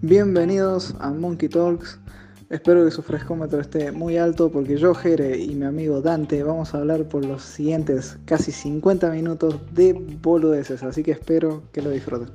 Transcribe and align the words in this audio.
Bienvenidos 0.00 0.94
a 1.00 1.10
Monkey 1.10 1.48
Talks. 1.48 1.98
Espero 2.50 2.84
que 2.84 2.90
su 2.90 3.02
frescómetro 3.02 3.60
esté 3.60 3.90
muy 3.90 4.18
alto 4.18 4.50
porque 4.50 4.76
yo, 4.76 4.94
Jere 4.94 5.38
y 5.38 5.54
mi 5.54 5.64
amigo 5.64 6.02
Dante 6.02 6.42
vamos 6.42 6.74
a 6.74 6.78
hablar 6.78 7.08
por 7.08 7.24
los 7.24 7.42
siguientes 7.42 8.18
casi 8.26 8.52
50 8.52 9.10
minutos 9.10 9.56
de 9.72 9.94
boludeces, 9.94 10.82
así 10.82 11.02
que 11.02 11.12
espero 11.12 11.62
que 11.72 11.80
lo 11.80 11.90
disfruten. 11.90 12.28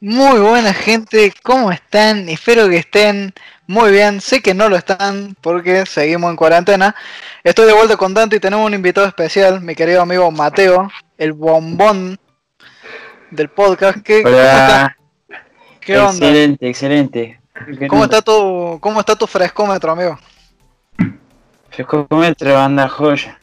Muy 0.00 0.40
buena 0.40 0.72
gente, 0.72 1.32
¿cómo 1.42 1.70
están? 1.70 2.28
Espero 2.30 2.68
que 2.70 2.78
estén 2.78 3.34
muy 3.66 3.90
bien. 3.90 4.20
Sé 4.22 4.40
que 4.40 4.54
no 4.54 4.68
lo 4.70 4.76
están 4.76 5.36
porque 5.42 5.84
seguimos 5.84 6.30
en 6.30 6.36
cuarentena. 6.36 6.94
Estoy 7.44 7.66
de 7.66 7.74
vuelta 7.74 7.96
con 7.98 8.14
Dante 8.14 8.36
y 8.36 8.40
tenemos 8.40 8.66
un 8.66 8.72
invitado 8.72 9.06
especial, 9.06 9.60
mi 9.60 9.74
querido 9.74 10.00
amigo 10.00 10.30
Mateo, 10.30 10.90
el 11.18 11.34
bombón 11.34 12.18
del 13.30 13.50
podcast. 13.50 13.98
¿Qué, 14.02 14.22
Hola. 14.24 14.96
¿Qué 15.80 15.98
onda? 15.98 16.12
Excelente, 16.12 16.68
excelente. 16.68 17.40
¿Cómo 17.88 18.04
está 18.04 18.22
tu, 18.22 18.78
cómo 18.80 19.00
está 19.00 19.14
tu 19.16 19.26
frescómetro, 19.26 19.92
amigo? 19.92 20.18
Frescómetro 21.70 22.58
anda 22.58 22.88
joya. 22.88 23.38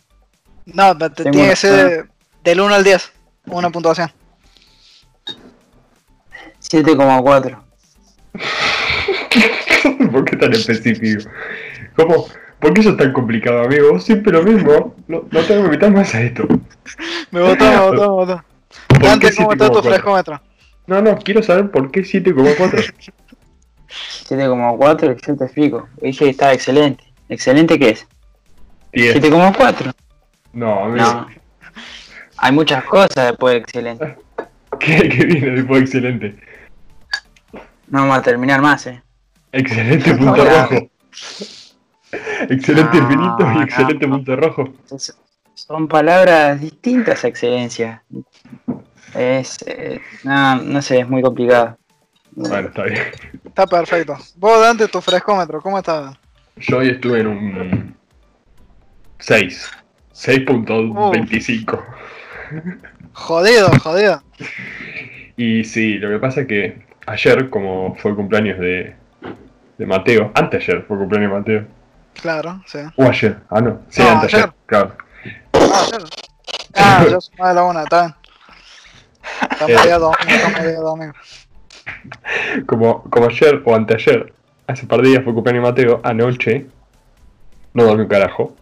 No, 0.66 0.98
te- 0.98 1.24
tiene 1.30 1.50
que 1.50 1.56
ser 1.56 1.90
de- 1.90 2.06
del 2.44 2.62
1 2.62 2.74
al 2.74 2.84
10, 2.84 3.12
una 3.46 3.70
puntuación. 3.70 4.12
7,4. 6.70 7.60
¿Por 10.12 10.26
qué 10.26 10.36
tan 10.36 10.54
específico? 10.54 11.30
¿Cómo? 11.96 12.28
¿Por 12.60 12.74
qué 12.74 12.82
eso 12.82 12.92
es 12.92 12.98
tan 12.98 13.14
complicado, 13.14 13.64
amigo? 13.64 13.94
Vos 13.94 14.04
siempre 14.04 14.34
lo 14.34 14.44
mismo. 14.44 14.96
No, 15.08 15.24
no 15.30 15.42
tengo 15.42 15.62
que 15.62 15.68
invitar 15.68 15.92
más 15.92 16.14
a 16.16 16.22
esto. 16.22 16.48
Me 17.32 17.42
votó, 17.42 17.66
me 17.66 17.78
votó, 17.78 18.02
me 18.02 18.08
votó. 18.08 18.44
¿Por 18.88 19.02
Dante, 19.02 19.30
qué 19.30 19.36
¿cómo 19.36 19.52
está 19.52 19.70
tu 19.70 19.80
7,4? 19.80 19.84
frescómetro? 19.84 20.42
No, 20.88 21.02
no, 21.02 21.18
quiero 21.18 21.44
saber 21.44 21.70
por 21.70 21.92
qué 21.92 22.02
7,4. 22.02 22.94
7,4, 24.30 25.28
yo 25.28 25.38
te 25.38 25.44
explico. 25.44 25.88
Dije 26.02 26.26
que 26.26 26.32
estaba 26.32 26.54
excelente. 26.54 27.04
¿Excelente 27.30 27.78
qué 27.78 27.90
es? 27.90 28.08
10. 28.94 29.22
7,4. 29.22 29.94
No, 30.54 30.86
amigo. 30.86 31.06
No. 31.06 31.28
Hay 32.38 32.52
muchas 32.52 32.84
cosas 32.86 33.28
después 33.28 33.54
de 33.54 33.60
excelente. 33.60 34.16
¿Qué, 34.80 35.10
¿Qué 35.10 35.26
viene 35.26 35.52
después 35.52 35.80
de 35.80 35.86
excelente? 35.86 36.47
No 37.88 38.00
vamos 38.02 38.18
a 38.18 38.22
terminar 38.22 38.62
más, 38.62 38.86
eh. 38.88 39.02
Excelente 39.52 40.14
punto 40.16 40.44
No. 40.44 40.46
rojo. 40.46 40.90
Excelente 42.50 42.98
No, 42.98 43.04
infinito 43.04 43.38
y 43.42 43.56
no. 43.56 43.64
excelente 43.64 44.08
punto 44.08 44.36
rojo. 44.36 44.74
Son 45.54 45.88
palabras 45.88 46.60
distintas 46.62 47.24
a 47.24 47.28
excelencia. 47.28 48.04
Es. 49.16 49.58
eh, 49.66 50.00
no, 50.24 50.58
no 50.62 50.82
sé, 50.82 51.00
es 51.00 51.10
muy 51.10 51.22
complicado. 51.22 51.78
Bueno, 52.32 52.68
está 52.68 52.84
bien. 52.84 53.02
Está 53.46 53.66
perfecto. 53.66 54.16
Vos, 54.36 54.62
Dante, 54.62 54.88
tu 54.88 55.02
frescómetro, 55.02 55.60
¿cómo 55.62 55.80
está? 55.80 56.18
Yo 56.58 56.78
hoy 56.78 56.90
estuve 56.90 57.22
en 57.22 57.28
un 57.28 57.96
6. 59.20 59.72
6.25. 60.14 61.84
Jodido, 63.14 63.70
jodido. 63.80 64.24
Y 65.36 65.64
sí, 65.64 65.98
lo 65.98 66.10
que 66.10 66.20
pasa 66.20 66.42
es 66.42 66.48
que 66.48 66.87
ayer, 67.08 67.50
como 67.50 67.96
fue 67.96 68.12
el 68.12 68.18
cumpleaños 68.18 68.60
de, 68.60 68.96
de 69.78 69.86
Mateo, 69.86 70.32
antes 70.36 70.62
ayer 70.64 70.84
fue 70.88 70.96
el 70.96 71.00
cumpleaños 71.02 71.32
de 71.32 71.38
Mateo. 71.40 71.66
Claro, 72.22 72.62
sí. 72.66 72.80
O 72.96 73.04
ayer, 73.04 73.38
ah 73.50 73.62
no, 73.62 73.80
sí, 73.90 74.02
No, 74.02 74.10
antes 74.10 74.34
ayer. 74.34 74.46
ayer, 74.46 74.56
claro. 74.66 74.92
Ah, 75.54 75.86
claro. 75.90 76.06
Ah, 76.76 77.06
yo 77.10 77.22
soy 77.22 77.36
más 77.38 77.50
de 77.50 77.56
la 77.56 77.64
una, 77.64 77.84
está 77.84 78.02
bien. 78.02 78.16
Estamos 79.52 79.72
Eh. 79.82 79.88
día 80.68 80.80
domingo. 80.80 81.14
Como, 82.66 83.04
como 83.04 83.28
ayer 83.28 83.62
o 83.66 83.76
anteayer, 83.76 84.34
hace 84.68 84.82
un 84.84 84.88
par 84.88 85.02
de 85.02 85.10
días 85.10 85.24
fue 85.24 85.34
cumpleaños 85.34 85.64
de 85.64 85.70
Mateo, 85.70 86.02
anoche, 86.04 86.66
no 87.74 87.84
dormí 87.84 88.04
un 88.04 88.08
carajo. 88.10 88.56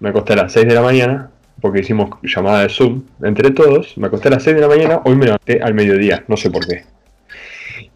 Me 0.00 0.10
acosté 0.10 0.32
a 0.34 0.36
las 0.36 0.52
6 0.52 0.66
de 0.66 0.74
la 0.74 0.82
mañana, 0.82 1.30
porque 1.60 1.80
hicimos 1.80 2.10
llamada 2.22 2.60
de 2.62 2.68
Zoom 2.68 3.02
entre 3.22 3.50
todos. 3.52 3.96
Me 3.96 4.06
acosté 4.08 4.28
a 4.28 4.32
las 4.32 4.42
6 4.42 4.56
de 4.56 4.62
la 4.62 4.68
mañana, 4.68 5.00
hoy 5.04 5.14
me 5.16 5.26
levanté 5.26 5.62
al 5.62 5.74
mediodía, 5.74 6.24
no 6.28 6.36
sé 6.36 6.50
por 6.50 6.66
qué. 6.66 6.84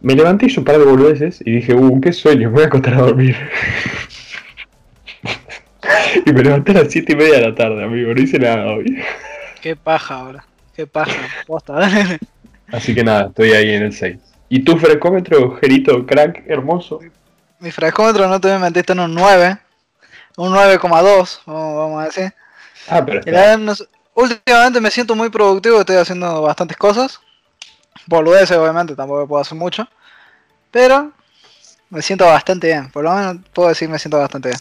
Me 0.06 0.14
levanté, 0.14 0.46
hice 0.46 0.60
un 0.60 0.64
par 0.64 0.78
de 0.78 0.84
boludeces 0.84 1.40
y 1.44 1.50
dije, 1.50 1.74
uh, 1.74 2.00
qué 2.00 2.12
sueño, 2.12 2.48
me 2.48 2.54
voy 2.54 2.62
a 2.62 2.66
acostar 2.66 2.94
a 2.94 2.98
dormir. 2.98 3.36
y 6.26 6.32
me 6.32 6.44
levanté 6.44 6.70
a 6.70 6.74
las 6.84 6.92
7 6.92 7.12
y 7.12 7.16
media 7.16 7.34
de 7.34 7.48
la 7.48 7.54
tarde, 7.56 7.82
amigo, 7.82 8.14
no 8.14 8.22
hice 8.22 8.38
nada 8.38 8.66
hoy. 8.66 9.02
Qué 9.60 9.74
paja 9.74 10.14
ahora. 10.14 10.46
Qué 10.76 10.86
paja. 10.86 11.10
Posta. 11.48 11.90
Así 12.72 12.94
que 12.94 13.02
nada, 13.02 13.26
estoy 13.30 13.50
ahí 13.50 13.74
en 13.74 13.82
el 13.82 13.92
6. 13.92 14.16
¿Y 14.48 14.60
tu 14.60 14.78
frescómetro, 14.78 15.56
Gerito, 15.56 16.06
crack, 16.06 16.44
hermoso? 16.46 17.00
Mi 17.58 17.72
frescómetro 17.72 18.28
no 18.28 18.40
te 18.40 18.56
mentir, 18.60 18.82
está 18.82 18.92
en 18.92 19.00
un 19.00 19.12
9. 19.12 19.58
Un 20.36 20.52
9,2, 20.52 20.88
vamos 20.88 21.40
vamos 21.46 22.00
a 22.00 22.04
decir. 22.04 22.32
Ah, 22.88 23.04
pero 23.04 23.22
Y 23.26 23.30
está. 23.30 23.84
últimamente 24.14 24.80
me 24.80 24.92
siento 24.92 25.16
muy 25.16 25.30
productivo, 25.30 25.80
estoy 25.80 25.96
haciendo 25.96 26.42
bastantes 26.42 26.76
cosas. 26.76 27.20
Boludeces, 28.06 28.56
obviamente, 28.56 28.94
tampoco 28.94 29.26
puedo 29.26 29.42
hacer 29.42 29.56
mucho. 29.56 29.88
Pero 30.70 31.12
me 31.90 32.02
siento 32.02 32.26
bastante 32.26 32.68
bien, 32.68 32.90
por 32.90 33.04
lo 33.04 33.12
menos 33.12 33.36
puedo 33.52 33.68
decir 33.68 33.88
me 33.88 33.98
siento 33.98 34.18
bastante 34.18 34.48
bien. 34.48 34.60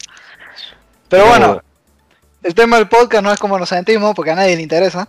Pero 1.08 1.26
bueno, 1.26 1.62
el 2.42 2.54
tema 2.54 2.76
del 2.76 2.88
podcast 2.88 3.22
no 3.22 3.32
es 3.32 3.38
como 3.38 3.58
nos 3.58 3.68
sentimos, 3.68 4.14
porque 4.14 4.30
a 4.30 4.34
nadie 4.34 4.56
le 4.56 4.62
interesa. 4.62 5.08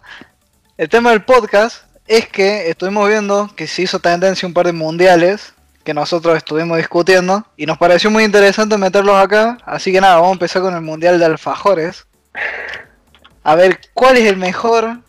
El 0.78 0.90
tema 0.90 1.12
del 1.12 1.24
podcast 1.24 1.84
es 2.08 2.28
que 2.28 2.70
estuvimos 2.70 3.08
viendo 3.08 3.50
que 3.56 3.68
se 3.68 3.84
hizo 3.84 4.00
tendencia 4.00 4.48
un 4.48 4.54
par 4.54 4.66
de 4.66 4.74
mundiales 4.74 5.54
que 5.84 5.94
nosotros 5.94 6.36
estuvimos 6.36 6.78
discutiendo 6.78 7.46
y 7.56 7.66
nos 7.66 7.78
pareció 7.78 8.12
muy 8.12 8.24
interesante 8.26 8.78
meterlos 8.78 9.16
acá. 9.16 9.58
Así 9.66 9.92
que 9.92 10.02
nada, 10.02 10.16
vamos 10.16 10.32
a 10.32 10.34
empezar 10.34 10.62
con 10.62 10.76
el 10.76 10.82
mundial 10.82 11.18
de 11.18 11.26
alfajores. 11.26 12.06
A 13.44 13.56
ver, 13.56 13.80
¿cuál 13.94 14.18
es 14.18 14.26
el 14.26 14.36
mejor 14.36 15.00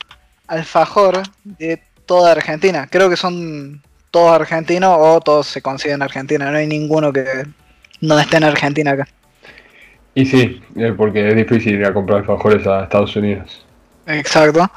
alfajor 0.47 1.23
de 1.43 1.83
toda 2.09 2.33
Argentina? 2.33 2.89
Creo 2.91 3.09
que 3.09 3.17
son 3.17 3.81
todos 4.11 4.33
argentinos 4.33 4.97
o 4.99 5.21
todos 5.21 5.47
se 5.47 5.63
consiguen 5.63 5.97
en 5.97 6.03
Argentina. 6.03 6.51
No 6.51 6.57
hay 6.57 6.67
ninguno 6.67 7.13
que 7.13 7.25
no 8.01 8.19
esté 8.19 8.39
en 8.39 8.45
Argentina 8.45 8.91
acá. 8.93 9.07
Y 10.15 10.27
sí, 10.27 10.61
eh, 10.75 10.95
porque 10.97 11.29
es 11.29 11.37
difícil 11.37 11.75
ir 11.75 11.85
a 11.87 11.95
comprar 11.95 12.19
alfajores 12.21 12.67
a 12.67 12.83
Estados 12.85 13.15
Unidos. 13.15 13.65
Exacto. 14.07 14.69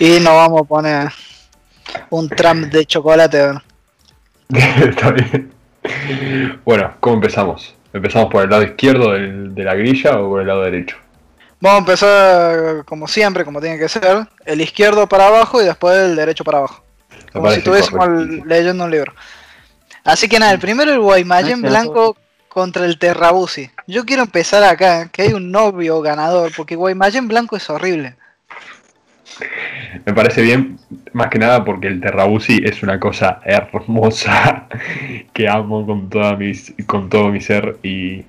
Y 0.00 0.18
nos 0.18 0.32
vamos 0.34 0.62
a 0.62 0.64
poner 0.64 1.08
un 2.10 2.28
Trump 2.28 2.64
de 2.72 2.84
chocolate. 2.86 3.50
Está 4.48 5.10
bien. 5.12 5.52
Bueno, 6.64 6.94
¿cómo 7.00 7.16
empezamos? 7.16 7.74
¿Empezamos 7.92 8.30
por 8.32 8.42
el 8.44 8.50
lado 8.50 8.62
izquierdo 8.64 9.12
del- 9.12 9.54
de 9.54 9.64
la 9.64 9.74
grilla 9.74 10.18
o 10.18 10.30
por 10.30 10.40
el 10.40 10.46
lado 10.48 10.62
derecho? 10.62 10.96
Vamos 11.60 11.76
a 11.76 11.78
empezar 11.78 12.84
como 12.84 13.08
siempre, 13.08 13.44
como 13.44 13.60
tiene 13.60 13.78
que 13.78 13.88
ser. 13.88 14.28
El 14.44 14.60
izquierdo 14.60 15.08
para 15.08 15.26
abajo 15.26 15.60
y 15.60 15.64
después 15.64 15.96
el 15.96 16.14
derecho 16.14 16.44
para 16.44 16.58
abajo. 16.58 16.84
Me 17.10 17.32
Como 17.32 17.50
si 17.50 17.60
parece 17.60 17.80
estuviésemos 17.80 18.46
leyendo 18.46 18.84
un 18.84 18.90
libro. 18.90 19.12
Así 20.04 20.28
que 20.28 20.38
nada, 20.38 20.52
el 20.52 20.60
primero 20.60 20.92
el 20.92 21.00
Guaymallén 21.00 21.60
blanco 21.60 22.16
contra 22.48 22.86
el 22.86 22.98
Terrabusi. 22.98 23.70
Yo 23.86 24.06
quiero 24.06 24.22
empezar 24.22 24.62
acá, 24.62 25.08
que 25.08 25.22
hay 25.22 25.32
un 25.32 25.50
novio 25.50 26.00
ganador, 26.00 26.52
porque 26.56 26.76
Guaymallén 26.76 27.28
blanco 27.28 27.56
es 27.56 27.68
horrible. 27.68 28.16
Me 30.04 30.14
parece 30.14 30.42
bien, 30.42 30.78
más 31.12 31.28
que 31.28 31.38
nada 31.38 31.64
porque 31.64 31.88
el 31.88 32.00
Terrabusi 32.00 32.60
es 32.64 32.82
una 32.82 32.98
cosa 32.98 33.40
hermosa 33.44 34.66
que 35.32 35.48
amo 35.48 35.84
con, 35.86 36.08
toda 36.08 36.36
mis, 36.36 36.72
con 36.86 37.08
todo 37.08 37.28
mi 37.28 37.40
ser 37.40 37.76
y, 37.82 38.24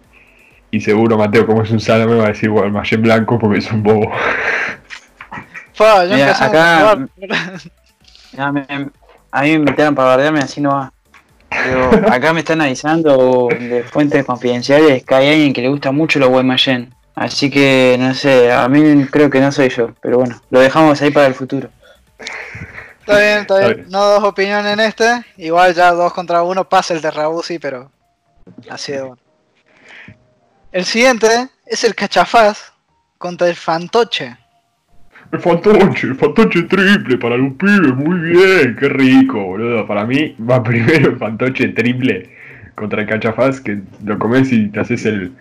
y 0.71 0.79
seguro 0.81 1.17
Mateo, 1.17 1.45
como 1.45 1.63
es 1.63 1.71
un 1.71 1.79
salame, 1.79 2.15
va 2.15 2.25
a 2.25 2.29
decir 2.29 2.49
Guaymallén 2.49 3.01
blanco 3.01 3.39
porque 3.39 3.59
es 3.59 3.71
un 3.71 3.83
bobo. 3.83 4.11
Ya 5.79 6.03
Mira, 6.15 6.31
acá- 6.45 6.91
a 8.37 8.51
me- 8.51 8.65
a 9.31 9.41
mí 9.43 9.47
me 9.49 9.53
invitaron 9.55 9.95
para 9.95 10.09
bardearme, 10.09 10.39
así 10.39 10.59
no 10.61 10.71
va. 10.71 10.91
Pero 11.49 11.89
acá 12.11 12.33
me 12.33 12.41
están 12.41 12.61
avisando 12.61 13.47
de 13.49 13.83
fuentes 13.83 14.25
confidenciales 14.25 15.03
que 15.05 15.15
hay 15.15 15.29
alguien 15.29 15.53
que 15.53 15.61
le 15.61 15.69
gusta 15.69 15.91
mucho 15.91 16.19
los 16.19 16.29
Guaymallén. 16.29 16.93
Así 17.15 17.49
que 17.49 17.95
no 17.99 18.13
sé, 18.13 18.51
a 18.51 18.67
mí 18.69 19.05
creo 19.07 19.29
que 19.29 19.39
no 19.41 19.51
soy 19.51 19.69
yo, 19.69 19.91
pero 20.01 20.17
bueno, 20.19 20.41
lo 20.49 20.59
dejamos 20.59 21.01
ahí 21.01 21.11
para 21.11 21.27
el 21.27 21.33
futuro. 21.33 21.69
Está 22.99 23.17
bien, 23.19 23.39
está 23.39 23.61
Está 23.61 23.73
bien. 23.73 23.87
No 23.89 24.05
dos 24.05 24.23
opiniones 24.23 24.73
en 24.73 24.79
este. 24.81 25.25
Igual 25.37 25.73
ya 25.73 25.91
dos 25.91 26.13
contra 26.13 26.43
uno 26.43 26.67
pasa 26.67 26.93
el 26.93 27.01
Terrabusi, 27.01 27.57
pero 27.59 27.89
así 28.69 28.91
de 28.91 29.01
bueno. 29.01 29.17
El 30.71 30.85
siguiente 30.85 31.27
es 31.65 31.83
el 31.83 31.95
Cachafaz 31.95 32.73
contra 33.17 33.47
el 33.49 33.55
Fantoche. 33.55 34.37
El 35.31 35.39
fantoche, 35.39 36.07
el 36.07 36.15
fantoche 36.15 36.63
triple 36.63 37.17
para 37.17 37.37
los 37.37 37.53
pibes, 37.53 37.93
muy 37.95 38.19
bien, 38.19 38.75
qué 38.79 38.89
rico, 38.89 39.43
boludo. 39.43 39.85
Para 39.87 40.05
mí 40.05 40.35
va 40.39 40.63
primero 40.63 41.11
el 41.11 41.17
fantoche 41.17 41.67
triple 41.69 42.29
contra 42.75 43.01
el 43.01 43.07
cachafaz, 43.07 43.59
que 43.61 43.79
lo 44.05 44.17
comes 44.17 44.51
y 44.51 44.69
te 44.69 44.79
haces 44.79 45.05
el, 45.05 45.33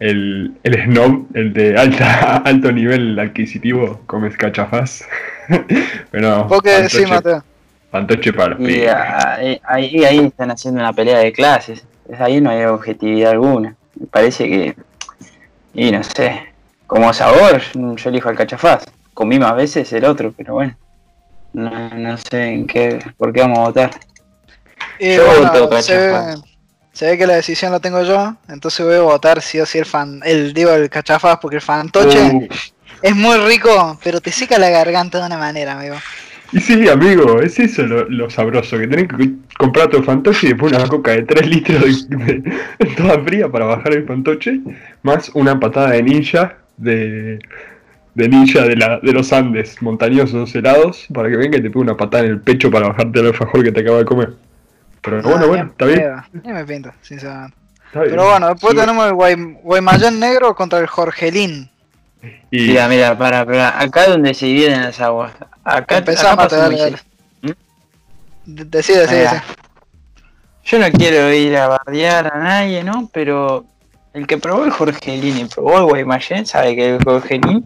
el, 0.00 0.58
el 0.64 0.84
snob, 0.84 1.26
el 1.34 1.52
de 1.52 1.76
alta, 1.78 2.36
alto 2.44 2.72
nivel 2.72 3.18
adquisitivo, 3.18 4.00
comes 4.06 4.36
cachafaz. 4.36 5.02
Pero 6.10 6.46
Porque 6.48 6.88
sí, 6.88 7.04
fantoche, 7.04 7.06
Mateo. 7.06 7.44
fantoche 7.90 8.32
para 8.32 8.50
los 8.50 8.60
Y 8.60 8.64
pibes. 8.64 8.88
ahí, 8.88 9.60
ahí, 9.64 10.04
ahí 10.04 10.18
están 10.26 10.50
haciendo 10.50 10.80
una 10.80 10.92
pelea 10.92 11.18
de 11.18 11.32
clases. 11.32 11.86
Ahí 12.18 12.40
no 12.40 12.50
hay 12.50 12.64
objetividad 12.64 13.32
alguna. 13.32 13.76
Me 13.98 14.06
parece 14.06 14.48
que. 14.48 14.76
Y 15.74 15.90
no 15.90 16.02
sé. 16.02 16.52
Como 16.86 17.12
sabor, 17.12 17.62
yo 17.74 18.10
elijo 18.10 18.28
el 18.30 18.36
cachafaz. 18.36 18.84
Comí 19.14 19.38
más 19.38 19.54
veces 19.56 19.92
el 19.92 20.04
otro, 20.04 20.32
pero 20.36 20.54
bueno. 20.54 20.76
No, 21.52 21.90
no 21.90 22.16
sé 22.16 22.44
en 22.52 22.66
qué, 22.66 22.98
por 23.16 23.32
qué 23.32 23.40
vamos 23.40 23.58
a 23.58 23.62
votar. 23.62 23.90
Y 24.98 25.16
Yo 25.16 25.26
bueno, 25.26 25.52
voto 25.52 25.82
se, 25.82 25.94
Cachafaz. 25.96 26.40
se 26.92 27.06
ve 27.06 27.18
que 27.18 27.26
la 27.26 27.34
decisión 27.34 27.72
la 27.72 27.80
tengo 27.80 28.02
yo, 28.02 28.36
entonces 28.48 28.84
voy 28.84 28.96
a 28.96 29.02
votar 29.02 29.42
sí 29.42 29.60
o 29.60 29.66
sí 29.66 29.78
el 29.78 29.86
fan, 29.86 30.20
el 30.24 30.52
digo 30.54 30.70
el 30.72 30.88
cachafaz, 30.90 31.38
porque 31.40 31.56
el 31.56 31.62
fantoche 31.62 32.18
Uh, 32.18 32.48
es 33.02 33.16
muy 33.16 33.36
rico, 33.38 33.98
pero 34.02 34.20
te 34.20 34.30
seca 34.32 34.58
la 34.58 34.70
garganta 34.70 35.18
de 35.18 35.26
una 35.26 35.38
manera, 35.38 35.72
amigo. 35.72 35.96
Y 36.52 36.60
sí, 36.60 36.88
amigo, 36.88 37.40
es 37.40 37.58
eso 37.58 37.82
lo, 37.86 38.08
lo 38.08 38.28
sabroso, 38.30 38.78
que 38.78 38.86
tenés 38.86 39.08
que 39.08 39.30
comprar 39.58 39.88
tu 39.88 40.02
fantoche 40.02 40.46
y 40.46 40.50
después 40.50 40.72
una 40.72 40.86
coca 40.86 41.12
de 41.12 41.22
3 41.22 41.46
litros 41.48 42.08
de, 42.08 42.16
de- 42.16 42.86
toda 42.96 43.20
fría 43.22 43.48
para 43.50 43.64
bajar 43.66 43.94
el 43.94 44.06
fantoche, 44.06 44.60
más 45.02 45.30
una 45.34 45.58
patada 45.58 45.90
de 45.92 46.02
ninja 46.02 46.56
de, 46.76 47.38
de 48.14 48.28
ninja 48.28 48.62
de, 48.62 48.76
la, 48.76 48.98
de 49.00 49.12
los 49.12 49.32
Andes, 49.32 49.80
montañosos 49.82 50.54
helados, 50.54 51.06
para 51.14 51.30
que 51.30 51.36
venga 51.36 51.56
y 51.58 51.62
te 51.62 51.70
pegue 51.70 51.80
una 51.80 51.96
patada 51.96 52.24
en 52.24 52.32
el 52.32 52.40
pecho 52.40 52.70
para 52.70 52.88
bajarte 52.88 53.20
el 53.20 53.26
alfajor 53.28 53.62
que 53.64 53.72
te 53.72 53.80
acaba 53.80 53.98
de 53.98 54.04
comer. 54.04 54.32
Pero 55.00 55.22
bueno, 55.22 55.38
Ah, 55.42 55.46
bueno, 55.46 55.64
está 55.70 55.86
bien. 55.86 56.02
me 56.44 56.64
pinta, 56.64 56.94
sinceramente. 57.02 57.56
está 57.86 58.00
bien. 58.02 58.10
Pero 58.12 58.28
bueno, 58.30 58.48
después 58.50 58.74
tenemos 58.76 59.06
el 59.06 59.12
Guay- 59.14 59.58
Guaymallén 59.62 60.20
negro 60.20 60.54
contra 60.54 60.78
el 60.78 60.86
Jorgelín. 60.86 61.68
Y 62.50 62.68
Mira, 62.68 62.88
mira, 62.88 63.18
para, 63.18 63.44
para. 63.44 63.80
Acá 63.80 64.04
es 64.04 64.08
donde 64.10 64.34
se 64.34 64.46
dividen 64.46 64.82
las 64.82 65.00
aguas. 65.00 65.32
Acá, 65.64 65.98
Empezamos, 65.98 66.32
acá 66.34 66.42
pasa 66.44 66.56
dale. 66.68 66.96
De- 67.40 68.64
Decide, 68.64 69.00
decide. 69.06 69.42
Yo 70.64 70.78
no 70.78 70.90
quiero 70.92 71.32
ir 71.32 71.56
a 71.56 71.68
bardear 71.68 72.32
a 72.34 72.38
nadie, 72.38 72.84
¿no? 72.84 73.08
Pero 73.12 73.64
el 74.12 74.26
que 74.26 74.38
probó 74.38 74.64
el 74.64 74.70
Jorgelín 74.70 75.38
y 75.38 75.44
probó 75.46 75.78
el 75.78 75.84
Guaymallén 75.84 76.46
sabe 76.46 76.76
que 76.76 76.96
el 76.96 77.02
Jorgelín 77.04 77.64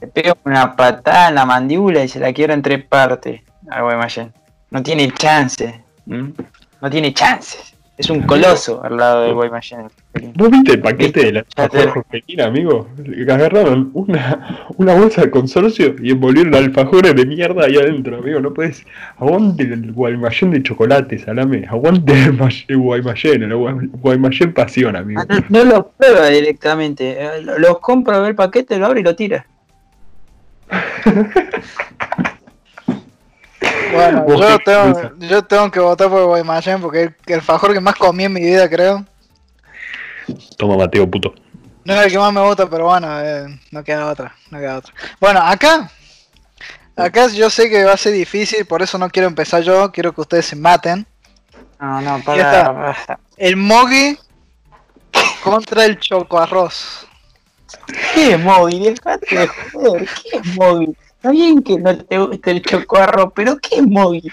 le 0.00 0.06
pega 0.08 0.34
una 0.44 0.74
patada 0.76 1.28
en 1.28 1.34
la 1.34 1.44
mandíbula 1.44 2.02
y 2.04 2.08
se 2.08 2.18
la 2.20 2.32
quiebra 2.32 2.54
en 2.54 2.62
tres 2.62 2.84
partes 2.84 3.42
al 3.70 3.82
Guaymallén. 3.82 4.32
No 4.70 4.82
tiene 4.82 5.10
chance. 5.12 5.82
¿m? 6.06 6.32
No 6.80 6.90
tiene 6.90 7.12
chances. 7.12 7.74
Es 7.98 8.10
un 8.10 8.22
coloso 8.24 8.84
al 8.84 8.98
lado 8.98 9.22
del 9.22 9.30
el 9.30 9.36
Jorgelín. 9.36 10.32
¿Vos 10.34 10.50
viste 10.50 10.72
el 10.72 10.80
paquete 10.80 11.24
de 11.24 11.32
la 11.32 11.40
alfajor 11.56 11.88
Jorgelina, 11.94 12.44
amigo? 12.44 12.88
Agarraron 13.22 13.90
una, 13.94 14.66
una 14.76 14.94
bolsa 14.94 15.22
de 15.22 15.30
consorcio 15.30 15.96
y 16.02 16.10
envolvieron 16.10 16.54
alfajores 16.54 17.14
de 17.14 17.24
mierda 17.24 17.64
ahí 17.64 17.76
adentro, 17.78 18.18
amigo. 18.18 18.38
No 18.40 18.52
puedes. 18.52 18.84
Aguante 19.16 19.62
el 19.62 19.92
guaymallén 19.92 20.50
de 20.50 20.62
chocolate, 20.62 21.18
salame. 21.18 21.64
Aguante 21.66 22.12
el, 22.12 22.34
ma- 22.34 22.50
el 22.68 22.76
guaymallén, 22.76 23.42
el 23.44 23.54
guay- 23.54 23.88
guaymallén 23.92 24.52
pasión, 24.52 24.94
amigo. 24.94 25.22
Ah, 25.26 25.40
No, 25.48 25.64
no 25.64 25.70
lo 25.70 25.88
prueba 25.88 26.26
directamente. 26.26 27.16
eh, 27.18 27.40
lo- 27.42 27.58
Los 27.58 27.78
compra, 27.78 28.20
ve 28.20 28.28
el 28.28 28.34
paquete, 28.34 28.76
lo 28.78 28.86
abre 28.86 29.00
y 29.00 29.04
lo 29.04 29.16
tira. 29.16 29.46
Bueno, 33.92 34.26
yo 34.28 34.58
tengo, 34.58 35.12
yo 35.18 35.42
tengo 35.44 35.70
que 35.70 35.80
votar 35.80 36.08
por 36.08 36.24
Guaymallén 36.24 36.80
porque 36.80 37.02
es 37.04 37.12
el 37.26 37.42
fajor 37.42 37.72
que 37.72 37.80
más 37.80 37.96
comí 37.96 38.24
en 38.24 38.32
mi 38.32 38.40
vida, 38.40 38.68
creo. 38.68 39.04
Toma, 40.56 40.76
Mateo, 40.76 41.08
puto. 41.08 41.34
No 41.84 41.94
es 41.94 42.06
el 42.06 42.12
que 42.12 42.18
más 42.18 42.32
me 42.32 42.40
gusta, 42.40 42.68
pero 42.68 42.86
bueno, 42.86 43.08
eh, 43.20 43.46
no 43.70 43.84
queda 43.84 44.06
otra, 44.06 44.34
no 44.50 44.58
queda 44.58 44.78
otra. 44.78 44.92
Bueno, 45.20 45.40
acá, 45.40 45.90
acá 46.96 47.28
yo 47.28 47.48
sé 47.48 47.70
que 47.70 47.84
va 47.84 47.92
a 47.92 47.96
ser 47.96 48.12
difícil, 48.12 48.66
por 48.66 48.82
eso 48.82 48.98
no 48.98 49.08
quiero 49.08 49.28
empezar 49.28 49.62
yo, 49.62 49.92
quiero 49.92 50.12
que 50.12 50.20
ustedes 50.20 50.46
se 50.46 50.56
maten. 50.56 51.06
No, 51.80 52.00
no, 52.00 52.16
está. 52.16 52.24
para. 52.64 53.20
El 53.36 53.56
Mogi 53.56 54.18
contra 55.44 55.84
el 55.84 55.98
Choco 56.00 56.38
Arroz. 56.38 57.06
¿Qué 58.14 58.32
es 58.32 58.44
joder, 58.44 59.20
¿qué 59.28 60.38
es 60.38 60.56
móvil? 60.56 60.96
Está 61.26 61.34
bien 61.34 61.60
que 61.60 61.76
no 61.76 61.98
te 61.98 62.18
guste 62.18 62.52
el 62.52 62.62
chocorro, 62.62 63.30
pero 63.30 63.58
¿qué 63.58 63.82
móvil? 63.82 64.32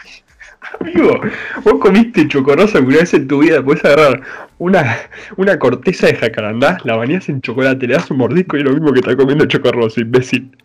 Amigo, 0.79 1.21
vos 1.63 1.73
comiste 1.81 2.27
chocorrosa 2.27 2.77
alguna 2.77 2.97
vez 2.97 3.15
en 3.15 3.27
tu 3.27 3.39
vida, 3.39 3.63
podés 3.63 3.83
agarrar 3.83 4.21
una, 4.59 4.99
una 5.37 5.57
corteza 5.57 6.05
de 6.05 6.15
jacarandá, 6.17 6.77
la 6.83 6.95
bañás 6.95 7.29
en 7.29 7.41
chocolate, 7.41 7.87
le 7.87 7.95
das 7.95 8.11
un 8.11 8.17
mordisco 8.17 8.57
y 8.57 8.59
es 8.59 8.65
lo 8.65 8.73
mismo 8.73 8.93
que 8.93 8.99
está 8.99 9.17
comiendo 9.17 9.47
chocorrosa, 9.47 10.01
imbécil. 10.01 10.55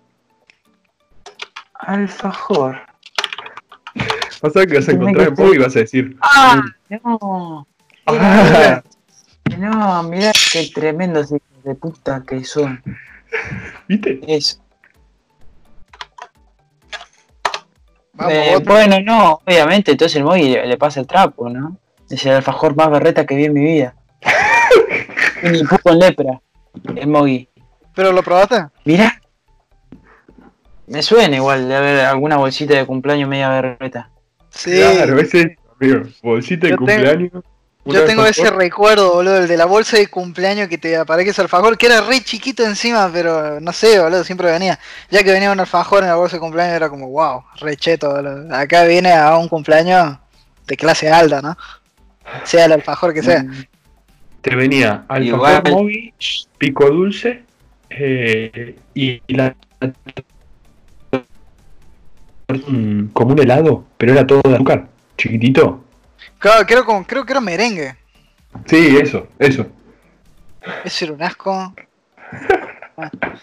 Alfajor. 1.72 2.76
Vas 4.42 4.54
a 4.54 4.58
ver 4.58 4.68
que 4.68 4.74
vas 4.74 4.88
a 4.90 4.92
encontrar 4.92 5.28
en 5.28 5.34
Pau 5.34 5.54
y 5.54 5.58
vas 5.58 5.76
a 5.76 5.78
decir, 5.78 6.14
¡Ah! 6.20 6.62
No. 6.90 7.66
Ah. 8.04 8.82
No, 9.58 10.02
mirá 10.02 10.32
qué 10.52 10.70
tremendos 10.74 11.28
hijos 11.28 11.64
de 11.64 11.74
puta 11.74 12.22
que 12.26 12.44
son. 12.44 12.82
¿viste? 13.88 14.20
Eso. 14.26 14.58
Vamos, 18.18 18.32
Eh, 18.34 18.58
bueno, 18.64 18.96
no, 19.00 19.40
obviamente, 19.46 19.92
entonces 19.92 20.16
el 20.16 20.24
Mogi 20.24 20.48
le, 20.50 20.66
le 20.66 20.76
pasa 20.76 20.98
el 20.98 21.06
trapo, 21.06 21.48
¿no? 21.48 21.78
Es 22.10 22.26
el 22.26 22.32
alfajor 22.32 22.74
más 22.74 22.90
berreta 22.90 23.24
que 23.24 23.36
vi 23.36 23.44
en 23.44 23.52
mi 23.52 23.62
vida. 23.62 23.94
Ni 25.42 25.62
puto 25.62 25.78
con 25.84 25.98
lepra, 25.98 26.40
el 26.96 27.06
Mogi. 27.06 27.48
¿Pero 27.94 28.12
lo 28.12 28.22
probaste? 28.22 28.66
Mirá. 28.84 29.20
Me 30.88 31.02
suena 31.02 31.36
igual 31.36 31.68
de 31.68 31.76
haber 31.76 32.00
alguna 32.00 32.36
bolsita 32.36 32.74
de 32.74 32.86
cumpleaños 32.86 33.28
media 33.28 33.50
berreta. 33.50 34.10
Sí. 34.50 34.72
Claro, 34.76 35.18
ese 35.20 35.40
es, 35.40 35.46
amigo, 35.80 36.02
bolsita 36.22 36.66
de 36.66 36.70
Yo 36.72 36.76
cumpleaños. 36.76 37.44
Yo 37.88 38.04
tengo 38.04 38.24
ese 38.26 38.50
recuerdo, 38.50 39.14
boludo, 39.14 39.38
el 39.38 39.48
de 39.48 39.56
la 39.56 39.64
bolsa 39.64 39.96
de 39.96 40.08
cumpleaños 40.08 40.68
que 40.68 40.78
te 40.78 40.96
aparece 40.96 41.40
alfajor, 41.40 41.76
que 41.76 41.86
era 41.86 42.00
re 42.00 42.20
chiquito 42.20 42.64
encima, 42.64 43.10
pero 43.12 43.60
no 43.60 43.72
sé, 43.72 44.00
boludo, 44.00 44.24
siempre 44.24 44.50
venía. 44.50 44.78
Ya 45.10 45.22
que 45.22 45.32
venía 45.32 45.50
un 45.50 45.60
alfajor 45.60 46.02
en 46.02 46.08
la 46.08 46.16
bolsa 46.16 46.36
de 46.36 46.40
cumpleaños 46.40 46.74
era 46.76 46.88
como, 46.88 47.08
wow, 47.08 47.44
re 47.60 47.76
cheto, 47.76 48.10
boludo. 48.14 48.54
Acá 48.54 48.84
viene 48.84 49.12
a 49.12 49.36
un 49.36 49.48
cumpleaños 49.48 50.18
de 50.66 50.76
clase 50.76 51.10
alta, 51.10 51.40
¿no? 51.42 51.56
Sea 52.44 52.66
el 52.66 52.72
alfajor 52.72 53.14
que 53.14 53.22
sea. 53.22 53.42
Mm, 53.42 53.64
Te 54.42 54.54
venía 54.54 55.04
alfajor 55.08 55.22
Igual. 55.22 55.62
móvil, 55.70 56.14
pico 56.58 56.90
dulce 56.90 57.42
eh, 57.90 58.76
y, 58.94 59.22
y 59.26 59.34
la 59.34 59.54
Mm, 62.66 63.08
como 63.12 63.32
un 63.32 63.38
helado, 63.40 63.84
pero 63.98 64.12
era 64.12 64.26
todo 64.26 64.40
de 64.42 64.54
azúcar, 64.54 64.88
chiquitito. 65.18 65.84
Claro, 66.38 66.66
creo, 66.66 66.84
como, 66.84 67.04
creo 67.06 67.24
que 67.24 67.32
era 67.32 67.40
merengue. 67.40 67.96
Sí, 68.66 68.96
eso, 69.00 69.26
eso. 69.38 69.66
Ese 70.84 71.04
era 71.06 71.14
un 71.14 71.22
asco. 71.22 71.74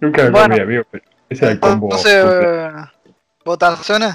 Nunca 0.00 0.24
me 0.24 0.30
Bueno. 0.30 0.48
comí, 0.48 0.60
amigo, 0.60 0.82
pero 0.90 1.04
ese 1.28 1.44
era 1.44 1.52
el 1.52 1.60
combo. 1.60 1.86
Entonces, 1.86 2.24
votaciones. 3.44 4.14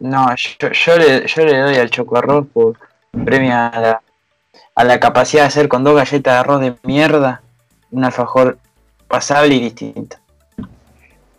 No, 0.00 0.34
yo, 0.36 0.70
yo 0.70 0.96
le, 0.98 1.26
yo 1.26 1.44
le 1.44 1.58
doy 1.58 1.76
al 1.76 1.90
chocoarroz 1.90 2.46
por 2.52 2.78
premio 3.24 3.52
a 3.54 3.70
la, 3.80 4.02
a 4.74 4.84
la 4.84 5.00
capacidad 5.00 5.42
de 5.42 5.48
hacer 5.48 5.68
con 5.68 5.82
dos 5.82 5.96
galletas 5.96 6.34
de 6.34 6.38
arroz 6.38 6.60
de 6.60 6.76
mierda 6.84 7.42
un 7.90 8.04
alfajor 8.04 8.58
pasable 9.08 9.54
y 9.54 9.60
distinto. 9.60 10.18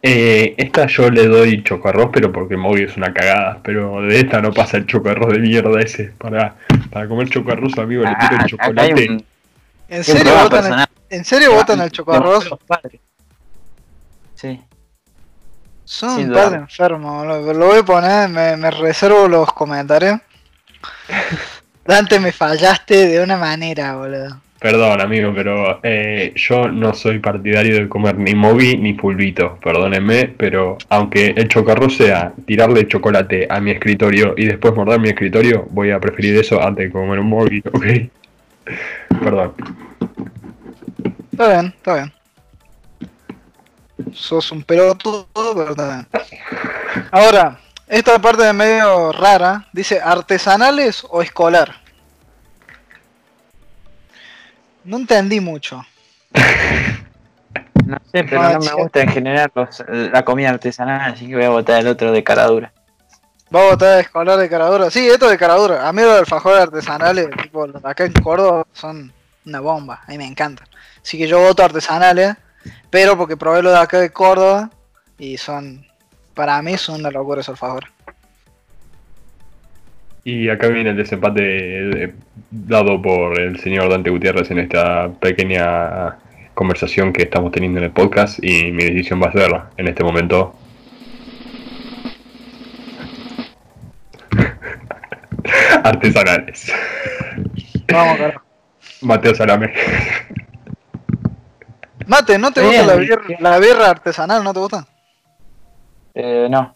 Eh, 0.02 0.56
esta 0.58 0.88
yo 0.88 1.10
le 1.10 1.28
doy 1.28 1.62
chocarroz, 1.64 2.10
pero 2.14 2.32
porque 2.32 2.56
Moby 2.56 2.84
es 2.84 2.96
una 2.96 3.14
cagada. 3.14 3.60
Pero 3.64 4.02
de 4.02 4.20
esta 4.20 4.42
no 4.42 4.54
pasa 4.54 4.78
el 4.78 4.86
chocarroz 4.86 5.32
de 5.34 5.40
mierda 5.40 5.80
ese. 5.82 6.14
Para, 6.18 6.56
para 6.90 7.08
comer 7.08 7.30
chocarroz, 7.30 7.78
amigo, 7.78 8.04
le 8.04 8.10
Ah, 8.10 8.18
tiro 8.20 8.36
el 8.36 8.42
hay 8.42 8.48
chocolate. 8.48 9.10
un, 9.10 9.26
¿En 9.90 10.04
serio 10.04 10.32
votan 10.34 10.44
el, 10.44 10.50
personal. 10.50 10.90
¿en 11.10 11.26
serio 11.26 11.54
votan 11.54 11.80
los 11.80 12.60
padres. 12.66 13.02
Sí. 14.36 14.62
Son 15.84 16.24
un 16.24 16.34
par 16.34 16.52
de 16.52 16.58
enfermos, 16.58 17.26
boludo. 17.26 17.54
Lo 17.54 17.66
voy 17.68 17.80
a 17.80 17.84
poner, 17.84 18.30
me, 18.30 18.56
me 18.56 18.72
reservo 18.72 19.28
los 19.28 19.52
comentarios. 19.54 20.20
Dante, 21.86 22.20
me 22.20 22.32
fallaste 22.32 23.08
de 23.08 23.24
una 23.24 23.38
manera, 23.38 23.96
boludo. 23.96 24.40
Perdón, 24.60 25.00
amigo, 25.00 25.32
pero 25.34 25.80
eh, 25.84 26.34
yo 26.36 26.68
no 26.68 26.94
soy 26.94 27.20
partidario 27.20 27.76
de 27.76 27.88
comer 27.88 28.18
ni 28.18 28.36
Moby 28.36 28.76
ni 28.76 28.94
pulvito. 28.94 29.58
Perdónenme, 29.64 30.34
pero 30.38 30.78
aunque 30.90 31.28
el 31.28 31.48
chocarroz 31.48 31.96
sea 31.96 32.34
tirarle 32.46 32.86
chocolate 32.86 33.48
a 33.50 33.62
mi 33.62 33.72
escritorio 33.72 34.34
y 34.36 34.48
después 34.48 34.76
morder 34.76 35.00
mi 35.00 35.10
escritorio, 35.10 35.66
voy 35.70 35.92
a 35.92 36.00
preferir 36.00 36.38
eso 36.38 36.62
antes 36.62 36.88
de 36.88 36.92
comer 36.92 37.20
un 37.20 37.30
Moby, 37.30 37.64
¿ok? 37.74 37.86
Perdón. 39.24 39.54
Está 41.32 41.48
bien, 41.48 41.74
está 41.78 41.94
bien. 41.94 42.14
Sos 44.12 44.52
un 44.52 44.64
pelotudo, 44.64 45.26
pero 45.34 45.72
está. 45.72 46.06
Ahora, 47.12 47.60
esta 47.88 48.20
parte 48.20 48.44
de 48.44 48.52
medio 48.52 49.14
rara, 49.14 49.68
dice 49.72 50.02
artesanales 50.02 51.06
o 51.10 51.22
escolar. 51.22 51.76
No 54.84 54.98
entendí 54.98 55.40
mucho. 55.40 55.84
No 57.86 57.98
sé, 58.12 58.24
pero 58.24 58.44
no 58.54 58.60
me 58.60 58.72
gusta 58.84 59.02
en 59.02 59.10
general 59.10 59.52
los- 59.56 59.84
la 59.88 60.24
comida 60.24 60.50
artesanal, 60.52 61.12
así 61.14 61.28
que 61.28 61.36
voy 61.36 61.46
a 61.46 61.50
botar 61.50 61.80
el 61.80 61.88
otro 61.88 62.12
de 62.12 62.24
cara 62.24 62.46
dura. 62.46 62.72
Va 63.54 63.62
a 63.62 63.70
botar 63.72 64.00
escolar 64.00 64.38
de 64.38 64.48
caradura. 64.48 64.92
Sí, 64.92 65.08
esto 65.08 65.28
de 65.28 65.40
caradura. 65.40 65.88
A 65.88 65.92
mí 65.92 66.04
los 66.04 66.20
alfajores 66.20 66.60
artesanales, 66.62 67.30
tipo 67.42 67.66
los 67.66 67.82
de 67.82 67.90
acá 67.90 68.06
en 68.06 68.14
Córdoba, 68.14 68.64
son 68.74 69.12
una 69.44 69.60
bomba. 69.60 70.02
A 70.06 70.12
mí 70.12 70.20
me 70.20 70.28
encantan. 70.28 70.68
Así 71.02 71.18
que 71.18 71.28
yo 71.28 71.40
voto 71.40 71.64
artesanales, 71.64 72.36
pero 72.92 73.18
porque 73.18 73.36
probé 73.38 73.64
los 73.64 73.74
de 73.74 73.80
acá 73.80 74.00
de 74.00 74.12
Córdoba 74.12 74.70
y 75.18 75.38
son, 75.38 75.84
para 76.36 76.62
mí, 76.62 76.78
son 76.78 77.00
una 77.00 77.10
locura 77.10 77.42
esos 77.42 77.54
alfajores. 77.54 77.90
Y 80.24 80.50
acá 80.50 80.68
viene 80.68 80.92
el 80.92 80.98
desempate 80.98 82.04
eh, 82.04 82.14
dado 82.52 83.02
por 83.02 83.40
el 83.40 83.60
señor 83.60 83.90
Dante 83.90 84.10
Gutiérrez 84.10 84.52
en 84.52 84.60
esta 84.60 85.10
pequeña 85.10 86.18
conversación 86.54 87.14
que 87.14 87.24
estamos 87.24 87.52
teniendo 87.52 87.80
en 87.80 87.86
el 87.86 87.92
podcast 87.92 88.44
y 88.44 88.72
mi 88.72 88.84
decisión 88.84 89.22
va 89.22 89.28
a 89.28 89.32
ser 89.32 89.50
en 89.78 89.88
este 89.88 90.04
momento. 90.04 90.54
Artesanales. 95.84 96.72
Vamos, 97.92 98.18
carajo. 98.18 98.46
Mateo 99.02 99.34
Salame. 99.34 99.74
Mate, 102.06 102.38
¿no 102.38 102.52
te 102.52 102.62
gusta 102.62 102.86
la 102.86 102.96
bien. 102.96 103.10
birra, 103.10 103.38
la 103.40 103.60
birra 103.60 103.90
artesanal? 103.90 104.44
¿No 104.44 104.54
te 104.54 104.60
gusta? 104.60 104.88
Eh, 106.14 106.48
no. 106.50 106.74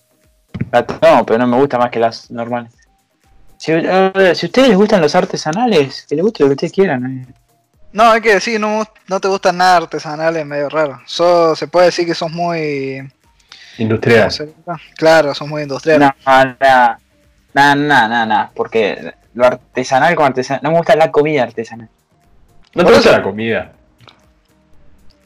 Tomo, 1.02 1.26
pero 1.26 1.40
no 1.40 1.48
me 1.48 1.58
gusta 1.58 1.78
más 1.78 1.90
que 1.90 2.00
las 2.00 2.32
normales. 2.32 2.74
Si, 3.64 3.72
si 3.72 3.88
a 3.88 4.12
ustedes 4.50 4.68
les 4.68 4.76
gustan 4.76 5.00
los 5.00 5.16
artesanales, 5.16 6.06
que 6.10 6.16
les 6.16 6.24
guste 6.26 6.44
lo 6.44 6.50
que 6.50 6.54
ustedes 6.56 6.74
quieran. 6.74 7.06
eh. 7.30 7.34
No, 7.94 8.12
hay 8.12 8.20
que 8.20 8.34
decir, 8.34 8.60
no, 8.60 8.84
no 9.08 9.20
te 9.22 9.30
gusta 9.30 9.54
nada 9.54 9.78
artesanal, 9.78 10.36
es 10.36 10.46
medio 10.46 10.68
raro. 10.68 11.00
So, 11.06 11.56
se 11.56 11.68
puede 11.68 11.86
decir 11.86 12.06
que 12.06 12.14
sos 12.14 12.30
muy... 12.30 13.10
Industrial. 13.78 14.30
Claro, 14.98 15.34
sos 15.34 15.48
muy 15.48 15.62
industrial. 15.64 15.98
No, 16.02 16.14
no, 16.26 16.44
no, 16.60 16.98
no, 17.54 17.76
no, 17.76 18.08
no, 18.10 18.26
no, 18.26 18.52
porque 18.54 19.14
lo 19.34 19.46
artesanal 19.46 20.14
con 20.16 20.26
artesanal, 20.26 20.62
no 20.62 20.72
me 20.72 20.78
gusta 20.80 20.98
la 20.98 21.10
comida 21.10 21.44
artesanal. 21.44 21.88
¿No 22.74 22.84
te 22.84 22.94
gusta 22.94 23.12
la 23.14 23.24
comida? 23.24 23.72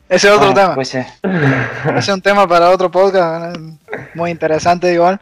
Ese 0.10 0.28
es 0.28 0.34
otro 0.36 0.52
Bueno, 0.52 0.62
tema. 0.62 0.76
Pues, 0.76 0.94
eh, 0.94 1.08
Ese 1.88 1.98
es 1.98 2.08
un 2.10 2.22
tema 2.22 2.48
para 2.48 2.70
otro 2.70 2.92
podcast, 2.92 3.58
muy 4.14 4.30
interesante 4.30 4.94
igual. 4.94 5.20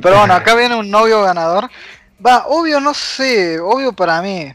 Pero 0.00 0.16
bueno, 0.18 0.32
acá 0.32 0.54
viene 0.54 0.76
un 0.76 0.90
novio 0.90 1.20
ganador. 1.22 1.68
Va, 2.24 2.46
obvio, 2.46 2.80
no 2.80 2.94
sé, 2.94 3.58
obvio 3.58 3.92
para 3.92 4.22
mí. 4.22 4.52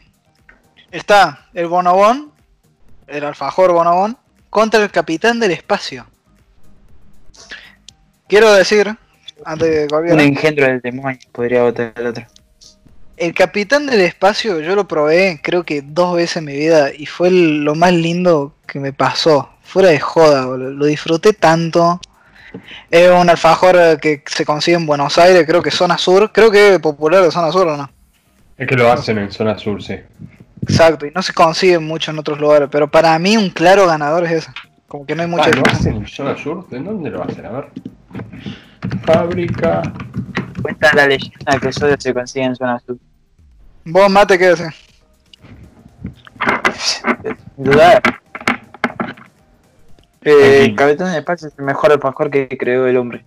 Está 0.90 1.46
el 1.52 1.66
Bonobón, 1.66 2.32
el 3.06 3.24
alfajor 3.24 3.72
Bonobón, 3.72 4.16
contra 4.48 4.82
el 4.82 4.90
capitán 4.90 5.38
del 5.38 5.50
espacio. 5.50 6.06
Quiero 8.26 8.52
decir, 8.52 8.96
antes 9.44 9.88
de 9.88 10.12
un 10.12 10.20
engendro 10.20 10.66
del 10.66 10.80
demonio 10.80 11.18
podría 11.32 11.62
votar 11.62 11.92
el 11.96 12.06
otro. 12.06 12.26
el 13.16 13.34
capitán 13.34 13.86
del 13.86 14.00
espacio 14.00 14.60
yo 14.60 14.74
lo 14.74 14.86
probé 14.86 15.40
creo 15.42 15.64
que 15.64 15.82
dos 15.82 16.16
veces 16.16 16.38
en 16.38 16.44
mi 16.44 16.54
vida 16.54 16.90
y 16.92 17.06
fue 17.06 17.30
lo 17.30 17.74
más 17.74 17.92
lindo 17.92 18.54
que 18.66 18.80
me 18.80 18.92
pasó. 18.92 19.50
Fuera 19.62 19.90
de 19.90 20.00
joda, 20.00 20.46
boludo. 20.46 20.70
lo 20.70 20.86
disfruté 20.86 21.34
tanto. 21.34 22.00
Es 22.90 23.10
un 23.10 23.28
alfajor 23.28 23.76
eh, 23.76 23.98
que 24.00 24.22
se 24.26 24.44
consigue 24.44 24.76
en 24.76 24.86
Buenos 24.86 25.18
Aires, 25.18 25.44
creo 25.46 25.62
que 25.62 25.70
zona 25.70 25.98
sur. 25.98 26.32
Creo 26.32 26.50
que 26.50 26.74
es 26.74 26.78
popular 26.80 27.22
de 27.22 27.30
zona 27.30 27.52
sur 27.52 27.66
o 27.68 27.76
no. 27.76 27.90
Es 28.56 28.66
que 28.66 28.76
lo 28.76 28.90
hacen 28.90 29.18
en 29.18 29.30
zona 29.30 29.56
sur, 29.58 29.82
sí. 29.82 29.96
Exacto, 30.62 31.06
y 31.06 31.12
no 31.12 31.22
se 31.22 31.32
consigue 31.32 31.78
mucho 31.78 32.10
en 32.10 32.18
otros 32.18 32.38
lugares. 32.40 32.68
Pero 32.70 32.90
para 32.90 33.18
mí 33.18 33.36
un 33.36 33.50
claro 33.50 33.86
ganador 33.86 34.24
es 34.24 34.32
ese. 34.32 34.50
Como 34.86 35.06
que 35.06 35.14
no 35.14 35.22
hay 35.22 35.28
mucha 35.28 35.44
Ah, 35.44 35.50
¿Lo 35.54 35.62
hacen 35.70 35.96
en 35.96 36.06
zona 36.06 36.36
sur? 36.36 36.68
¿De 36.68 36.80
dónde 36.80 37.10
lo 37.10 37.22
hacen? 37.22 37.46
A 37.46 37.50
ver. 37.50 37.68
Fábrica. 39.04 39.82
Cuenta 40.62 40.90
la 40.94 41.06
leyenda 41.06 41.58
que 41.60 41.72
solo 41.72 41.94
se 41.98 42.12
consigue 42.12 42.44
en 42.46 42.56
zona 42.56 42.80
sur. 42.80 42.96
Vos 43.84 44.10
mate, 44.10 44.38
¿qué 44.38 44.48
decís? 44.48 44.74
Dudar. 47.56 48.02
Eh, 50.28 50.64
Aquí. 50.64 50.74
Capitán 50.74 51.12
de 51.12 51.18
Espacio 51.18 51.48
es 51.48 51.54
el 51.58 51.64
mejor 51.64 51.92
alfajor 51.92 52.30
que 52.30 52.48
creó 52.48 52.86
el 52.86 52.96
hombre. 52.96 53.24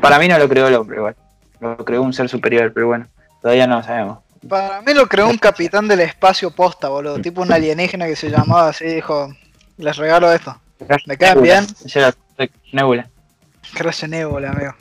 Para 0.00 0.18
mí 0.18 0.28
no 0.28 0.38
lo 0.38 0.48
creó 0.48 0.68
el 0.68 0.74
hombre, 0.74 0.98
igual. 0.98 1.16
Lo 1.60 1.76
creó 1.78 2.02
un 2.02 2.12
ser 2.12 2.28
superior, 2.28 2.72
pero 2.74 2.88
bueno, 2.88 3.06
todavía 3.40 3.66
no 3.66 3.76
lo 3.76 3.82
sabemos. 3.82 4.18
Para 4.48 4.82
mí 4.82 4.92
lo 4.92 5.06
creó 5.06 5.28
un 5.28 5.38
capitán 5.38 5.88
del 5.88 6.00
espacio 6.00 6.50
posta, 6.50 6.88
boludo. 6.88 7.18
Tipo 7.18 7.40
un 7.40 7.52
alienígena 7.52 8.06
que 8.06 8.16
se 8.16 8.28
llamaba 8.28 8.68
así, 8.68 8.84
dijo, 8.84 9.34
les 9.78 9.96
regalo 9.96 10.30
esto. 10.30 10.60
¿Me 11.06 11.16
quedan 11.16 11.42
bien? 11.42 11.66
Nebula. 12.72 13.08
Crash 13.72 14.04
Nebula, 14.04 14.50
amigo. 14.50 14.74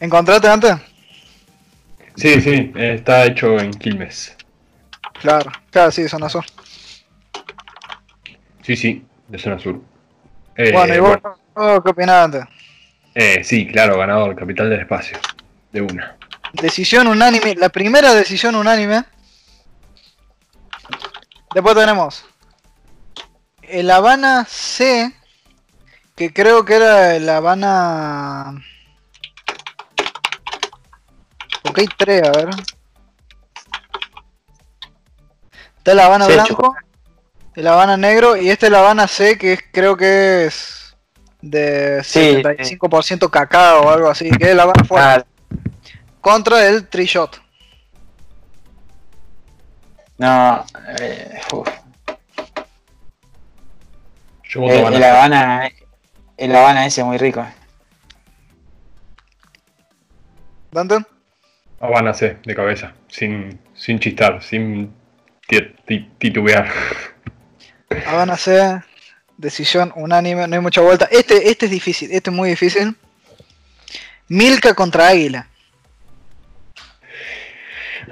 ¿Encontraste 0.00 0.48
antes? 0.48 0.74
Sí, 2.16 2.40
sí, 2.40 2.72
eh, 2.76 2.94
está 2.94 3.26
hecho 3.26 3.58
en 3.58 3.72
Quilmes. 3.72 4.36
Claro, 5.20 5.50
claro, 5.70 5.90
sí, 5.90 6.08
zona 6.08 6.28
sur. 6.28 6.44
Sí, 8.62 8.76
sí, 8.76 9.04
de 9.28 9.38
zona 9.38 9.58
sur. 9.58 9.80
Eh, 10.56 10.72
bueno, 10.72 10.94
¿y 10.94 10.98
vos, 11.00 11.18
bueno, 11.54 11.82
qué 11.82 11.90
opinás 11.90 12.24
antes? 12.24 12.44
eh, 13.14 13.42
sí, 13.44 13.66
claro, 13.66 13.98
ganador, 13.98 14.34
capital 14.36 14.70
del 14.70 14.80
espacio. 14.80 15.18
De 15.72 15.80
una. 15.80 16.16
Decisión 16.52 17.06
unánime, 17.06 17.54
la 17.54 17.68
primera 17.70 18.14
decisión 18.14 18.54
unánime. 18.54 19.04
Después 21.54 21.74
tenemos 21.74 22.24
el 23.62 23.90
Habana 23.90 24.44
C, 24.44 25.12
que 26.14 26.32
creo 26.32 26.64
que 26.64 26.76
era 26.76 27.16
el 27.16 27.28
Habana... 27.28 28.62
Ok, 31.64 31.80
tres, 31.96 32.22
a 32.22 32.32
ver. 32.32 32.50
Está 35.78 35.92
el 35.92 36.00
Habana 36.00 36.26
Sí, 36.26 36.32
blanco, 36.32 36.54
chocolate. 36.54 36.91
El 37.54 37.66
Habana 37.66 37.96
negro 37.96 38.36
y 38.36 38.50
este 38.50 38.66
el 38.68 38.74
Habana 38.74 39.06
C, 39.08 39.36
que 39.38 39.54
es- 39.54 39.64
creo 39.72 39.96
que 39.96 40.46
es 40.46 40.96
de 41.40 42.02
Sí, 42.04 42.20
75% 42.42 43.30
cacao 43.30 43.82
o 43.86 43.90
algo 43.90 44.08
así, 44.08 44.30
que 44.30 44.44
es 44.44 44.50
el 44.50 44.60
Habana 44.60 44.84
fuerte 44.84 45.26
Ah, 45.26 45.56
contra 46.20 46.66
el 46.66 46.86
Trishot. 46.88 47.40
no, 50.18 50.64
eh, 51.00 51.40
uf. 51.52 51.68
Yo 54.44 54.60
voto 54.60 54.72
el, 54.74 54.80
Habana. 54.80 54.96
el 54.96 55.04
Habana, 55.04 55.70
el 56.36 56.56
Habana 56.56 56.86
ese 56.86 57.00
es 57.00 57.06
muy 57.06 57.18
rico. 57.18 57.44
¿Dante? 60.70 60.98
Habana 61.80 62.14
C, 62.14 62.38
de 62.44 62.54
cabeza. 62.54 62.92
Sin, 63.08 63.58
sin 63.74 63.98
chistar, 63.98 64.42
sin 64.42 64.94
ti- 65.48 65.74
ti- 65.86 66.10
titubear. 66.18 66.70
Habana 68.06 68.36
C, 68.36 68.80
decisión 69.36 69.92
unánime, 69.96 70.46
no 70.46 70.54
hay 70.54 70.60
mucha 70.60 70.80
vuelta. 70.80 71.08
Este, 71.10 71.48
este 71.50 71.66
es 71.66 71.72
difícil, 71.72 72.10
este 72.12 72.30
es 72.30 72.36
muy 72.36 72.50
difícil. 72.50 72.96
Milka 74.28 74.74
contra 74.74 75.08
Águila. 75.08 75.48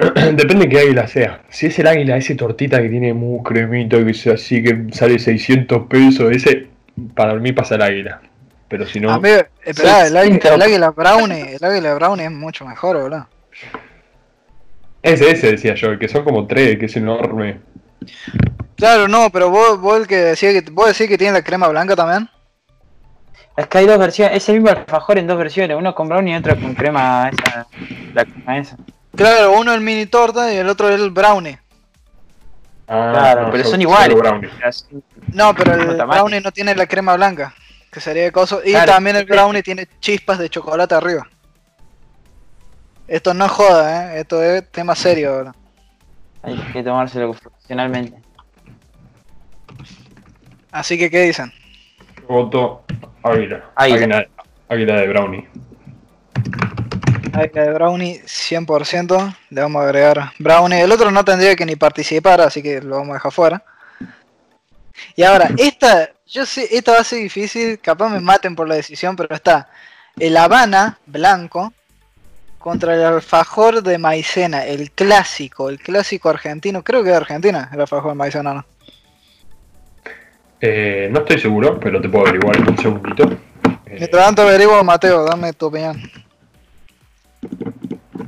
Depende 0.33 0.67
de 0.67 0.69
qué 0.69 0.79
águila 0.81 1.07
sea. 1.07 1.43
Si 1.51 1.67
es 1.67 1.79
el 1.79 1.87
águila, 1.87 2.17
ese 2.17 2.35
tortita 2.35 2.81
que 2.81 2.89
tiene 2.89 3.13
muy 3.13 3.43
cremita, 3.43 4.03
que 4.05 4.15
sea 4.15 4.35
así, 4.35 4.63
que 4.63 4.87
sale 4.93 5.19
600 5.19 5.87
pesos, 5.89 6.31
ese 6.31 6.69
para 7.15 7.35
mí 7.35 7.53
pasa 7.53 7.75
el 7.75 7.83
águila. 7.83 8.21
Pero 8.69 8.87
si 8.87 9.01
no, 9.01 9.11
A 9.11 9.19
mí, 9.19 9.29
esperá, 9.65 10.07
el, 10.07 10.17
águila, 10.17 10.55
el 10.55 10.63
águila 10.63 10.91
brownie, 10.91 11.57
el 11.57 11.65
águila 11.65 11.95
brownie 11.95 12.25
es 12.25 12.31
mucho 12.31 12.65
mejor, 12.65 13.03
¿verdad? 13.03 13.27
ese, 15.03 15.31
ese 15.31 15.53
decía 15.53 15.75
yo, 15.75 15.99
que 15.99 16.09
son 16.09 16.25
como 16.25 16.47
tres, 16.47 16.79
que 16.79 16.87
es 16.87 16.97
enorme. 16.97 17.59
Claro, 18.81 19.07
no, 19.09 19.31
pero 19.31 19.51
vos, 19.51 19.79
vos 19.81 19.99
el 20.01 20.07
que 20.07 20.17
decía 20.17 20.53
que 20.53 20.69
vos 20.71 20.87
decís 20.89 21.07
que 21.07 21.19
tiene 21.19 21.35
la 21.35 21.45
crema 21.45 21.69
blanca 21.69 21.95
también. 21.95 22.29
Es 23.57 23.67
que 23.67 23.79
hay 23.79 23.87
dos 23.87 23.99
versiones, 23.99 24.37
es 24.39 24.49
el 24.49 24.57
mismo 24.57 24.71
alfajor 24.71 25.19
en 25.19 25.27
dos 25.27 25.37
versiones, 25.37 25.77
uno 25.77 25.95
con 25.95 26.09
brownie 26.09 26.33
y 26.33 26.37
otro 26.37 26.55
con 26.59 26.75
crema 26.75 27.29
esa, 27.31 27.67
la 28.15 28.25
crema 28.25 28.59
esa. 28.59 28.77
Claro, 29.15 29.53
uno 29.53 29.75
el 29.75 29.81
mini 29.83 30.07
torta 30.07 30.53
y 30.53 30.57
el 30.57 30.69
otro 30.69 30.89
el 30.89 31.11
brownie. 31.11 31.59
Ah, 32.89 33.11
Claro, 33.13 33.43
no, 33.43 33.51
pero 33.53 33.65
son 33.65 33.83
iguales. 33.83 34.17
No, 35.33 35.55
pero 35.55 35.75
el 35.75 35.97
brownie 35.97 36.41
no 36.41 36.51
tiene 36.51 36.75
la 36.75 36.87
crema 36.87 37.15
blanca, 37.17 37.55
que 37.93 38.01
sería 38.01 38.23
de 38.25 38.33
coso. 38.33 38.63
Y 38.65 38.71
Claro. 38.71 38.93
también 38.93 39.17
el 39.17 39.27
brownie 39.27 39.63
tiene 39.63 39.87
chispas 40.01 40.39
de 40.39 40.49
chocolate 40.49 40.95
arriba. 40.95 41.29
Esto 43.07 43.35
no 43.35 43.45
es 43.45 43.51
joda, 43.51 44.15
¿eh? 44.17 44.21
Esto 44.21 44.43
es 44.43 44.71
tema 44.71 44.95
serio, 44.95 45.37
¿verdad? 45.37 45.55
Hay 46.43 46.57
que 46.73 46.83
tomárselo 46.83 47.35
profesionalmente. 47.35 48.17
Así 50.73 50.99
que, 50.99 51.11
¿qué 51.11 51.23
dicen? 51.23 51.53
Voto 52.29 52.85
águila. 53.23 53.71
Águila. 53.75 54.05
Águila, 54.05 54.29
águila 54.69 55.01
de 55.01 55.09
brownie. 55.09 55.49
Ahí 57.33 57.49
de 57.49 57.73
Brownie 57.73 58.21
100%. 58.25 59.37
Le 59.51 59.61
vamos 59.61 59.81
a 59.81 59.85
agregar 59.85 60.33
Brownie. 60.39 60.81
El 60.81 60.93
otro 60.93 61.11
no 61.11 61.25
tendría 61.25 61.55
que 61.55 61.67
ni 61.67 61.77
participar, 61.77 62.41
así 62.41 62.63
que 62.63 62.81
lo 62.81 62.97
vamos 62.97 63.11
a 63.11 63.15
dejar 63.15 63.33
fuera. 63.33 63.63
Y 65.15 65.23
ahora, 65.23 65.51
esta, 65.59 66.11
yo 66.27 66.45
sé, 66.45 66.69
esta 66.71 66.93
va 66.93 66.99
a 66.99 67.05
ser 67.05 67.21
difícil, 67.21 67.79
capaz 67.79 68.09
me 68.09 68.21
maten 68.21 68.57
por 68.57 68.69
la 68.69 68.75
decisión, 68.75 69.17
pero 69.17 69.35
está 69.35 69.69
el 70.19 70.37
Habana 70.37 70.99
blanco 71.07 71.73
contra 72.59 72.95
el 72.95 73.03
alfajor 73.03 73.83
de 73.83 73.97
maicena, 73.97 74.65
el 74.67 74.91
clásico, 74.91 75.71
el 75.71 75.79
clásico 75.79 76.29
argentino, 76.29 76.83
creo 76.83 77.03
que 77.03 77.11
de 77.11 77.17
Argentina, 77.17 77.71
el 77.73 77.81
alfajor 77.81 78.11
de 78.11 78.17
maicena, 78.17 78.55
¿no? 78.55 78.67
Eh, 80.61 81.09
no 81.11 81.21
estoy 81.21 81.39
seguro, 81.41 81.79
pero 81.81 82.01
te 82.01 82.09
puedo 82.09 82.27
averiguar 82.27 82.57
en 82.57 82.69
un 82.69 82.77
segundito. 82.79 83.31
Mientras 83.87 84.25
tanto 84.27 84.43
averiguo, 84.43 84.83
Mateo, 84.85 85.25
dame 85.25 85.53
tu 85.53 85.67
opinión. 85.67 86.01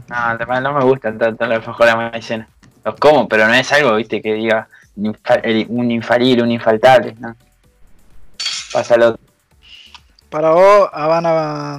No, 0.08 0.16
además 0.16 0.62
no 0.62 0.72
me 0.74 0.84
gustan 0.84 1.18
tanto 1.18 1.46
los 1.46 1.56
alfajores 1.56 1.94
de 1.94 2.10
maicena. 2.10 2.48
Los 2.84 2.96
como, 2.96 3.28
pero 3.28 3.46
no 3.46 3.54
es 3.54 3.70
algo, 3.72 3.94
viste, 3.96 4.20
que 4.20 4.34
diga 4.34 4.68
un 4.96 5.14
infa- 5.14 5.40
el- 5.42 5.66
un 5.68 5.90
infalible, 5.90 6.42
un 6.42 6.50
infaltable, 6.50 7.14
¿no? 7.18 7.36
Pásalo. 8.72 9.18
Para 10.30 10.50
vos, 10.50 10.88
Habana. 10.92 11.78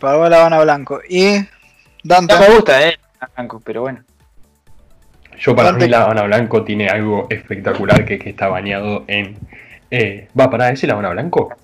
Para 0.00 0.16
vos, 0.16 0.28
la 0.30 0.38
Habana 0.40 0.60
Blanco. 0.60 1.00
Y. 1.08 1.46
Dante. 2.02 2.34
No 2.34 2.40
me 2.40 2.48
gusta, 2.54 2.88
eh, 2.88 2.98
blanco, 3.34 3.60
pero 3.64 3.82
bueno. 3.82 4.02
Yo 5.38 5.54
para 5.56 5.72
mí 5.72 5.88
la 5.88 6.02
Habana 6.04 6.22
Blanco 6.22 6.64
tiene 6.64 6.88
algo 6.88 7.26
espectacular 7.30 8.04
que 8.04 8.14
es 8.14 8.22
que 8.22 8.30
está 8.30 8.48
bañado 8.48 9.04
en... 9.08 9.36
Eh, 9.90 10.28
va, 10.38 10.50
para 10.50 10.70
ese 10.70 10.86
la 10.86 10.94
Habana 10.94 11.10
Blanco 11.10 11.54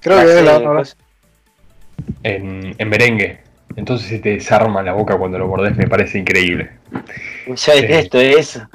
Creo 0.00 0.16
que 0.18 0.22
es 0.22 0.28
la 0.28 0.42
Clase 0.42 0.42
de 0.42 0.50
Habana 0.50 0.68
Blanco. 0.70 0.78
cosas. 0.78 0.96
en, 2.22 2.74
en 2.78 2.88
merengue. 2.88 3.40
Entonces 3.76 4.08
se 4.08 4.18
te 4.20 4.30
desarma 4.30 4.82
la 4.82 4.92
boca 4.92 5.16
cuando 5.18 5.38
lo 5.38 5.48
mordés, 5.48 5.76
me 5.76 5.86
parece 5.86 6.18
increíble. 6.18 6.70
Yo 7.46 7.72
detesto 7.74 8.18
eso. 8.20 8.66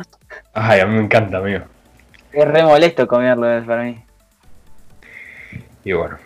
Ay, 0.53 0.79
a 0.81 0.85
mí 0.85 0.95
me 0.95 1.03
encanta, 1.03 1.37
amigo. 1.37 1.61
Es 2.31 2.47
re 2.47 2.63
molesto 2.63 3.07
comerlo 3.07 3.49
eh, 3.51 3.61
para 3.61 3.83
mí. 3.83 4.03
Y 5.83 5.93
bueno, 5.93 6.17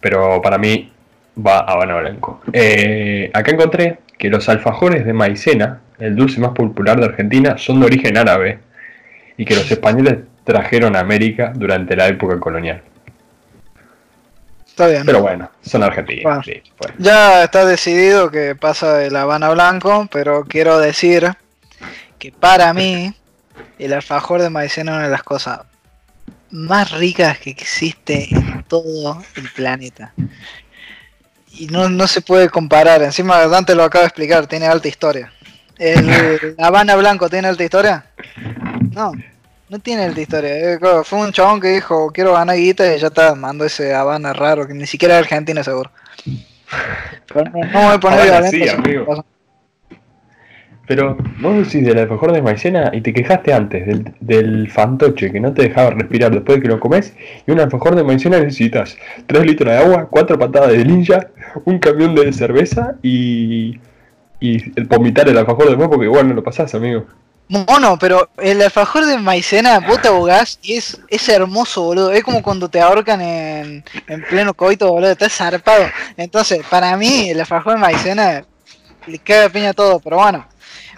pero 0.00 0.40
para 0.40 0.58
mí 0.58 0.92
va 1.44 1.58
Habana 1.60 1.98
Blanco. 1.98 2.40
Eh, 2.52 3.30
acá 3.34 3.50
encontré 3.50 3.98
que 4.18 4.28
los 4.30 4.48
alfajores 4.48 5.04
de 5.04 5.12
maicena, 5.12 5.80
el 6.00 6.16
dulce 6.16 6.40
más 6.40 6.50
popular 6.52 6.98
de 6.98 7.06
Argentina, 7.06 7.58
son 7.58 7.80
de 7.80 7.86
origen 7.86 8.16
árabe 8.16 8.58
y 9.36 9.44
que 9.44 9.54
los 9.54 9.70
españoles 9.70 10.18
trajeron 10.44 10.96
a 10.96 11.00
América 11.00 11.52
durante 11.54 11.94
la 11.96 12.08
época 12.08 12.38
colonial. 12.40 12.82
Está 14.66 14.86
bien. 14.86 15.02
Pero 15.04 15.20
bueno, 15.20 15.50
son 15.62 15.82
argentinos. 15.82 16.24
Bueno. 16.24 16.42
sí, 16.42 16.62
bueno. 16.78 16.94
Ya 16.98 17.44
está 17.44 17.64
decidido 17.64 18.30
que 18.30 18.54
pasa 18.54 18.94
de 18.94 19.10
la 19.10 19.22
Habana 19.22 19.50
Blanco, 19.50 20.08
pero 20.10 20.44
quiero 20.44 20.78
decir 20.78 21.30
que 22.18 22.32
para 22.32 22.72
mí 22.72 23.14
el 23.78 23.92
alfajor 23.92 24.42
de 24.42 24.50
maicena 24.50 24.92
es 24.92 24.96
una 24.96 25.04
de 25.06 25.10
las 25.10 25.22
cosas 25.22 25.60
más 26.50 26.90
ricas 26.92 27.38
que 27.38 27.50
existe 27.50 28.28
en 28.34 28.62
todo 28.64 29.22
el 29.36 29.48
planeta. 29.50 30.12
Y 31.52 31.66
no, 31.66 31.88
no 31.88 32.06
se 32.06 32.20
puede 32.20 32.48
comparar. 32.48 33.02
Encima 33.02 33.46
Dante 33.46 33.74
lo 33.74 33.84
acaba 33.84 34.02
de 34.02 34.08
explicar, 34.08 34.46
tiene 34.46 34.66
alta 34.66 34.88
historia. 34.88 35.32
¿El 35.80 36.54
Habana 36.58 36.94
Blanco 36.94 37.30
tiene 37.30 37.48
alta 37.48 37.64
historia? 37.64 38.04
No, 38.94 39.12
no 39.70 39.78
tiene 39.78 40.04
alta 40.04 40.20
historia. 40.20 40.74
Eh, 40.74 40.78
Fue 41.04 41.18
un 41.18 41.32
chabón 41.32 41.58
que 41.58 41.68
dijo, 41.68 42.10
quiero 42.12 42.34
ganar 42.34 42.56
guita 42.56 42.94
y 42.94 42.98
ya 42.98 43.06
está, 43.06 43.34
mandó 43.34 43.64
ese 43.64 43.94
Habana 43.94 44.34
raro, 44.34 44.68
que 44.68 44.74
ni 44.74 44.86
siquiera 44.86 45.14
es 45.14 45.22
Argentina 45.22 45.64
seguro. 45.64 45.90
Pero 47.32 47.44
no, 47.44 47.60
no 47.60 47.60
me 47.60 47.84
voy 47.86 47.94
a 47.94 47.98
poner 47.98 48.22
violento, 48.24 48.50
sí, 48.50 48.68
amigo. 48.68 49.24
Pero 50.86 51.16
vos 51.40 51.56
decís 51.56 51.86
del 51.86 51.98
alfajor 51.98 52.32
de 52.32 52.42
maicena 52.42 52.90
y 52.92 53.00
te 53.00 53.14
quejaste 53.14 53.54
antes 53.54 53.86
del, 53.86 54.12
del 54.20 54.70
fantoche 54.70 55.32
que 55.32 55.40
no 55.40 55.54
te 55.54 55.62
dejaba 55.62 55.90
respirar 55.90 56.32
después 56.32 56.58
de 56.58 56.62
que 56.62 56.68
lo 56.68 56.78
comes. 56.78 57.14
Y 57.46 57.52
un 57.52 57.60
alfajor 57.60 57.94
de 57.94 58.04
maicena 58.04 58.38
necesitas 58.38 58.98
3 59.26 59.46
litros 59.46 59.72
de 59.72 59.78
agua, 59.78 60.08
4 60.10 60.38
patadas 60.38 60.72
de 60.72 60.84
ninja, 60.84 61.28
un 61.64 61.78
camión 61.78 62.14
de 62.14 62.32
cerveza 62.32 62.96
y, 63.02 63.78
y 64.40 64.78
el 64.78 64.86
vomitar 64.86 65.28
el 65.28 65.38
alfajor 65.38 65.68
después 65.68 65.88
porque 65.88 66.06
igual 66.06 66.28
no 66.28 66.34
lo 66.34 66.42
pasás, 66.42 66.74
amigo. 66.74 67.06
Mono, 67.48 67.98
pero 67.98 68.30
el 68.38 68.62
alfajor 68.62 69.04
de 69.06 69.18
maicena, 69.18 69.80
vos 69.80 70.00
te 70.00 70.06
ahogás 70.06 70.60
y 70.62 70.74
es, 70.74 71.00
es 71.08 71.28
hermoso, 71.28 71.82
boludo. 71.82 72.12
Es 72.12 72.22
como 72.22 72.42
cuando 72.42 72.68
te 72.68 72.80
ahorcan 72.80 73.20
en, 73.20 73.84
en 74.06 74.22
pleno 74.22 74.54
coito, 74.54 74.88
boludo. 74.88 75.10
Estás 75.10 75.32
zarpado. 75.32 75.84
Entonces, 76.16 76.64
para 76.70 76.96
mí, 76.96 77.28
el 77.30 77.40
alfajor 77.40 77.74
de 77.74 77.80
maicena 77.80 78.44
le 79.06 79.18
caga 79.18 79.48
piña 79.48 79.72
todo, 79.72 79.98
pero 79.98 80.18
bueno. 80.18 80.46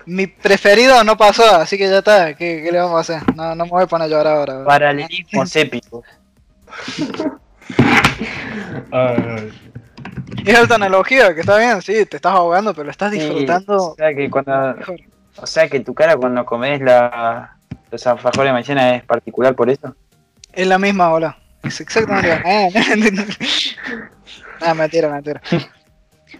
Mi 0.05 0.27
preferido 0.27 1.03
no 1.05 1.17
pasó, 1.17 1.57
así 1.57 1.79
que 1.79 1.89
ya 1.89 1.99
está. 1.99 2.35
¿Qué, 2.35 2.61
qué 2.63 2.71
le 2.71 2.79
vamos 2.79 2.97
a 2.97 3.01
hacer? 3.01 3.35
No, 3.35 3.55
no 3.55 3.65
me 3.65 3.71
voy 3.71 3.85
a 3.85 3.87
poner 3.87 4.07
a 4.07 4.11
llorar 4.11 4.37
ahora. 4.37 4.53
boludo. 4.55 4.67
Paralelismos 4.67 5.57
épicos. 5.57 6.05
Ay, 8.91 9.53
Es 10.47 10.59
alta 10.59 10.75
analogía, 10.77 11.35
que 11.35 11.41
está 11.41 11.57
bien, 11.59 11.81
sí, 11.83 12.05
te 12.07 12.17
estás 12.17 12.33
ahogando, 12.35 12.73
pero 12.75 12.85
lo 12.85 12.91
estás 12.91 13.11
disfrutando. 13.13 13.77
O 13.77 13.95
sea 13.97 14.15
que 14.15 14.31
cuando, 14.31 14.75
mejor. 14.75 15.01
o 15.37 15.47
sea 15.47 15.69
que 15.69 15.81
tu 15.81 15.95
cara 15.95 16.17
cuando 16.17 16.45
comes 16.45 16.81
la, 16.81 17.57
los 17.91 18.07
alfajores 18.07 18.49
de 18.49 18.53
maicena 18.53 18.97
es 18.97 19.05
particular 19.05 19.55
por 19.55 19.69
eso. 19.71 19.95
Es 20.53 20.67
la 20.67 20.79
misma 20.79 21.09
bola. 21.09 21.39
Es 21.63 21.81
exactamente 21.81 22.29
la 22.29 23.07
misma. 23.07 23.25
Ah, 24.65 24.75
mentira, 24.75 25.09
mentira. 25.09 25.41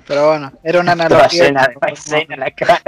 Pero 0.07 0.29
bueno, 0.29 0.53
era 0.63 0.79
una 0.79 0.93
analogía. 0.93 1.45
llena 1.47 1.67
de 1.67 1.75
maicena 1.81 2.37
la 2.37 2.51
cara. 2.53 2.81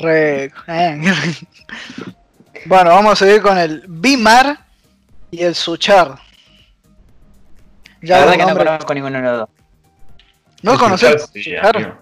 Re- 0.00 0.52
eh. 0.68 1.14
Bueno, 2.66 2.90
vamos 2.90 3.12
a 3.12 3.24
seguir 3.24 3.42
con 3.42 3.58
el 3.58 3.84
Bimar 3.88 4.58
y 5.30 5.42
el 5.42 5.54
Suchar. 5.54 6.14
La 8.04 8.18
Ya 8.18 8.18
verdad 8.20 8.26
los 8.26 8.46
que 8.46 8.52
no 8.52 8.58
conozco 8.58 8.94
ninguno 8.94 9.16
de 9.18 9.22
los 9.24 9.38
dos. 9.38 9.48
¿No 10.62 10.72
es 10.72 10.78
conoces? 10.78 11.32
amigo. 11.62 11.92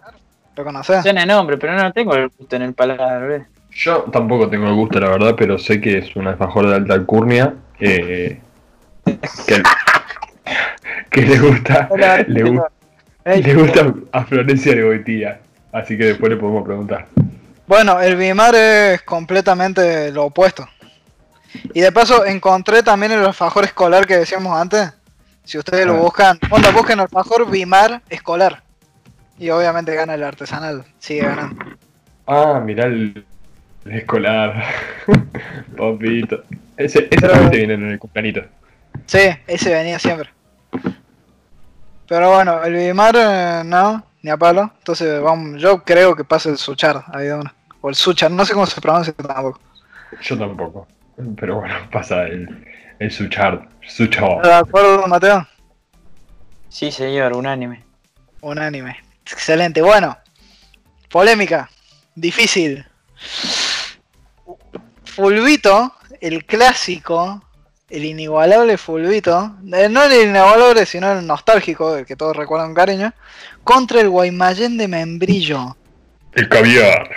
¿Lo 0.56 0.64
conoces? 0.64 1.02
Suena 1.02 1.24
nombre, 1.26 1.56
pero 1.58 1.74
no 1.74 1.92
tengo 1.92 2.14
el 2.14 2.28
gusto 2.28 2.56
en 2.56 2.62
el 2.62 2.74
paladar, 2.74 3.26
¿ves? 3.26 3.42
Yo 3.70 4.02
tampoco 4.12 4.48
tengo 4.50 4.68
el 4.68 4.74
gusto, 4.74 5.00
la 5.00 5.08
verdad, 5.08 5.34
pero 5.36 5.58
sé 5.58 5.80
que 5.80 5.98
es 5.98 6.14
un 6.14 6.26
alfajor 6.26 6.68
de 6.68 6.74
alta 6.76 6.94
alcurnia. 6.94 7.54
eh, 7.80 8.38
que, 9.46 9.62
que 11.10 11.22
le 11.22 11.38
gusta. 11.38 11.88
Le, 12.26 12.44
gu- 12.44 12.64
le 13.24 13.54
gusta 13.54 13.94
a 14.12 14.24
Florencia 14.24 14.74
de 14.74 14.84
Boitía. 14.84 15.40
Así 15.72 15.96
que 15.96 16.04
después 16.04 16.30
le 16.30 16.36
podemos 16.36 16.64
preguntar. 16.64 17.06
Bueno, 17.66 18.00
el 18.00 18.16
Bimar 18.16 18.54
es 18.54 19.02
completamente 19.02 20.12
lo 20.12 20.26
opuesto. 20.26 20.68
Y 21.72 21.80
de 21.80 21.92
paso 21.92 22.24
encontré 22.26 22.82
también 22.82 23.12
el 23.12 23.24
alfajor 23.24 23.64
escolar 23.64 24.06
que 24.06 24.16
decíamos 24.18 24.58
antes. 24.58 24.92
Si 25.44 25.58
ustedes 25.58 25.86
lo 25.86 25.94
Ah. 25.94 26.00
buscan, 26.00 26.38
onda, 26.50 26.70
busquen 26.70 27.00
alfajor 27.00 27.50
Bimar 27.50 28.02
escolar. 28.08 28.62
Y 29.38 29.50
obviamente 29.50 29.94
gana 29.94 30.14
el 30.14 30.22
artesanal, 30.22 30.84
sigue 30.98 31.22
ganando. 31.22 31.64
Ah, 32.26 32.60
mirá 32.64 32.84
el, 32.86 33.24
el 33.84 33.92
escolar. 33.92 34.62
Papito. 35.76 36.42
Ese, 36.76 37.08
ese 37.10 37.26
realmente 37.26 37.56
viene 37.58 37.74
en 37.74 37.90
el 37.92 37.98
cumplanito. 37.98 38.42
Sí, 39.06 39.18
ese 39.46 39.72
venía 39.72 39.98
siempre. 39.98 40.30
Pero 42.08 42.34
bueno, 42.34 42.62
el 42.62 42.74
Bimar 42.74 43.14
eh, 43.16 43.62
no, 43.64 44.04
ni 44.22 44.30
a 44.30 44.36
palo. 44.36 44.72
Entonces 44.78 45.20
vamos, 45.20 45.60
yo 45.60 45.82
creo 45.82 46.14
que 46.14 46.24
pasa 46.24 46.50
el 46.50 46.58
Suchar, 46.58 47.04
ahí 47.12 47.26
de 47.26 47.34
una. 47.34 47.54
O 47.80 47.88
el 47.88 47.94
Suchar, 47.94 48.30
no 48.30 48.44
sé 48.44 48.52
cómo 48.52 48.66
se 48.66 48.80
pronuncia 48.80 49.12
tampoco. 49.14 49.60
Yo 50.20 50.38
tampoco. 50.38 50.86
Pero 51.36 51.56
bueno, 51.60 51.74
pasa 51.90 52.24
el, 52.24 52.64
el 53.02 53.10
Suchard. 53.10 53.60
Suchard. 53.86 54.42
¿De 54.42 54.52
acuerdo, 54.52 55.06
Mateo? 55.06 55.46
Sí, 56.68 56.92
señor, 56.92 57.36
unánime. 57.36 57.84
Unánime. 58.40 58.96
Excelente. 59.26 59.82
Bueno, 59.82 60.16
polémica. 61.10 61.68
Difícil. 62.14 62.86
Fulvito, 65.04 65.92
el 66.20 66.44
clásico, 66.44 67.42
el 67.90 68.04
inigualable 68.04 68.78
Fulvito, 68.78 69.56
eh, 69.72 69.88
no 69.88 70.04
el 70.04 70.28
inigualable, 70.28 70.86
sino 70.86 71.12
el 71.12 71.26
nostálgico, 71.26 71.96
el 71.96 72.06
que 72.06 72.16
todos 72.16 72.36
recuerdan 72.36 72.68
con 72.68 72.74
cariño, 72.76 73.12
contra 73.64 74.00
el 74.00 74.08
Guaymallén 74.08 74.78
de 74.78 74.88
Membrillo. 74.88 75.76
El 76.34 76.48
caviar. 76.48 77.10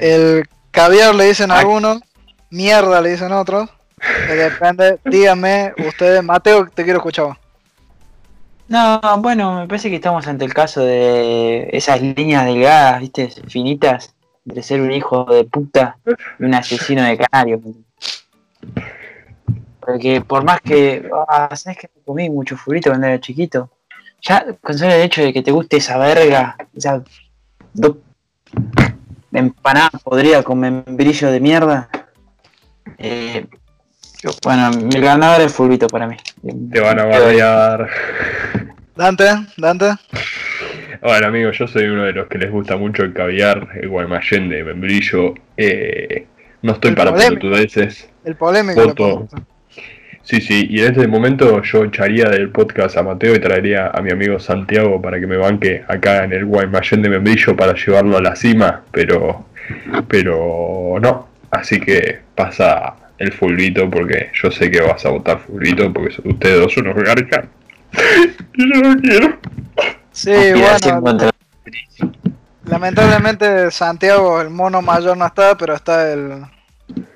El 0.00 0.48
caviar 0.70 1.14
le 1.14 1.26
dicen 1.26 1.50
algunos, 1.50 2.00
mierda 2.50 3.00
le 3.00 3.10
dicen 3.10 3.32
otros. 3.32 3.70
Depende, 4.28 4.98
díganme 5.04 5.72
ustedes, 5.86 6.22
Mateo, 6.22 6.68
te 6.68 6.84
quiero 6.84 6.98
escuchar. 6.98 7.38
No, 8.68 9.00
bueno, 9.18 9.60
me 9.60 9.68
parece 9.68 9.90
que 9.90 9.96
estamos 9.96 10.26
ante 10.26 10.44
el 10.44 10.52
caso 10.52 10.80
de 10.80 11.68
esas 11.72 12.02
líneas 12.02 12.44
delgadas, 12.44 13.00
viste, 13.00 13.28
finitas, 13.48 14.14
de 14.44 14.62
ser 14.62 14.80
un 14.80 14.92
hijo 14.92 15.24
de 15.24 15.44
puta 15.44 15.98
y 16.38 16.44
un 16.44 16.54
asesino 16.54 17.02
de 17.04 17.16
canarios. 17.16 17.60
Porque 19.80 20.20
por 20.20 20.44
más 20.44 20.60
que. 20.60 21.08
Ah, 21.28 21.54
¿Sabes 21.54 21.78
que 21.78 21.88
comí 22.04 22.28
mucho 22.28 22.56
fulbito 22.56 22.90
cuando 22.90 23.06
era 23.06 23.20
chiquito? 23.20 23.70
Ya 24.20 24.44
con 24.60 24.82
el 24.82 25.00
hecho 25.00 25.22
de 25.22 25.32
que 25.32 25.42
te 25.42 25.52
guste 25.52 25.76
esa 25.76 25.96
verga, 25.98 26.56
esa 26.74 27.04
dos 27.72 27.96
empanada 29.32 29.90
podrida 30.02 30.42
con 30.42 30.58
membrillo 30.58 31.30
de 31.30 31.40
mierda. 31.40 31.88
Eh, 32.98 33.46
bueno, 34.42 34.70
el 34.92 35.00
ganador 35.00 35.40
es 35.42 35.52
fulbito 35.52 35.86
para 35.86 36.06
mí. 36.06 36.16
Te 36.72 36.80
van 36.80 36.98
a 36.98 37.04
bardear. 37.04 37.88
Dante, 38.94 39.24
Dante. 39.56 39.86
Bueno, 41.02 41.26
amigos, 41.26 41.58
yo 41.58 41.68
soy 41.68 41.84
uno 41.84 42.04
de 42.04 42.12
los 42.12 42.26
que 42.28 42.38
les 42.38 42.50
gusta 42.50 42.76
mucho 42.76 43.02
el 43.02 43.12
caviar, 43.12 43.68
el 43.80 43.88
guaymallén 43.88 44.48
de 44.48 44.64
membrillo. 44.64 45.34
Eh, 45.56 46.26
no 46.62 46.72
estoy 46.72 46.90
El 46.90 46.96
para 46.96 47.14
pelotudeces. 47.14 48.08
El 48.24 48.36
polémico. 48.36 48.82
Voto. 48.82 49.28
Sí, 50.22 50.40
sí, 50.40 50.66
y 50.68 50.80
en 50.80 50.86
este 50.90 51.06
momento 51.06 51.62
yo 51.62 51.84
echaría 51.84 52.28
del 52.28 52.50
podcast 52.50 52.96
a 52.96 53.04
Mateo 53.04 53.36
y 53.36 53.38
traería 53.38 53.92
a 53.94 54.02
mi 54.02 54.10
amigo 54.10 54.40
Santiago 54.40 55.00
para 55.00 55.20
que 55.20 55.26
me 55.28 55.36
banque 55.36 55.84
acá 55.86 56.24
en 56.24 56.32
el 56.32 56.44
Guaymallén 56.46 57.02
de 57.02 57.10
membrillo 57.10 57.54
para 57.54 57.74
llevarlo 57.74 58.16
a 58.16 58.20
la 58.20 58.34
cima, 58.34 58.82
pero, 58.90 59.46
pero 60.08 60.98
no. 61.00 61.28
Así 61.52 61.78
que 61.78 62.18
pasa 62.34 62.96
el 63.18 63.32
fulbito 63.32 63.88
porque 63.90 64.30
yo 64.34 64.50
sé 64.50 64.70
que 64.70 64.80
vas 64.80 65.04
a 65.04 65.10
votar 65.10 65.40
fulbito 65.40 65.92
porque 65.92 66.14
son 66.14 66.30
ustedes 66.32 66.60
dos 66.60 66.76
unos 66.76 66.94
garcas. 66.94 67.46
y 68.54 68.74
yo 68.74 68.82
no 68.82 69.00
quiero. 69.00 69.38
Sí, 70.12 70.32
bueno, 70.32 71.30
lamentablemente 72.64 73.70
Santiago, 73.70 74.40
el 74.40 74.50
mono 74.50 74.82
mayor 74.82 75.16
no 75.16 75.26
está, 75.26 75.56
pero 75.56 75.74
está 75.74 76.12
el, 76.12 76.42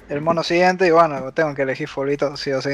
el 0.08 0.20
mono 0.20 0.42
siguiente 0.42 0.86
y 0.86 0.90
bueno, 0.90 1.32
tengo 1.32 1.54
que 1.54 1.62
elegir 1.62 1.88
fulbito, 1.88 2.36
sí 2.36 2.52
o 2.52 2.60
sí. 2.60 2.70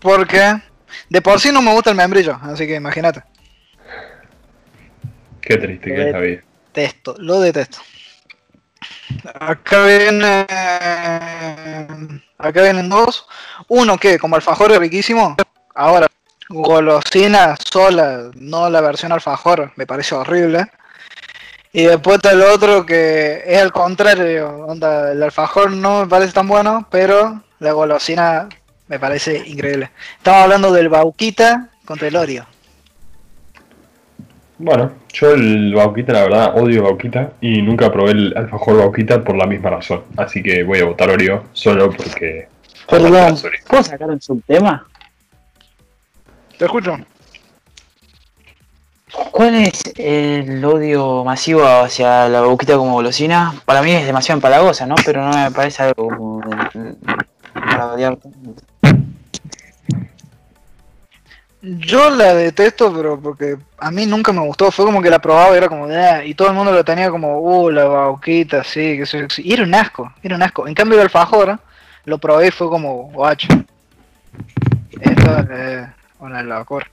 Porque 0.00 0.60
de 1.08 1.22
por 1.22 1.40
sí 1.40 1.52
no 1.52 1.62
me 1.62 1.72
gusta 1.72 1.90
el 1.90 1.96
membrillo, 1.96 2.38
así 2.42 2.66
que 2.66 2.74
imagínate. 2.74 3.22
Qué 5.40 5.56
triste 5.56 5.94
que 5.94 6.06
es 6.08 6.12
la 6.12 6.18
vida. 6.20 6.42
Detesto, 6.72 7.14
lo 7.18 7.40
detesto. 7.40 7.78
Acá 9.40 9.84
viene. 9.84 10.46
Acá 12.38 12.62
vienen 12.62 12.88
dos. 12.88 13.26
Uno 13.68 13.98
que, 13.98 14.18
como 14.18 14.36
alfajor 14.36 14.72
es 14.72 14.78
riquísimo. 14.78 15.36
Ahora, 15.74 16.06
golosina 16.48 17.56
sola, 17.56 18.30
no 18.34 18.68
la 18.68 18.80
versión 18.80 19.12
alfajor, 19.12 19.72
me 19.76 19.86
parece 19.86 20.14
horrible. 20.14 20.66
Y 21.72 21.84
después 21.84 22.16
está 22.16 22.32
el 22.32 22.42
otro 22.42 22.84
que 22.84 23.42
es 23.46 23.62
al 23.62 23.72
contrario. 23.72 24.66
Onda, 24.66 25.12
el 25.12 25.22
alfajor 25.22 25.70
no 25.70 26.00
me 26.02 26.06
parece 26.06 26.32
tan 26.32 26.46
bueno, 26.46 26.86
pero 26.90 27.42
la 27.60 27.72
golosina 27.72 28.48
me 28.88 28.98
parece 28.98 29.42
increíble. 29.46 29.90
Estamos 30.18 30.42
hablando 30.42 30.72
del 30.72 30.90
Bauquita 30.90 31.70
contra 31.86 32.08
el 32.08 32.16
Oreo. 32.16 32.46
Bueno, 34.64 34.92
yo 35.12 35.32
el 35.32 35.74
Bauquita, 35.74 36.12
la 36.12 36.22
verdad, 36.22 36.56
odio 36.56 36.84
Bauquita 36.84 37.32
y 37.40 37.60
nunca 37.62 37.90
probé 37.90 38.12
el 38.12 38.34
alfajor 38.36 38.78
Bauquita 38.78 39.24
por 39.24 39.34
la 39.36 39.44
misma 39.44 39.70
razón. 39.70 40.02
Así 40.16 40.40
que 40.40 40.62
voy 40.62 40.78
a 40.78 40.84
votar 40.84 41.10
Oreo 41.10 41.46
solo 41.52 41.90
porque. 41.90 42.46
Perdón. 42.88 43.36
¿puedo 43.68 43.82
sacar 43.82 44.08
un 44.08 44.20
subtema? 44.20 44.86
¿Te 46.56 46.64
escucho? 46.66 46.96
¿Cuál 49.32 49.56
es 49.56 49.82
el 49.96 50.64
odio 50.64 51.24
masivo 51.24 51.64
hacia 51.66 52.28
la 52.28 52.42
boquita 52.42 52.76
como 52.76 52.92
golosina? 52.92 53.52
Para 53.64 53.82
mí 53.82 53.90
es 53.90 54.06
demasiado 54.06 54.38
empalagosa, 54.38 54.86
¿no? 54.86 54.94
Pero 55.04 55.22
no 55.24 55.36
me 55.36 55.50
parece 55.50 55.82
algo 55.82 56.06
como 56.06 56.40
de- 56.40 56.94
para 57.52 57.94
odiar. 57.94 58.16
Yo 61.64 62.10
la 62.10 62.34
detesto, 62.34 62.92
pero 62.92 63.20
porque 63.20 63.56
a 63.78 63.92
mí 63.92 64.04
nunca 64.04 64.32
me 64.32 64.40
gustó. 64.40 64.72
Fue 64.72 64.84
como 64.84 65.00
que 65.00 65.08
la 65.10 65.20
probaba 65.20 65.54
y 65.54 65.58
era 65.58 65.68
como, 65.68 65.86
"Ah", 65.86 66.24
y 66.24 66.34
todo 66.34 66.48
el 66.48 66.54
mundo 66.54 66.72
lo 66.72 66.84
tenía 66.84 67.08
como, 67.08 67.38
uh, 67.40 67.70
la 67.70 67.84
bauquita, 67.84 68.64
sí, 68.64 68.98
que 68.98 69.06
sí. 69.06 69.42
Y 69.44 69.52
era 69.52 69.62
un 69.62 69.72
asco, 69.72 70.12
era 70.24 70.34
un 70.34 70.42
asco. 70.42 70.66
En 70.66 70.74
cambio, 70.74 70.98
el 70.98 71.04
alfajor 71.04 71.60
lo 72.04 72.18
probé 72.18 72.48
y 72.48 72.50
fue 72.50 72.68
como, 72.68 73.12
guacho. 73.12 73.46
Esto 75.00 75.38
es 75.38 75.88
una 76.18 76.42
locura. 76.42 76.90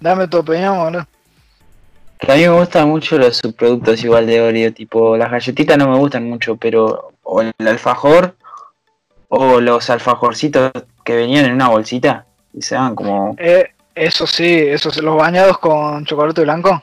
Dame 0.00 0.26
tu 0.26 0.38
opinión, 0.38 0.76
boludo. 0.76 1.06
A 2.26 2.34
mí 2.34 2.40
me 2.40 2.48
gustan 2.48 2.88
mucho 2.88 3.16
los 3.16 3.36
subproductos 3.36 4.02
igual 4.02 4.26
de 4.26 4.40
Oreo, 4.40 4.74
tipo 4.74 5.16
las 5.16 5.30
galletitas 5.30 5.78
no 5.78 5.88
me 5.88 5.98
gustan 5.98 6.28
mucho, 6.28 6.56
pero 6.56 7.12
o 7.22 7.42
el 7.42 7.52
alfajor 7.64 8.34
o 9.28 9.60
los 9.60 9.88
alfajorcitos 9.88 10.72
que 11.04 11.14
venían 11.14 11.44
en 11.44 11.52
una 11.52 11.68
bolsita 11.68 12.26
y 12.52 12.62
se 12.62 12.74
daban 12.74 12.94
como, 12.94 13.34
Eh, 13.38 13.70
eso 13.94 14.26
sí, 14.26 14.56
esos 14.58 14.96
los 14.98 15.16
bañados 15.16 15.58
con 15.58 16.04
chocolate 16.04 16.42
blanco. 16.42 16.82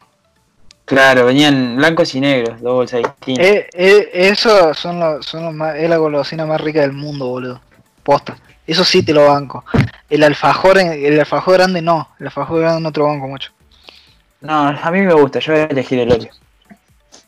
claro, 0.86 1.26
venían 1.26 1.78
blancos 1.78 2.14
y 2.16 2.20
negros, 2.22 2.62
dos 2.62 2.74
bolsas 2.74 3.02
distintas. 3.02 3.46
Eh, 3.46 3.70
eh, 3.74 4.10
eso 4.14 4.74
son 4.74 5.00
los, 5.00 5.26
son 5.26 5.46
los 5.46 5.54
más, 5.54 5.76
es 5.76 5.90
la 5.90 5.98
golosina 5.98 6.46
más 6.46 6.62
rica 6.62 6.82
del 6.82 6.94
mundo, 6.94 7.28
boludo. 7.28 7.62
Posta. 8.04 8.38
Eso 8.68 8.84
sí 8.84 9.04
te 9.04 9.14
lo 9.14 9.28
banco. 9.28 9.64
El 10.10 10.24
alfajor, 10.24 10.78
el 10.80 11.20
alfajor 11.20 11.56
grande 11.56 11.82
no. 11.82 12.10
El 12.20 12.28
alfajor 12.28 12.62
grande 12.62 12.82
no 12.82 12.92
te 12.92 13.00
lo 13.00 13.08
banco 13.08 13.28
mucho. 13.28 13.52
No, 14.42 14.68
a 14.70 14.92
mí 14.92 15.02
me 15.02 15.14
gusta, 15.14 15.40
yo 15.40 15.54
voy 15.54 15.62
a 15.62 15.66
elegir 15.66 16.00
el 16.00 16.12
Oreo. 16.12 16.32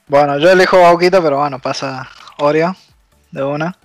Bueno, 0.07 0.37
yo 0.37 0.49
elijo 0.51 0.79
Bauquita, 0.79 1.21
pero 1.21 1.39
bueno, 1.39 1.59
pasa 1.59 2.07
Oreo 2.39 2.75
de 3.31 3.43
una. 3.43 3.75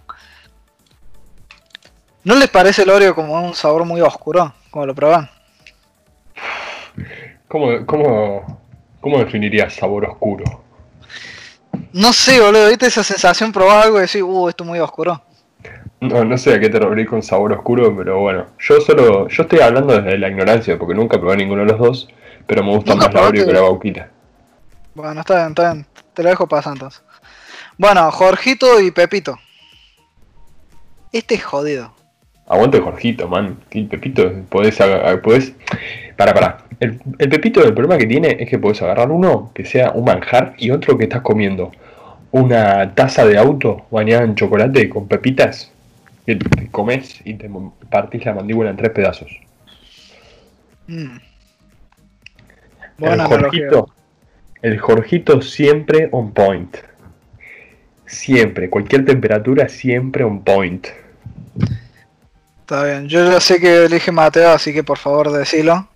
¿No 2.24 2.36
les 2.36 2.48
parece 2.48 2.82
el 2.82 2.90
Oreo 2.90 3.14
como 3.14 3.40
un 3.40 3.54
sabor 3.54 3.84
muy 3.84 4.00
oscuro? 4.00 4.54
Como 4.70 4.86
lo 4.86 4.94
proban. 4.94 5.28
¿Cómo, 7.48 7.84
cómo, 7.84 8.60
cómo 9.00 9.18
definirías 9.18 9.74
sabor 9.74 10.04
oscuro? 10.04 10.62
No 11.92 12.12
sé, 12.12 12.40
boludo, 12.40 12.68
¿viste 12.68 12.86
esa 12.86 13.02
sensación? 13.02 13.52
Probar 13.52 13.84
algo 13.84 13.98
y 13.98 14.02
decir, 14.02 14.22
uh, 14.22 14.48
esto 14.48 14.64
es 14.64 14.68
muy 14.68 14.78
oscuro. 14.78 15.20
No, 16.00 16.24
no 16.24 16.38
sé 16.38 16.54
a 16.54 16.60
qué 16.60 16.68
te 16.68 16.78
referís 16.78 17.08
con 17.08 17.22
sabor 17.22 17.52
oscuro, 17.52 17.94
pero 17.96 18.20
bueno, 18.20 18.46
yo 18.58 18.80
solo, 18.80 19.28
yo 19.28 19.42
estoy 19.42 19.60
hablando 19.60 20.00
desde 20.00 20.18
la 20.18 20.28
ignorancia, 20.28 20.78
porque 20.78 20.94
nunca 20.94 21.20
probé 21.20 21.36
ninguno 21.36 21.62
de 21.62 21.72
los 21.72 21.78
dos, 21.78 22.08
pero 22.46 22.62
me 22.62 22.70
gusta 22.70 22.92
¿Nunca 22.92 23.06
más 23.06 23.14
la 23.14 23.22
Oreo 23.22 23.46
que 23.46 23.52
la 23.52 23.60
Bauquita. 23.60 24.08
Bueno, 24.94 25.20
está 25.20 25.36
bien, 25.36 25.48
está 25.48 25.72
bien. 25.72 25.86
Te 26.14 26.22
lo 26.22 26.28
dejo 26.30 26.46
pasar 26.46 26.74
entonces. 26.74 27.02
Bueno, 27.78 28.10
Jorgito 28.10 28.80
y 28.80 28.90
Pepito. 28.90 29.38
Este 31.12 31.34
es 31.34 31.44
jodido. 31.44 31.94
Aguante 32.52 32.80
Jorgito, 32.80 33.28
man. 33.28 33.56
El 33.70 33.86
Pepito, 33.86 34.30
podés, 34.50 34.78
podés... 35.22 35.54
Para, 36.18 36.34
para. 36.34 36.58
El, 36.80 37.00
el 37.18 37.28
Pepito, 37.30 37.64
el 37.64 37.72
problema 37.72 37.96
que 37.96 38.06
tiene 38.06 38.36
es 38.38 38.46
que 38.46 38.58
podés 38.58 38.82
agarrar 38.82 39.10
uno 39.10 39.50
que 39.54 39.64
sea 39.64 39.92
un 39.92 40.04
manjar 40.04 40.54
y 40.58 40.70
otro 40.70 40.98
que 40.98 41.04
estás 41.04 41.22
comiendo 41.22 41.72
una 42.30 42.94
taza 42.94 43.24
de 43.24 43.38
auto 43.38 43.86
bañada 43.90 44.24
en 44.24 44.34
chocolate 44.34 44.90
con 44.90 45.08
pepitas 45.08 45.72
que 46.26 46.36
te 46.36 46.68
comes 46.68 47.22
y 47.24 47.34
te 47.34 47.50
partís 47.90 48.26
la 48.26 48.34
mandíbula 48.34 48.68
en 48.68 48.76
tres 48.76 48.90
pedazos. 48.90 49.30
Mm. 50.88 51.16
el. 52.98 53.20
Jorgito, 53.20 53.90
el 54.60 54.78
Jorgito 54.78 55.40
siempre 55.40 56.10
on 56.12 56.32
point. 56.32 56.76
Siempre, 58.04 58.68
cualquier 58.68 59.06
temperatura 59.06 59.70
siempre 59.70 60.22
on 60.22 60.42
point. 60.42 60.86
Está 62.62 62.84
bien. 62.84 63.08
Yo 63.08 63.30
ya 63.30 63.40
sé 63.40 63.60
que 63.60 63.84
elige 63.84 64.12
Mateo, 64.12 64.52
así 64.52 64.72
que 64.72 64.84
por 64.84 64.96
favor 64.96 65.30
decilo. 65.32 65.88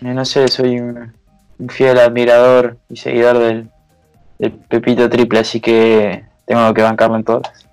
No 0.00 0.24
sé, 0.24 0.48
soy 0.48 0.78
un, 0.80 1.14
un 1.58 1.68
fiel 1.68 1.98
admirador 1.98 2.76
y 2.90 2.96
seguidor 2.96 3.38
del, 3.38 3.70
del 4.38 4.52
Pepito 4.52 5.08
Triple, 5.08 5.38
así 5.38 5.60
que 5.60 6.24
tengo 6.44 6.74
que 6.74 6.82
bancarlo 6.82 7.16
en 7.16 7.24
todas. 7.24 7.66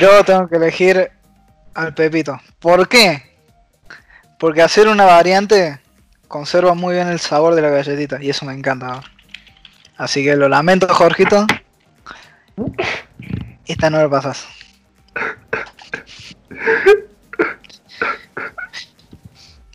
Yo 0.00 0.24
tengo 0.24 0.48
que 0.48 0.56
elegir 0.56 1.10
al 1.74 1.94
Pepito. 1.94 2.40
¿Por 2.58 2.88
qué? 2.88 3.22
Porque 4.38 4.62
hacer 4.62 4.88
una 4.88 5.04
variante 5.04 5.78
conserva 6.26 6.74
muy 6.74 6.94
bien 6.94 7.08
el 7.08 7.20
sabor 7.20 7.54
de 7.54 7.62
la 7.62 7.70
galletita 7.70 8.18
y 8.20 8.30
eso 8.30 8.44
me 8.46 8.54
encanta. 8.54 9.02
Así 9.96 10.24
que 10.24 10.36
lo 10.36 10.48
lamento, 10.48 10.88
Jorgito. 10.88 11.46
Esta 13.66 13.90
no 13.90 14.02
lo 14.02 14.10
pasas. 14.10 14.48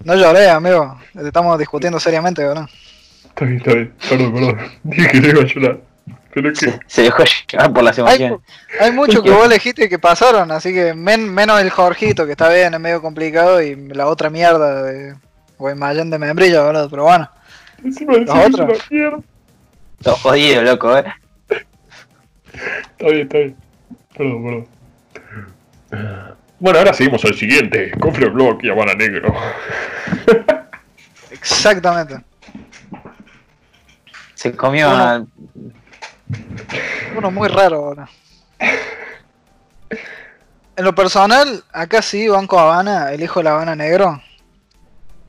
No 0.04 0.16
lloré, 0.16 0.50
amigo. 0.50 1.00
Estamos 1.16 1.58
discutiendo 1.58 2.00
seriamente, 2.00 2.44
¿verdad? 2.46 2.68
Está 3.26 3.46
bien, 3.46 3.58
está 3.58 3.74
bien. 3.74 3.94
Perdón, 4.10 4.34
perdón. 4.34 4.58
Dije 4.84 5.08
que 5.10 5.20
no 5.22 5.28
iba 5.30 5.42
a 5.42 5.46
llorar. 5.46 5.78
Pero 6.34 6.50
es 6.52 6.60
que... 6.60 6.72
Se, 6.72 6.80
se 6.88 7.02
dejó 7.04 7.24
llevar 7.52 7.74
por 7.74 7.84
las 7.84 7.98
Hay, 8.00 8.04
emociones. 8.24 8.40
hay 8.80 8.92
muchos 8.92 9.24
que 9.24 9.30
vos 9.32 9.46
elegiste 9.46 9.88
que 9.88 10.00
pasaron, 10.00 10.52
así 10.52 10.74
que 10.74 10.94
men- 10.94 11.32
menos 11.34 11.62
el 11.62 11.70
Jorgito, 11.70 12.26
que 12.26 12.32
está 12.32 12.50
bien, 12.50 12.74
es 12.74 12.80
medio 12.80 13.02
complicado, 13.02 13.62
y 13.62 13.76
la 13.90 14.08
otra 14.08 14.30
mierda 14.30 14.82
de 14.84 15.16
Guaymallén 15.60 16.10
de 16.10 16.20
membrillo, 16.20 16.66
boludo, 16.66 16.90
pero 16.90 17.04
bueno. 17.04 17.30
Encima 17.84 18.14
de 18.14 18.26
¿La 18.26 18.34
eso 18.34 18.42
es 18.42 18.54
otra? 18.54 18.66
una 18.66 18.74
mierda. 18.90 19.20
Todo 20.02 20.16
jodido, 20.16 20.62
loco, 20.64 20.98
eh. 20.98 21.06
Está 22.52 23.06
bien, 23.08 23.22
está 23.22 23.38
bien. 23.38 23.56
Perdón, 24.18 24.68
perdón. 25.90 26.36
Bueno, 26.64 26.80
ahora 26.80 26.94
seguimos 26.94 27.26
al 27.26 27.34
siguiente. 27.34 27.92
Cofre 28.00 28.30
Block 28.30 28.64
y 28.64 28.70
Habana 28.70 28.94
Negro. 28.94 29.34
Exactamente. 31.30 32.22
Se 34.34 34.56
comió 34.56 34.88
Uno. 34.88 35.04
a- 35.04 35.26
Uno 37.18 37.32
muy 37.32 37.50
raro 37.50 37.76
ahora. 37.84 38.08
En 40.78 40.86
lo 40.86 40.96
personal, 40.96 41.66
acá 41.74 42.02
sí, 42.02 42.30
Banco 42.30 42.58
Habana, 42.58 43.12
elijo 43.12 43.44
la 43.44 43.52
Habana 43.52 43.76
Negro. 43.76 44.24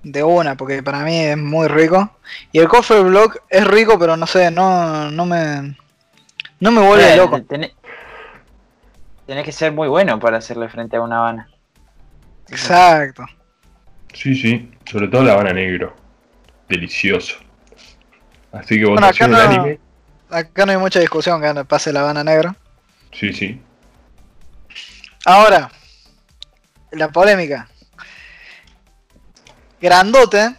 De 0.04 0.22
una, 0.22 0.54
porque 0.56 0.84
para 0.84 1.00
mí 1.00 1.18
es 1.18 1.36
muy 1.36 1.66
rico. 1.66 2.16
Y 2.52 2.60
el 2.60 2.68
Coffee 2.68 3.00
Block 3.00 3.38
es 3.50 3.66
rico, 3.66 3.98
pero 3.98 4.16
no 4.16 4.28
sé, 4.28 4.52
no, 4.52 5.10
no 5.10 5.26
me. 5.26 5.76
No 6.60 6.70
me 6.70 6.80
vuelve 6.86 7.12
Eh, 7.14 7.16
loco. 7.16 7.42
Tenés, 7.42 7.72
tenés 9.26 9.44
que 9.44 9.52
ser 9.52 9.72
muy 9.72 9.88
bueno 9.88 10.18
para 10.18 10.38
hacerle 10.38 10.68
frente 10.68 10.96
a 10.96 11.00
una 11.02 11.18
Habana. 11.18 11.48
Exacto. 12.48 13.24
Sí, 14.12 14.34
sí. 14.34 14.70
Sobre 14.90 15.08
todo 15.08 15.22
la 15.22 15.32
Habana 15.32 15.52
Negro. 15.52 15.94
Delicioso. 16.68 17.36
Así 18.52 18.78
que 18.78 18.84
Bueno, 18.86 19.06
acá 19.06 19.26
no- 19.26 19.36
unánime. 19.36 19.80
Acá 20.30 20.66
no 20.66 20.72
hay 20.72 20.78
mucha 20.78 21.00
discusión 21.00 21.40
que 21.40 21.64
pase 21.64 21.92
la 21.92 22.00
Habana 22.00 22.24
Negra. 22.24 22.54
Sí, 23.12 23.32
sí. 23.32 23.60
Ahora, 25.26 25.70
la 26.92 27.08
polémica. 27.08 27.68
Grandote 29.80 30.54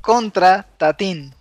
contra 0.00 0.62
Tatín. 0.76 1.34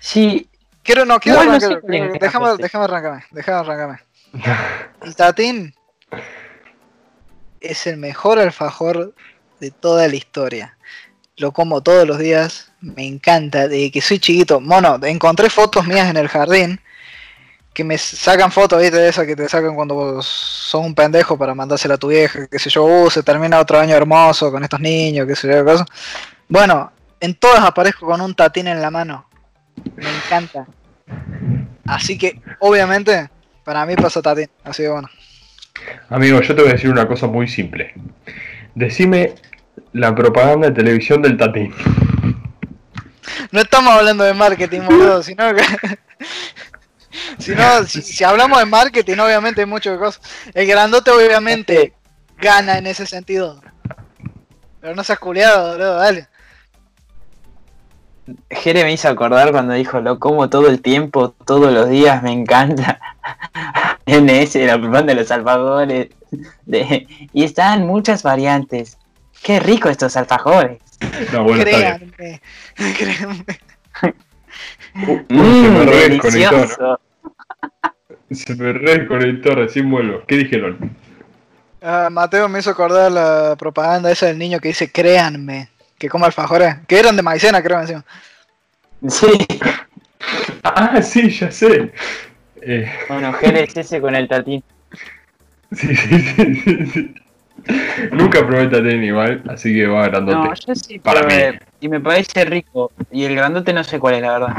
Sí, 0.00 0.46
Quiero, 0.82 1.04
no, 1.04 1.20
quiero 1.20 1.44
no 1.44 1.52
arrancar. 1.52 1.80
sé 1.82 2.18
déjame, 2.20 2.56
déjame 2.56 2.84
arrancarme. 2.84 3.24
Déjame 3.30 3.58
arrancarme. 3.58 3.98
El 5.02 5.16
Tatín 5.16 5.74
es 7.60 7.86
el 7.86 7.96
mejor 7.96 8.38
alfajor 8.38 9.14
de 9.60 9.70
toda 9.70 10.08
la 10.08 10.16
historia. 10.16 10.76
Lo 11.36 11.52
como 11.52 11.82
todos 11.82 12.06
los 12.06 12.18
días. 12.18 12.72
Me 12.80 13.06
encanta. 13.06 13.68
Desde 13.68 13.90
que 13.90 14.00
soy 14.00 14.18
chiquito. 14.18 14.60
Mono, 14.60 14.98
encontré 15.02 15.50
fotos 15.50 15.86
mías 15.86 16.08
en 16.08 16.16
el 16.16 16.28
jardín. 16.28 16.80
Que 17.72 17.84
me 17.84 17.96
sacan 17.98 18.50
fotos, 18.50 18.80
viste, 18.80 18.96
de 18.96 19.08
esas 19.08 19.26
que 19.26 19.36
te 19.36 19.48
sacan 19.48 19.74
cuando 19.74 19.94
vos 19.94 20.26
sos 20.26 20.84
un 20.84 20.94
pendejo 20.94 21.38
para 21.38 21.54
mandársela 21.54 21.94
a 21.94 21.98
tu 21.98 22.08
vieja. 22.08 22.46
Que 22.46 22.58
sé 22.58 22.68
yo, 22.68 22.84
uh, 22.84 23.10
se 23.10 23.22
termina 23.22 23.60
otro 23.60 23.78
año 23.78 23.94
hermoso 23.94 24.50
con 24.50 24.64
estos 24.64 24.80
niños, 24.80 25.26
que 25.26 25.36
sé 25.36 25.48
yo, 25.48 25.64
cosas. 25.64 25.86
Bueno, 26.48 26.90
en 27.20 27.34
todas 27.34 27.60
aparezco 27.60 28.06
con 28.06 28.20
un 28.20 28.34
tatín 28.34 28.66
en 28.66 28.82
la 28.82 28.90
mano. 28.90 29.26
Me 29.96 30.08
encanta. 30.08 30.66
Así 31.86 32.18
que, 32.18 32.40
obviamente, 32.58 33.30
para 33.70 33.86
mí 33.86 33.94
pasa 33.94 34.20
tatín. 34.20 34.50
Así 34.64 34.82
que 34.82 34.88
bueno. 34.88 35.08
Amigo, 36.08 36.40
yo 36.40 36.56
te 36.56 36.62
voy 36.62 36.70
a 36.70 36.72
decir 36.72 36.90
una 36.90 37.06
cosa 37.06 37.28
muy 37.28 37.46
simple. 37.46 37.94
Decime 38.74 39.36
la 39.92 40.12
propaganda 40.12 40.70
de 40.70 40.74
televisión 40.74 41.22
del 41.22 41.36
Tatín. 41.36 41.72
No 43.52 43.60
estamos 43.60 43.92
hablando 43.92 44.24
de 44.24 44.34
marketing, 44.34 44.80
boludo, 44.80 45.22
sino 45.22 45.54
que. 45.54 45.62
sino, 47.38 47.84
si, 47.84 48.02
si 48.02 48.24
hablamos 48.24 48.58
de 48.58 48.66
marketing, 48.66 49.18
obviamente 49.18 49.60
hay 49.60 49.68
muchas 49.68 49.96
cosas. 49.98 50.20
El 50.52 50.66
grandote, 50.66 51.12
obviamente, 51.12 51.92
gana 52.38 52.76
en 52.76 52.88
ese 52.88 53.06
sentido. 53.06 53.62
Pero 54.80 54.96
no 54.96 55.04
seas 55.04 55.20
culiado, 55.20 55.74
boludo, 55.74 55.94
dale. 55.94 56.26
Jere 58.50 58.82
me 58.82 58.92
hizo 58.92 59.08
acordar 59.08 59.52
cuando 59.52 59.74
dijo 59.74 60.00
lo 60.00 60.18
como 60.18 60.50
todo 60.50 60.68
el 60.68 60.82
tiempo, 60.82 61.36
todos 61.46 61.72
los 61.72 61.88
días, 61.88 62.20
me 62.24 62.32
encanta. 62.32 63.00
NS, 64.06 64.54
la 64.56 64.78
propaganda 64.78 65.14
de 65.14 65.20
los 65.20 65.30
alfajores. 65.30 66.08
De, 66.64 67.06
y 67.32 67.44
están 67.44 67.86
muchas 67.86 68.22
variantes. 68.22 68.96
Qué 69.42 69.58
rico 69.60 69.88
estos 69.88 70.16
alfajores. 70.16 70.80
No, 71.32 71.44
bueno, 71.44 71.62
está 71.62 71.96
bien. 71.98 72.12
créanme, 72.16 72.40
créanme. 72.98 73.44
Uh, 74.94 75.18
se 75.18 75.24
Mmm, 75.28 75.72
me 75.72 75.84
redesconectó, 75.86 76.30
delicioso. 76.30 76.82
¿no? 76.82 77.00
Se 78.30 78.54
me 78.54 78.72
redesconectó, 78.72 79.54
recién 79.54 79.90
vuelvo. 79.90 80.22
¿Qué 80.26 80.36
dijeron? 80.36 80.96
Ah, 81.82 82.08
Mateo 82.10 82.48
me 82.48 82.58
hizo 82.58 82.70
acordar 82.70 83.10
la 83.10 83.56
propaganda 83.58 84.10
esa 84.10 84.26
del 84.26 84.38
niño 84.38 84.60
que 84.60 84.68
dice 84.68 84.90
créanme, 84.90 85.70
que 85.98 86.08
come 86.08 86.26
alfajores, 86.26 86.76
que 86.86 86.98
eran 86.98 87.16
de 87.16 87.22
maicena, 87.22 87.62
creo 87.62 87.80
encima. 87.80 88.04
Sí. 89.08 89.46
Ah, 90.62 91.00
sí, 91.00 91.30
ya 91.30 91.50
sé. 91.50 91.92
Eh, 92.62 92.90
Bueno, 93.08 93.34
ese 93.40 94.00
con 94.00 94.14
el 94.14 94.28
tatín. 94.28 94.62
sí, 95.72 95.94
sí, 95.96 96.18
sí, 96.18 96.54
sí, 96.64 96.86
sí. 96.86 97.14
Nunca 98.12 98.46
probé 98.46 98.68
Tatín 98.68 99.04
igual, 99.04 99.42
así 99.48 99.74
que 99.74 99.86
va 99.86 100.08
grandote. 100.08 100.38
No, 100.38 100.54
yo 100.54 100.74
sí, 100.74 100.98
Para 100.98 101.26
pero, 101.28 101.52
mí. 101.52 101.58
y 101.80 101.88
me 101.88 102.00
parece 102.00 102.44
rico. 102.44 102.90
Y 103.10 103.24
el 103.24 103.34
grandote 103.36 103.72
no 103.72 103.84
sé 103.84 103.98
cuál 104.00 104.14
es, 104.14 104.22
la 104.22 104.32
verdad. 104.38 104.56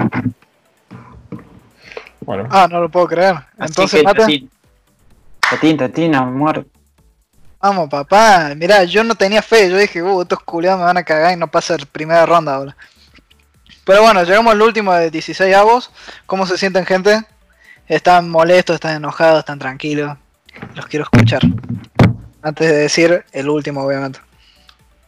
Bueno, 2.22 2.48
Ah, 2.52 2.68
no 2.70 2.80
lo 2.82 2.90
puedo 2.90 3.08
creer. 3.08 3.36
Así 3.58 3.72
Entonces, 3.72 4.00
que 4.02 4.06
Mate, 4.06 4.20
tatín. 4.20 4.50
Tatín, 5.50 5.78
tatín, 5.78 6.16
amor. 6.16 6.66
vamos, 7.60 7.90
papá. 7.90 8.54
Mirá, 8.56 8.84
yo 8.84 9.04
no 9.04 9.16
tenía 9.16 9.42
fe. 9.42 9.70
Yo 9.70 9.78
dije, 9.78 10.02
uh, 10.04 10.22
estos 10.22 10.40
culiados 10.44 10.80
me 10.80 10.86
van 10.86 10.98
a 10.98 11.04
cagar 11.04 11.34
y 11.34 11.38
no 11.38 11.48
pasa 11.48 11.78
la 11.78 11.86
primera 11.86 12.26
ronda 12.26 12.56
ahora. 12.56 12.76
Pero 13.84 14.04
bueno, 14.04 14.24
llegamos 14.24 14.54
al 14.54 14.62
último 14.62 14.94
de 14.94 15.10
16 15.10 15.56
avos. 15.56 15.92
¿Cómo 16.28 16.46
se 16.46 16.58
sienten, 16.58 16.86
gente? 16.86 17.20
¿Están 17.92 18.30
molestos, 18.30 18.76
están 18.76 18.96
enojados, 18.96 19.40
están 19.40 19.60
tranquilos? 19.60 20.18
Los 20.76 20.86
quiero 20.86 21.04
escuchar. 21.04 21.42
Antes 22.42 22.70
de 22.70 22.74
decir 22.74 23.26
el 23.34 23.50
último, 23.50 23.84
obviamente. 23.84 24.18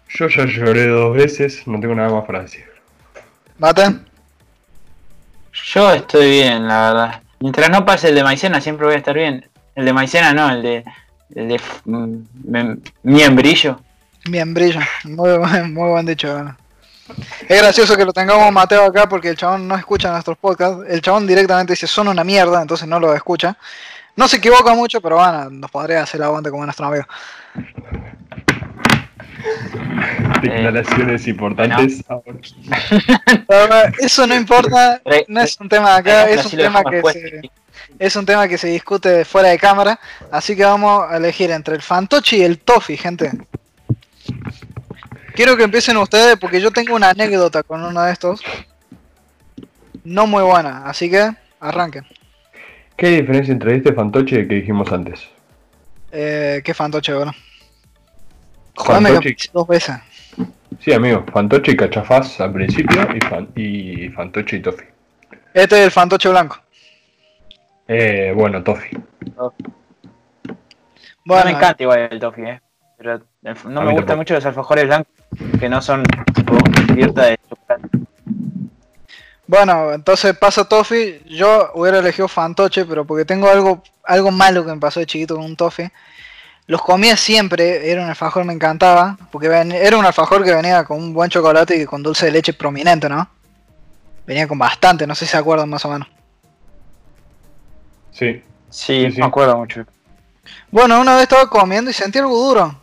yo 0.10 0.28
ya 0.28 0.44
lloré 0.44 0.88
dos 0.88 1.16
veces, 1.16 1.66
no 1.66 1.80
tengo 1.80 1.96
nada 1.96 2.10
más 2.10 2.26
para 2.26 2.42
decir. 2.42 2.66
¿Mate? 3.58 3.84
Yo 5.54 5.94
estoy 5.94 6.30
bien, 6.30 6.68
la 6.68 6.92
verdad. 6.92 7.22
Mientras 7.40 7.70
no 7.70 7.86
pase 7.86 8.10
el 8.10 8.16
de 8.16 8.24
maicena, 8.26 8.60
siempre 8.60 8.86
voy 8.86 8.96
a 8.96 8.98
estar 8.98 9.16
bien. 9.16 9.50
El 9.76 9.86
de 9.86 9.94
maicena 9.94 10.34
no, 10.34 10.50
el 10.50 10.62
de. 10.62 10.84
El 11.36 11.48
de. 11.48 11.62
mm, 11.86 12.74
miembrillo. 13.04 13.80
Bien, 14.26 14.54
brillo. 14.54 14.82
Muy 15.06 15.38
buen, 15.38 15.74
muy 15.74 15.90
buen 15.90 16.06
dicho. 16.06 16.34
bueno. 16.34 16.58
Es 17.48 17.62
gracioso 17.62 17.98
que 17.98 18.06
lo 18.06 18.14
tengamos 18.14 18.52
Mateo 18.52 18.86
acá 18.86 19.10
porque 19.10 19.30
el 19.30 19.38
chabón 19.38 19.68
no 19.68 19.76
escucha 19.76 20.12
nuestros 20.12 20.38
podcasts. 20.38 20.84
El 20.88 21.02
chabón 21.02 21.28
directamente 21.28 21.74
dice 21.74 21.88
son 21.88 22.08
una 22.08 22.24
mierda, 22.24 22.62
entonces 22.62 22.88
no 22.88 23.00
lo 23.00 23.14
escucha. 23.14 23.58
No 24.16 24.28
se 24.28 24.38
equivoca 24.38 24.74
mucho, 24.74 25.02
pero 25.02 25.18
bueno, 25.18 25.50
nos 25.50 25.72
podría 25.72 26.04
hacer 26.04 26.20
el 26.20 26.26
aguante 26.26 26.50
como 26.50 26.66
nuestro 26.66 26.86
amigo. 26.86 27.06
Declaraciones 30.42 31.28
importantes. 31.28 32.04
ahora. 32.08 33.88
Eh, 33.88 33.92
eso 34.00 34.28
no 34.28 34.36
importa, 34.36 35.02
no 35.28 35.42
es 35.42 35.60
un 35.60 35.70
tema 35.70 35.92
de 35.92 35.98
acá, 35.98 36.30
es 36.30 36.46
un 36.46 36.58
tema 36.58 36.84
que 36.84 37.02
se, 37.12 37.42
es 38.00 38.16
un 38.16 38.26
tema 38.26 38.48
que 38.48 38.58
se 38.58 38.68
discute 38.68 39.26
fuera 39.26 39.50
de 39.50 39.58
cámara, 39.58 40.00
así 40.32 40.56
que 40.56 40.64
vamos 40.64 41.06
a 41.10 41.18
elegir 41.18 41.52
entre 41.52 41.76
el 41.76 41.82
Fantochi 41.82 42.38
y 42.38 42.44
el 42.44 42.60
Toffee, 42.60 42.98
gente. 42.98 43.32
Quiero 45.34 45.58
que 45.58 45.64
empiecen 45.64 45.98
ustedes 45.98 46.38
porque 46.38 46.62
yo 46.62 46.72
tengo 46.72 46.96
una 46.96 47.10
anécdota 47.10 47.64
con 47.64 47.84
uno 47.84 48.02
de 48.04 48.12
estos. 48.12 48.42
No 50.04 50.28
muy 50.28 50.44
buena, 50.44 50.86
así 50.86 51.10
que 51.10 51.32
arranquen. 51.60 52.06
¿Qué 52.96 53.08
hay 53.08 53.22
diferencia 53.22 53.52
entre 53.52 53.76
este 53.78 53.94
fantoche 53.94 54.36
y 54.36 54.40
el 54.40 54.48
que 54.48 54.56
dijimos 54.56 54.92
antes? 54.92 55.28
Eh, 56.12 56.62
¿Qué 56.64 56.74
fantoche, 56.74 57.14
bro? 57.14 57.32
Jodame 58.76 59.20
que 59.20 59.36
dos 59.52 59.68
veces. 59.68 59.96
sí, 60.80 60.94
amigo, 60.94 61.26
fantoche 61.32 61.72
y 61.72 61.76
cachafaz 61.78 62.40
al 62.42 62.54
principio 62.54 63.08
y, 63.16 63.20
fan- 63.22 63.50
y 63.56 64.10
fantoche 64.10 64.58
y 64.58 64.62
toffee. 64.62 64.88
Este 65.54 65.80
es 65.80 65.86
el 65.86 65.92
fantoche 65.92 66.30
blanco. 66.30 66.60
Eh, 67.88 68.32
bueno, 68.36 68.64
toffee. 68.64 68.98
No 69.36 69.54
Bueno, 71.26 71.46
me 71.46 71.52
encanta 71.52 71.84
igual 71.84 72.08
el 72.12 72.20
toffee, 72.20 72.50
eh. 72.50 72.62
Pero 72.98 73.22
no 73.70 73.82
me 73.82 73.92
gustan 73.94 74.18
mucho 74.18 74.34
los 74.34 74.46
alfajores 74.46 74.86
blancos 74.86 75.14
que 75.60 75.70
no 75.70 75.82
son 75.82 76.04
tipo 76.34 76.58
cubierta 76.88 77.24
de 77.26 77.40
chocolate. 77.50 77.88
Bueno, 79.48 79.94
entonces 79.94 80.36
pasa 80.38 80.68
Toffee. 80.68 81.22
Yo 81.28 81.72
hubiera 81.76 82.00
elegido 82.00 82.28
Fantoche, 82.28 82.86
pero 82.86 83.06
porque 83.06 83.26
tengo 83.26 83.50
algo, 83.50 83.84
algo 84.04 84.32
malo 84.32 84.66
que 84.66 84.72
me 84.72 84.80
pasó 84.80 85.00
de 85.00 85.06
chiquito 85.06 85.36
con 85.36 85.46
un 85.46 85.56
Toffee. 85.56 85.92
Los 86.66 86.82
comía 86.82 87.18
siempre, 87.18 87.92
era 87.92 88.02
un 88.02 88.10
alfajor, 88.10 88.46
me 88.46 88.54
encantaba. 88.54 89.18
Porque 89.32 89.50
ven- 89.50 89.72
era 89.74 89.98
un 89.98 90.06
alfajor 90.06 90.44
que 90.44 90.54
venía 90.54 90.84
con 90.86 90.98
un 90.98 91.14
buen 91.14 91.30
chocolate 91.30 91.76
y 91.76 91.86
con 91.86 92.02
dulce 92.02 92.28
de 92.28 92.32
leche 92.32 92.54
prominente, 92.54 93.10
¿no? 93.10 93.28
Venía 94.26 94.48
con 94.48 94.58
bastante, 94.58 95.06
no 95.06 95.14
sé 95.14 95.26
si 95.26 95.32
se 95.32 95.38
acuerdan 95.38 95.70
más 95.70 95.84
o 95.86 95.90
menos. 95.90 96.08
Sí. 98.12 98.42
Sí, 98.70 99.06
Sí, 99.06 99.12
sí. 99.12 99.20
me 99.20 99.26
acuerdo 99.26 99.58
mucho. 99.58 99.86
Bueno, 100.72 101.00
una 101.02 101.14
vez 101.16 101.24
estaba 101.24 101.50
comiendo 101.50 101.92
y 101.92 101.94
sentí 101.94 102.18
algo 102.20 102.38
duro. 102.48 102.76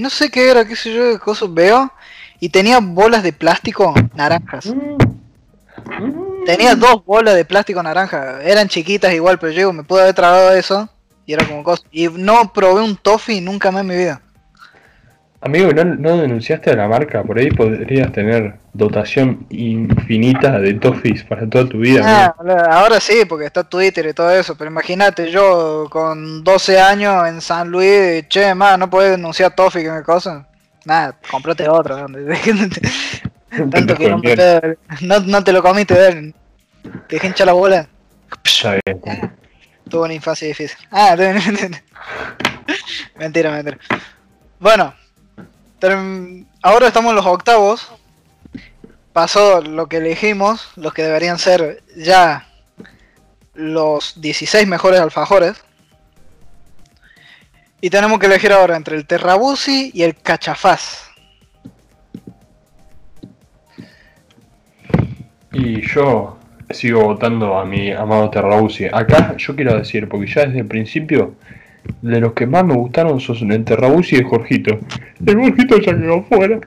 No 0.00 0.08
sé 0.08 0.30
qué 0.30 0.50
era, 0.50 0.64
qué 0.64 0.74
sé 0.74 0.94
yo, 0.94 1.12
qué 1.12 1.18
cosa 1.18 1.44
veo. 1.46 1.92
Y 2.40 2.48
tenía 2.48 2.80
bolas 2.80 3.22
de 3.22 3.34
plástico 3.34 3.92
naranjas. 4.14 4.72
Tenía 6.46 6.74
dos 6.74 7.04
bolas 7.04 7.34
de 7.34 7.44
plástico 7.44 7.82
naranja. 7.82 8.40
Eran 8.42 8.68
chiquitas 8.68 9.12
igual, 9.12 9.38
pero 9.38 9.52
yo 9.52 9.58
digo, 9.58 9.72
me 9.74 9.84
pude 9.84 10.00
haber 10.00 10.14
tragado 10.14 10.52
eso. 10.54 10.88
Y 11.26 11.34
era 11.34 11.46
como 11.46 11.62
cosa. 11.62 11.82
Y 11.92 12.08
no 12.08 12.50
probé 12.50 12.80
un 12.82 12.96
toffee 12.96 13.42
nunca 13.42 13.70
más 13.70 13.82
en 13.82 13.86
mi 13.88 13.96
vida. 13.96 14.22
Amigo, 15.42 15.72
¿no, 15.72 15.84
no 15.84 16.18
denunciaste 16.18 16.70
a 16.70 16.76
la 16.76 16.86
marca? 16.86 17.22
Por 17.22 17.38
ahí 17.38 17.50
podrías 17.50 18.12
tener 18.12 18.56
dotación 18.74 19.46
infinita 19.48 20.58
de 20.58 20.74
toffees 20.74 21.24
para 21.24 21.48
toda 21.48 21.66
tu 21.66 21.78
vida. 21.78 22.02
Ah, 22.04 22.34
ahora 22.70 23.00
sí, 23.00 23.22
porque 23.26 23.46
está 23.46 23.64
Twitter 23.64 24.06
y 24.06 24.12
todo 24.12 24.30
eso, 24.30 24.54
pero 24.54 24.70
imagínate 24.70 25.30
yo 25.30 25.88
con 25.90 26.44
12 26.44 26.78
años 26.78 27.26
en 27.26 27.40
San 27.40 27.70
Luis, 27.70 28.28
che, 28.28 28.54
más, 28.54 28.78
no 28.78 28.90
puedes 28.90 29.12
denunciar 29.12 29.54
Toffee 29.54 29.82
que 29.82 29.90
me 29.90 30.02
cosa. 30.02 30.46
Nada, 30.84 31.16
comprate 31.30 31.68
otro. 31.68 31.96
Tanto 33.70 33.96
que 33.96 34.10
no, 34.10 34.20
pedo, 34.20 34.76
no, 35.00 35.20
no 35.20 35.42
te 35.42 35.52
lo 35.52 35.62
comiste, 35.62 35.94
ver. 35.94 36.34
Te 37.08 37.16
dejé 37.16 37.28
hinchar 37.28 37.46
la 37.46 37.54
bola. 37.54 37.88
Está 38.44 38.76
bien. 38.84 39.00
Tuvo 39.88 40.04
una 40.04 40.14
infancia 40.14 40.46
difícil. 40.46 40.78
Ah, 40.90 41.16
mentira, 43.18 43.50
mentira. 43.50 43.78
Bueno, 44.58 44.94
ahora 46.62 46.86
estamos 46.86 47.10
en 47.10 47.16
los 47.16 47.26
octavos. 47.26 47.92
Pasó 49.12 49.60
lo 49.60 49.88
que 49.88 49.96
elegimos, 49.96 50.70
los 50.76 50.94
que 50.94 51.02
deberían 51.02 51.38
ser 51.38 51.82
ya 51.96 52.46
los 53.54 54.20
16 54.20 54.66
mejores 54.66 55.00
alfajores. 55.00 55.62
Y 57.80 57.90
tenemos 57.90 58.18
que 58.18 58.26
elegir 58.26 58.52
ahora 58.52 58.76
entre 58.76 58.96
el 58.96 59.06
Terrabusi 59.06 59.90
y 59.94 60.02
el 60.02 60.14
Cachafaz. 60.14 61.10
Y 65.52 65.80
yo 65.80 66.38
sigo 66.70 67.02
votando 67.02 67.58
a 67.58 67.64
mi 67.64 67.90
amado 67.90 68.30
Terrausi. 68.30 68.86
Acá 68.86 69.34
yo 69.36 69.56
quiero 69.56 69.76
decir, 69.76 70.08
porque 70.08 70.26
ya 70.26 70.46
desde 70.46 70.60
el 70.60 70.66
principio, 70.66 71.34
de 72.02 72.20
los 72.20 72.32
que 72.32 72.46
más 72.46 72.64
me 72.64 72.74
gustaron 72.74 73.20
son 73.20 73.52
el 73.52 73.64
Terrausi 73.64 74.16
y 74.16 74.18
el 74.20 74.24
Jorgito. 74.24 74.78
El 75.24 75.36
Jorgito 75.36 75.78
ya 75.78 75.96
quedó 75.96 76.22
fuera. 76.22 76.60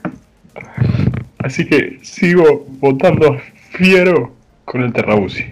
Así 1.40 1.68
que 1.68 2.00
sigo 2.02 2.66
votando 2.80 3.38
fiero 3.72 4.34
con 4.66 4.84
el 4.84 4.94
Terrausi. 4.94 5.46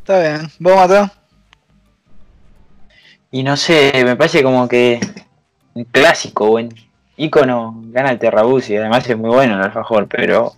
Está 0.00 0.20
bien. 0.20 0.48
¿Vos, 0.58 0.76
Mateo? 0.76 1.10
Y 3.30 3.42
no 3.42 3.56
sé, 3.56 3.92
me 4.04 4.14
parece 4.14 4.42
como 4.42 4.68
que 4.68 5.00
un 5.74 5.84
clásico, 5.84 6.48
buen 6.48 6.68
ícono, 7.16 7.82
gana 7.86 8.10
el 8.10 8.18
Terrabuzzi, 8.18 8.76
además 8.76 9.08
es 9.08 9.16
muy 9.16 9.30
bueno 9.30 9.54
el 9.54 9.62
alfajor, 9.62 10.06
pero 10.08 10.52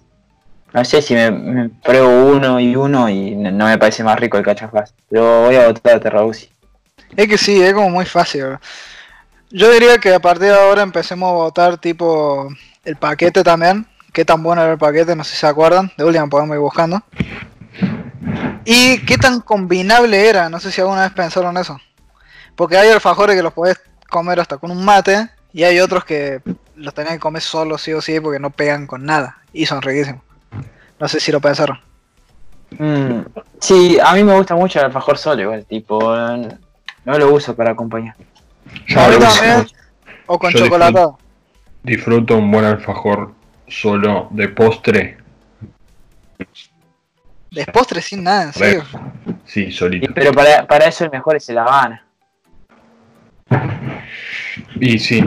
no 0.72 0.84
sé 0.84 1.02
si 1.02 1.14
me, 1.14 1.30
me 1.30 1.68
pruebo 1.68 2.32
uno 2.32 2.58
y 2.58 2.74
uno 2.74 3.08
y 3.08 3.36
no, 3.36 3.50
no 3.52 3.66
me 3.66 3.78
parece 3.78 4.02
más 4.02 4.18
rico 4.18 4.38
el 4.38 4.44
cachafaz. 4.44 4.92
Pero 5.08 5.42
voy 5.42 5.54
a 5.54 5.68
votar 5.68 5.96
a 5.96 6.00
Terrabuzzi. 6.00 6.48
Es 7.16 7.28
que 7.28 7.38
sí, 7.38 7.62
es 7.62 7.72
como 7.72 7.90
muy 7.90 8.04
fácil. 8.04 8.58
Yo 9.50 9.70
diría 9.70 9.98
que 9.98 10.12
a 10.12 10.20
partir 10.20 10.48
de 10.48 10.54
ahora 10.54 10.82
empecemos 10.82 11.30
a 11.30 11.34
votar 11.34 11.78
tipo 11.78 12.48
el 12.84 12.96
paquete 12.96 13.44
también. 13.44 13.86
Qué 14.12 14.24
tan 14.24 14.42
bueno 14.42 14.62
era 14.62 14.72
el 14.72 14.78
paquete, 14.78 15.14
no 15.14 15.24
sé 15.24 15.32
si 15.32 15.38
se 15.38 15.46
acuerdan. 15.46 15.92
De 15.96 16.04
última 16.04 16.26
podemos 16.26 16.54
ir 16.54 16.60
buscando. 16.60 17.02
Y 18.64 19.04
qué 19.04 19.18
tan 19.18 19.40
combinable 19.40 20.28
era, 20.28 20.48
no 20.48 20.58
sé 20.58 20.72
si 20.72 20.80
alguna 20.80 21.02
vez 21.02 21.12
pensaron 21.12 21.56
eso. 21.56 21.78
Porque 22.56 22.76
hay 22.76 22.90
alfajores 22.90 23.36
que 23.36 23.42
los 23.42 23.52
podés 23.52 23.80
comer 24.08 24.40
hasta 24.40 24.56
con 24.56 24.70
un 24.70 24.84
mate. 24.84 25.28
Y 25.52 25.62
hay 25.62 25.78
otros 25.78 26.04
que 26.04 26.40
los 26.74 26.92
tenés 26.94 27.12
que 27.12 27.18
comer 27.20 27.42
solo 27.42 27.78
sí 27.78 27.92
o 27.92 28.00
sí 28.00 28.18
porque 28.18 28.40
no 28.40 28.50
pegan 28.50 28.86
con 28.88 29.04
nada. 29.04 29.38
Y 29.52 29.66
son 29.66 29.82
riquísimos. 29.82 30.22
No 30.98 31.06
sé 31.06 31.20
si 31.20 31.30
lo 31.30 31.40
pensaron. 31.40 31.78
Mm, 32.78 33.20
sí, 33.60 33.98
a 34.02 34.14
mí 34.14 34.24
me 34.24 34.36
gusta 34.36 34.56
mucho 34.56 34.80
el 34.80 34.86
alfajor 34.86 35.16
solo, 35.16 35.42
igual, 35.42 35.64
tipo, 35.66 36.12
no, 37.04 37.18
lo 37.18 37.32
uso 37.32 37.54
para 37.54 37.72
acompañar. 37.72 38.14
Yo 38.86 39.00
A 39.00 39.08
mí 39.08 39.14
lo 39.14 39.20
también. 39.20 39.60
uso. 39.60 39.74
O 40.26 40.38
con 40.38 40.52
Yo 40.52 40.58
chocolatado. 40.60 41.18
Disfruto 41.82 42.36
un 42.38 42.50
buen 42.50 42.64
alfajor 42.64 43.32
solo 43.68 44.28
de 44.30 44.48
postre. 44.48 45.18
De 47.50 47.66
postre 47.66 48.00
sin 48.02 48.24
nada, 48.24 48.44
en 48.44 48.52
serio. 48.52 48.84
Sí, 49.44 49.64
Y- 49.64 49.72
solito. 49.72 50.12
pero 50.14 50.32
para, 50.32 50.66
para 50.66 50.86
eso 50.86 51.04
el 51.04 51.10
mejor 51.10 51.36
es 51.36 51.48
el 51.50 51.58
Habana. 51.58 52.04
Y 54.80 54.98
sí, 54.98 55.22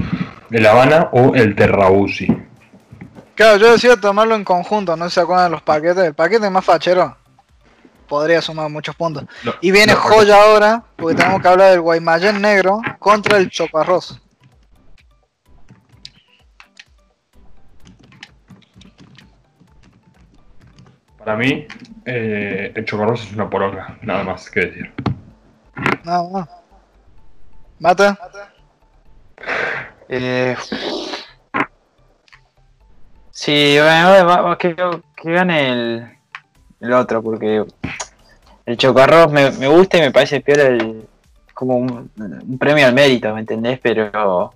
el 0.52 0.66
Habana 0.66 1.10
o 1.12 1.36
el 1.36 1.56
Terrausi. 1.56 2.28
Claro, 3.36 3.58
yo 3.58 3.72
decía 3.72 3.96
tomarlo 3.98 4.36
en 4.36 4.44
conjunto, 4.44 4.96
no 4.98 5.10
se 5.10 5.20
acuerdan 5.22 5.46
de 5.46 5.52
los 5.52 5.62
paquetes. 5.62 6.04
El 6.06 6.14
paquete 6.16 6.50
más 6.50 6.66
fachero 6.66 7.16
podría 8.08 8.42
sumar 8.42 8.70
muchos 8.70 8.96
puntos. 8.96 9.26
No, 9.44 9.54
Y 9.62 9.72
viene 9.72 9.94
no, 9.94 10.00
joya 10.00 10.42
ahora, 10.42 10.84
porque 10.96 11.16
tenemos 11.16 11.42
que 11.42 11.48
hablar 11.48 11.72
del 11.72 11.82
Guaymallén 11.82 12.42
negro 12.42 12.82
contra 13.00 13.38
el 13.38 13.50
Choparros. 13.50 14.20
Para 21.18 21.36
mí, 21.36 21.68
eh, 22.06 22.72
el 22.76 22.86
chocorroso 22.86 23.24
es 23.24 23.34
una 23.34 23.50
poronga, 23.50 23.98
nada 24.02 24.24
más 24.24 24.50
que 24.50 24.60
decir. 24.62 24.94
No, 26.04 26.30
no. 26.30 26.48
Mata. 27.80 28.18
Eh, 30.10 30.56
sí, 33.32 33.76
bueno, 33.78 34.26
va- 34.26 34.42
va- 34.42 34.58
que, 34.58 34.76
que 34.76 35.32
gane 35.32 35.70
el, 35.70 36.17
el 36.80 36.94
otro, 36.94 37.22
porque 37.22 37.66
el 38.66 38.78
chocarros 38.78 39.32
me, 39.32 39.52
me 39.52 39.68
gusta 39.68 39.98
y 39.98 40.02
me 40.02 40.12
parece 40.12 40.42
peor 40.42 40.60
el, 40.60 41.08
como 41.54 41.78
un, 41.78 42.12
un 42.18 42.58
premio 42.58 42.86
al 42.86 42.94
mérito, 42.94 43.34
¿me 43.34 43.40
entendés? 43.40 43.80
Pero 43.82 44.54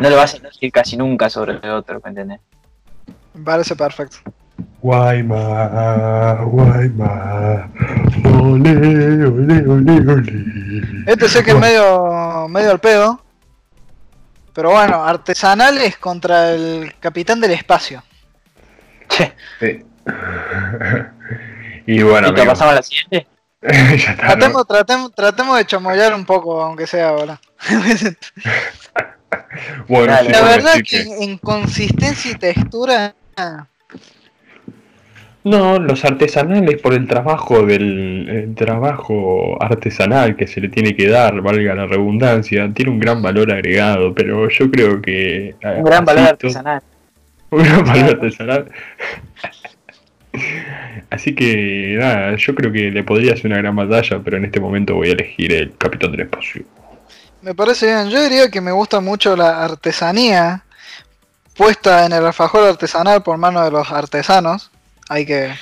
no 0.00 0.10
lo 0.10 0.16
vas 0.16 0.34
a 0.34 0.38
decir 0.38 0.72
casi 0.72 0.96
nunca 0.96 1.30
sobre 1.30 1.52
el 1.52 1.70
otro, 1.70 2.00
¿me 2.02 2.10
entendés? 2.10 2.40
Me 3.34 3.44
parece 3.44 3.76
perfecto. 3.76 4.18
Guayma, 4.80 6.34
Guayma, 6.44 7.70
ole, 8.24 8.70
ole, 9.26 9.68
ole, 9.68 10.12
ole. 10.12 10.44
Este 11.06 11.28
sé 11.28 11.42
que 11.42 11.52
es 11.52 11.58
medio, 11.58 12.46
medio 12.48 12.70
al 12.70 12.78
pedo. 12.80 13.20
Pero 14.52 14.70
bueno, 14.70 15.04
artesanales 15.04 15.96
contra 15.96 16.52
el 16.52 16.94
capitán 17.00 17.40
del 17.40 17.52
espacio. 17.52 18.02
Che, 19.08 19.32
Sí. 19.58 19.84
y 21.86 22.02
bueno, 22.02 22.28
¿y 22.28 22.34
te 22.34 22.40
amigo, 22.40 22.52
pasamos 22.52 22.72
a 22.72 22.76
la 22.76 22.82
siguiente? 22.82 23.26
ya 23.62 24.12
está, 24.12 24.14
¿no? 24.14 24.36
Tratemos, 24.36 24.66
tratemos, 24.66 25.14
tratemos 25.14 25.58
de 25.58 25.66
chamoyar 25.66 26.14
un 26.14 26.24
poco, 26.24 26.62
aunque 26.62 26.86
sea 26.86 27.08
ahora. 27.08 27.40
Bueno, 29.88 30.16
sí, 30.20 30.28
La 30.28 30.42
verdad 30.42 30.74
que 30.88 31.00
en 31.00 31.38
consistencia 31.38 32.32
y 32.32 32.34
textura. 32.34 33.14
No, 35.44 35.78
los 35.78 36.04
artesanales 36.04 36.80
por 36.80 36.94
el 36.94 37.06
trabajo 37.06 37.66
del 37.66 38.28
el 38.30 38.54
trabajo 38.54 39.62
artesanal 39.62 40.36
que 40.36 40.46
se 40.46 40.60
le 40.60 40.70
tiene 40.70 40.96
que 40.96 41.06
dar, 41.08 41.40
valga 41.42 41.74
la 41.74 41.86
redundancia, 41.86 42.70
tiene 42.72 42.90
un 42.90 42.98
gran 42.98 43.20
valor 43.20 43.52
agregado, 43.52 44.14
pero 44.14 44.48
yo 44.48 44.70
creo 44.70 45.02
que 45.02 45.48
eh, 45.48 45.56
Un 45.76 45.84
gran 45.84 46.04
valor 46.04 46.22
así 46.22 46.30
artesanal. 46.30 46.82
Un 47.50 47.62
gran 47.62 47.84
valor 47.84 48.10
artesanal. 48.10 48.70
Así 51.10 51.34
que 51.34 51.96
nada, 51.98 52.36
yo 52.36 52.54
creo 52.54 52.72
que 52.72 52.90
le 52.90 53.04
podría 53.04 53.34
hacer 53.34 53.46
una 53.46 53.58
gran 53.58 53.76
batalla, 53.76 54.20
pero 54.24 54.36
en 54.36 54.46
este 54.46 54.60
momento 54.60 54.94
voy 54.94 55.10
a 55.10 55.12
elegir 55.12 55.52
el 55.52 55.76
Capitán 55.76 56.12
del 56.12 56.22
Espacio. 56.22 56.64
Me 57.42 57.54
parece 57.54 57.86
bien. 57.86 58.10
Yo 58.10 58.22
diría 58.22 58.50
que 58.50 58.60
me 58.60 58.72
gusta 58.72 59.00
mucho 59.00 59.36
la 59.36 59.64
artesanía 59.64 60.64
puesta 61.56 62.06
en 62.06 62.12
el 62.12 62.24
alfajor 62.24 62.68
artesanal 62.68 63.22
por 63.22 63.36
mano 63.36 63.62
de 63.62 63.70
los 63.70 63.90
artesanos. 63.90 64.70
Hay 65.08 65.26
que, 65.26 65.54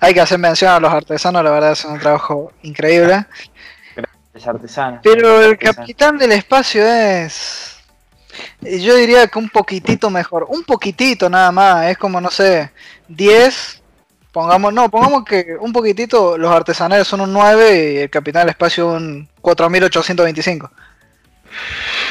hay 0.00 0.14
que 0.14 0.20
hacer 0.20 0.38
mención 0.38 0.72
a 0.72 0.80
los 0.80 0.92
artesanos, 0.92 1.42
la 1.42 1.50
verdad 1.50 1.72
es 1.72 1.84
un 1.84 1.98
trabajo 1.98 2.52
increíble. 2.62 3.24
Pero 5.02 5.42
el 5.42 5.58
capitán 5.58 6.18
del 6.18 6.32
espacio 6.32 6.84
es. 6.86 7.76
Yo 8.60 8.94
diría 8.94 9.26
que 9.26 9.38
un 9.38 9.48
poquitito 9.48 10.10
mejor. 10.10 10.46
Un 10.48 10.62
poquitito 10.62 11.28
nada 11.28 11.50
más. 11.50 11.86
Es 11.86 11.98
como, 11.98 12.20
no 12.20 12.30
sé, 12.30 12.70
10. 13.08 13.77
Pongamos, 14.38 14.72
no, 14.72 14.88
pongamos 14.88 15.24
que 15.24 15.56
un 15.58 15.72
poquitito 15.72 16.38
los 16.38 16.52
artesanales 16.52 17.08
son 17.08 17.22
un 17.22 17.32
9 17.32 17.92
y 17.92 17.96
el 17.98 18.08
capitán 18.10 18.42
del 18.42 18.50
espacio 18.50 18.86
un 18.92 19.28
4825. 19.40 20.70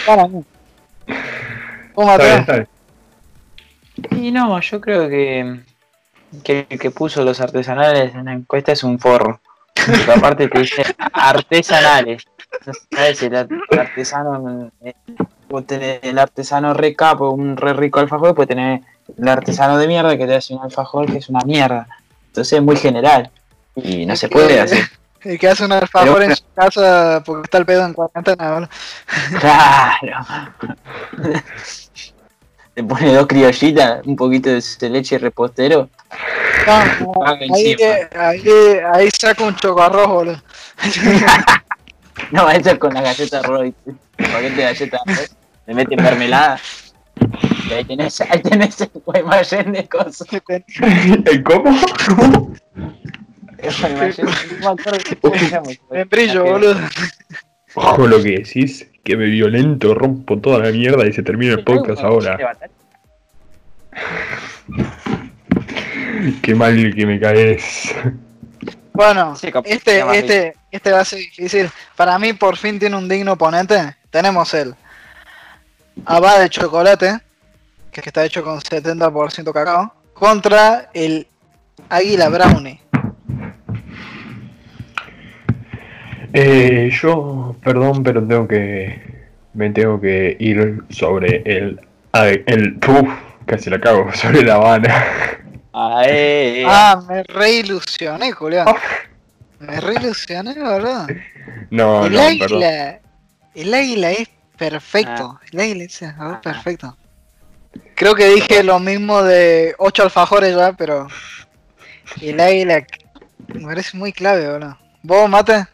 Para 0.06 0.28
mí. 0.28 0.44
¿Cómo, 1.96 2.12
Está 2.12 2.24
bien, 2.26 2.38
Mateo? 2.40 2.40
está 2.40 2.54
bien. 4.12 4.26
Y 4.26 4.32
no, 4.34 4.60
yo 4.60 4.82
creo 4.82 5.08
que, 5.08 5.62
que 6.44 6.68
el 6.70 6.78
que 6.78 6.92
puso 6.92 7.24
los 7.24 7.40
artesanales 7.40 8.14
en 8.14 8.26
la 8.26 8.34
encuesta 8.34 8.74
es 8.74 8.84
un 8.84 9.00
forro. 9.00 9.40
Porque 9.74 10.12
aparte 10.12 10.48
te 10.50 10.60
dice 10.60 10.84
artesanales. 11.14 12.26
Sabes 12.94 13.24
el 13.24 13.36
ar- 13.38 13.48
el 13.70 13.80
artesano. 13.80 14.70
eh, 14.82 14.94
el 16.02 16.20
artesano 16.20 16.74
re 16.74 16.94
capo, 16.94 17.30
un 17.30 17.56
re 17.56 17.72
rico 17.72 18.00
alfajor, 18.02 18.36
pues 18.36 18.50
tener 18.50 18.82
el 19.18 19.28
artesano 19.30 19.78
de 19.78 19.88
mierda 19.88 20.18
que 20.18 20.28
te 20.28 20.36
hace 20.36 20.54
un 20.54 20.62
alfajor 20.62 21.06
que 21.10 21.20
es 21.20 21.30
una 21.30 21.40
mierda. 21.46 21.88
Entonces 22.38 22.60
es 22.60 22.64
muy 22.64 22.76
general. 22.76 23.32
Y 23.76 24.06
no 24.06 24.16
se 24.16 24.30
puede 24.30 24.60
hacer. 24.62 24.88
El 25.22 25.40
que 25.40 25.48
hace 25.48 25.66
un 25.66 25.72
alfajor 25.72 26.22
en 26.22 26.36
su 26.36 26.44
casa 26.56 27.24
porque 27.26 27.46
está 27.46 27.58
el 27.58 27.66
pedo 27.66 27.84
en 27.84 27.94
cuarentena. 27.94 28.70
Claro. 29.40 30.26
Le 32.76 32.84
pone 32.84 33.16
dos 33.16 33.26
criollitas, 33.26 34.06
un 34.06 34.16
poquito 34.16 34.52
de 34.52 34.90
leche 34.90 35.18
repostero. 35.18 35.90
No, 36.68 37.14
Ah, 37.26 37.36
ahí, 37.40 37.76
ahí, 38.16 38.80
ahí 38.94 39.10
saca 39.20 39.44
un 39.44 39.56
chocarrojo, 39.56 40.14
boludo. 40.14 40.42
No, 42.32 42.50
eso 42.50 42.72
es 42.72 42.78
con 42.80 42.94
la 42.94 43.02
galleta 43.02 43.42
Roy. 43.42 43.74
Paquete 44.18 44.56
de 44.56 44.64
galletas 44.64 45.02
Roy. 45.06 45.28
Le 45.66 45.74
meten 45.74 46.04
mermelada. 46.04 46.60
Y 47.70 47.74
ahí 47.74 47.84
tenés, 47.86 48.22
ahí 48.22 48.42
tenés 48.42 48.80
el 48.82 48.90
guaymallén 49.06 49.72
de 49.74 49.88
cosas. 49.88 50.28
¿El 50.32 51.44
cómo? 51.44 51.76
¿Cómo? 52.08 52.54
El 53.58 53.76
guaymallén, 53.80 54.26
no 54.62 54.76
me 54.76 54.82
acuerdo 54.82 55.00
cómo 55.22 55.36
se 55.36 55.50
llama. 55.50 55.68
Membrillo, 55.92 56.40
La 56.40 56.44
que- 56.46 56.52
boludo. 56.52 56.80
Ojo 57.76 58.08
lo 58.08 58.24
que 58.24 58.32
decís, 58.40 58.88
que 59.04 59.16
me 59.18 59.26
violento, 59.26 59.94
rompo 59.94 60.40
toda 60.40 60.60
la 60.60 60.72
mierda 60.72 61.06
y 61.06 61.14
se 61.14 61.22
termina 61.24 61.54
el 61.54 61.64
podcast 61.64 62.02
ahora. 62.02 62.38
Qué 66.42 66.56
mal 66.56 66.94
que 66.96 67.06
me 67.06 67.20
caes. 67.20 67.94
Bueno, 68.94 69.36
este, 69.66 70.04
este, 70.18 70.56
este 70.72 70.92
va 70.92 71.02
a 71.02 71.06
ser 71.06 71.20
difícil. 71.20 71.70
Para 71.96 72.18
mí, 72.18 72.34
por 72.34 72.58
fin 72.58 72.80
tiene 72.80 72.96
un 72.96 73.08
digno 73.08 73.34
oponente. 73.34 73.96
Tenemos 74.10 74.54
el 74.56 74.74
Abba 76.06 76.40
de 76.40 76.50
chocolate, 76.50 77.20
que 78.02 78.10
está 78.10 78.26
hecho 78.26 78.44
con 78.44 78.60
70% 78.60 79.52
cacao, 79.54 79.94
contra 80.14 80.90
el 80.94 81.28
Águila 81.90 82.30
Brownie. 82.30 82.80
Eh, 86.34 86.90
yo, 87.02 87.56
perdón, 87.64 88.04
pero 88.04 88.26
tengo 88.26 88.48
que. 88.48 89.02
Me 89.54 89.70
tengo 89.72 90.00
que 90.00 90.36
ir 90.40 90.84
sobre 90.90 91.42
el. 91.46 91.80
El. 92.14 92.78
Uf, 92.88 93.10
casi 93.46 93.70
la 93.70 93.80
cago, 93.80 94.12
sobre 94.14 94.44
la 94.44 94.56
Habana. 94.56 95.06
Ah, 95.74 96.04
eh, 96.06 96.62
eh. 96.62 96.66
Ah, 96.68 97.02
me 97.08 97.24
reilusioné, 97.24 98.32
Julián. 98.32 98.68
Me 99.60 99.80
reilusioné, 99.80 100.54
¿verdad? 100.56 101.08
No, 101.70 102.06
el 102.06 102.14
no, 102.14 102.20
perdón. 102.20 102.64
águila. 102.64 103.00
El 103.56 103.74
águila 103.74 104.12
es 104.12 104.30
perfecto. 104.58 105.40
El 105.52 105.60
águila 105.60 105.84
es 105.86 106.04
Ah. 106.04 106.40
perfecto. 106.44 106.98
Creo 107.96 108.16
que 108.16 108.28
dije 108.28 108.64
lo 108.64 108.80
mismo 108.80 109.24
de 109.24 109.76
8 109.80 110.04
alfajores 110.04 110.56
ya, 110.56 110.74
pero. 110.74 111.08
El 112.22 112.40
águila 112.40 112.86
me 113.48 113.66
parece 113.66 113.98
muy 113.98 114.14
clave, 114.14 114.52
boludo. 114.52 114.78
¿Vos, 115.04 115.30
mate? 115.30 115.66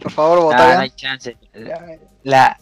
Por 0.00 0.12
favor, 0.12 0.40
votá 0.40 0.74
no 0.74 0.80
hay 0.80 0.90
chance. 0.90 1.36
La, 2.22 2.58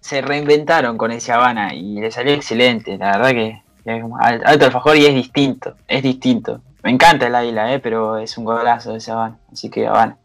se 0.00 0.20
reinventaron 0.20 0.98
con 0.98 1.12
ese 1.12 1.32
Habana 1.32 1.74
y 1.74 2.00
le 2.00 2.10
salió 2.10 2.34
excelente. 2.34 2.98
La 2.98 3.18
verdad 3.18 3.30
que, 3.30 3.62
es 3.84 4.04
alto 4.44 4.66
alfajor 4.66 4.96
y 4.96 5.06
es 5.06 5.14
distinto. 5.14 5.76
Es 5.86 6.02
distinto. 6.02 6.60
Me 6.82 6.90
encanta 6.90 7.26
el 7.26 7.34
águila, 7.34 7.72
eh, 7.72 7.78
pero 7.78 8.18
es 8.18 8.36
un 8.36 8.44
golazo 8.44 8.96
ese 8.96 9.12
Habana. 9.12 9.38
Así 9.52 9.70
que 9.70 9.86
Habana. 9.86 10.16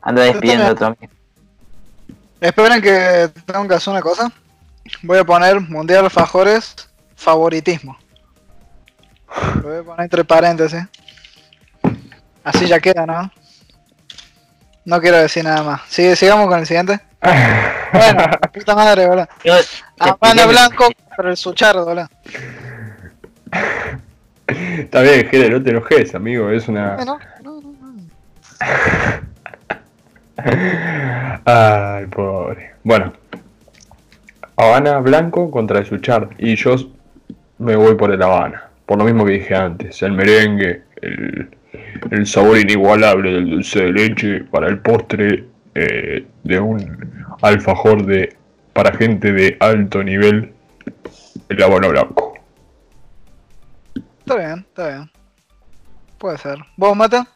Anda 0.00 0.22
despidiendo 0.22 0.86
amigo. 0.86 1.12
Esperen 2.40 2.82
que 2.82 3.30
tengo 3.46 3.66
que 3.66 3.74
hacer 3.74 3.90
una 3.90 4.02
cosa. 4.02 4.30
Voy 5.02 5.18
a 5.18 5.24
poner 5.24 5.60
Mundial 5.60 6.04
Alfajores 6.04 6.74
favoritismo. 7.16 7.96
Lo 9.56 9.62
voy 9.68 9.78
a 9.78 9.82
poner 9.82 10.00
entre 10.04 10.24
paréntesis. 10.24 10.82
Así 12.44 12.66
ya 12.66 12.78
queda, 12.80 13.06
¿no? 13.06 13.30
No 14.84 15.00
quiero 15.00 15.16
decir 15.16 15.44
nada 15.44 15.62
más. 15.62 15.80
Sigue, 15.88 16.14
sigamos 16.14 16.46
con 16.48 16.58
el 16.60 16.66
siguiente. 16.66 17.00
Bueno, 17.92 18.24
puta 18.52 18.74
madre, 18.74 19.06
boludo. 19.06 19.26
Habana 19.98 20.42
expliqué- 20.42 20.46
Blanco 20.48 20.88
pero 21.16 21.30
el 21.30 21.36
Suchardo, 21.36 21.84
boludo. 21.86 22.08
Está 24.46 25.00
bien, 25.00 25.28
Jere, 25.30 25.48
no 25.50 25.62
te 25.62 25.70
enojes, 25.70 26.14
amigo, 26.14 26.50
es 26.50 26.68
una. 26.68 26.96
Bueno, 26.96 27.18
no, 27.42 27.60
no, 27.62 27.72
no. 27.72 27.94
Ay, 31.46 32.06
pobre. 32.06 32.74
Bueno. 32.82 33.12
Habana 34.56 34.98
blanco 35.00 35.50
contra 35.50 35.80
el 35.80 35.86
Suchar. 35.86 36.30
Y 36.38 36.56
yo 36.56 36.76
me 37.58 37.76
voy 37.76 37.94
por 37.94 38.12
el 38.12 38.22
Habana. 38.22 38.70
Por 38.86 38.98
lo 38.98 39.04
mismo 39.04 39.24
que 39.24 39.32
dije 39.32 39.54
antes. 39.54 40.02
El 40.02 40.12
merengue, 40.12 40.82
el, 41.00 41.50
el 42.10 42.26
sabor 42.26 42.58
inigualable 42.58 43.32
del 43.32 43.50
dulce 43.50 43.84
de 43.84 43.92
leche 43.92 44.44
para 44.44 44.68
el 44.68 44.78
postre 44.78 45.44
eh, 45.74 46.26
de 46.42 46.60
un 46.60 47.24
alfajor 47.42 48.04
de 48.06 48.36
para 48.72 48.92
gente 48.92 49.32
de 49.32 49.56
alto 49.60 50.02
nivel. 50.02 50.52
El 51.48 51.62
Habana 51.62 51.88
blanco. 51.88 52.34
Está 54.18 54.36
bien, 54.36 54.66
está 54.68 54.88
bien. 54.88 55.10
Puede 56.18 56.38
ser. 56.38 56.58
¿Vos, 56.76 56.96
Mata? 56.96 57.26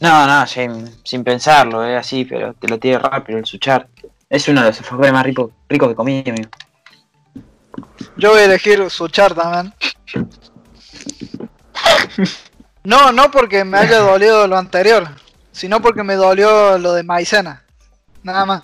No, 0.00 0.26
no, 0.26 0.46
sin, 0.46 0.88
sin 1.04 1.22
pensarlo, 1.22 1.84
es 1.84 1.96
así, 1.96 2.24
pero 2.24 2.54
te 2.54 2.66
lo 2.66 2.78
tiene 2.78 2.98
rápido 2.98 3.38
el 3.38 3.44
suchar. 3.44 3.86
Es 4.32 4.48
uno 4.48 4.62
de 4.62 4.68
los 4.68 4.78
alfajores 4.78 5.12
más 5.12 5.26
ricos 5.26 5.50
ricos 5.68 5.90
que 5.90 5.94
comí, 5.94 6.24
amigo. 6.26 6.48
Yo 8.16 8.30
voy 8.30 8.40
a 8.40 8.44
elegir 8.46 8.88
Suchar 8.88 9.34
también. 9.34 9.74
No, 12.82 13.12
no 13.12 13.30
porque 13.30 13.62
me 13.62 13.76
haya 13.76 13.98
dolido 13.98 14.46
lo 14.48 14.56
anterior, 14.56 15.06
sino 15.50 15.82
porque 15.82 16.02
me 16.02 16.14
dolió 16.14 16.78
lo 16.78 16.94
de 16.94 17.02
maicena. 17.02 17.62
Nada 18.22 18.46
más. 18.46 18.62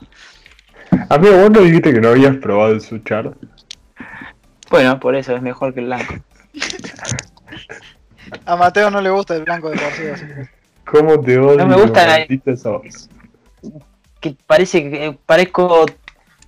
Amigo, 1.11 1.37
vos 1.37 1.51
no 1.51 1.61
dijiste 1.61 1.93
que 1.93 2.01
no 2.01 2.09
habías 2.09 2.37
probado 2.37 2.73
el 2.73 2.81
Suchar. 2.81 3.35
Bueno, 4.71 4.99
por 4.99 5.15
eso 5.17 5.37
es 5.37 5.43
mejor 5.43 5.75
que 5.75 5.81
el 5.81 5.87
blanco. 5.87 6.15
A 8.47 8.57
Mateo 8.57 8.91
no 8.91 9.03
le 9.03 9.11
gusta 9.11 9.37
el 9.37 9.45
blanco 9.45 9.69
de 9.69 9.77
por 9.77 9.93
sí, 9.93 10.07
así 10.07 10.25
que- 10.25 10.49
¿Cómo 10.87 11.21
te 11.21 11.37
odio? 11.39 11.59
No 11.59 11.67
me 11.67 11.77
gusta 11.77 12.07
la-. 12.07 12.27
Que 14.21 14.35
parece 14.47 14.91
que 14.91 15.07
eh, 15.07 15.19
parezco 15.27 15.87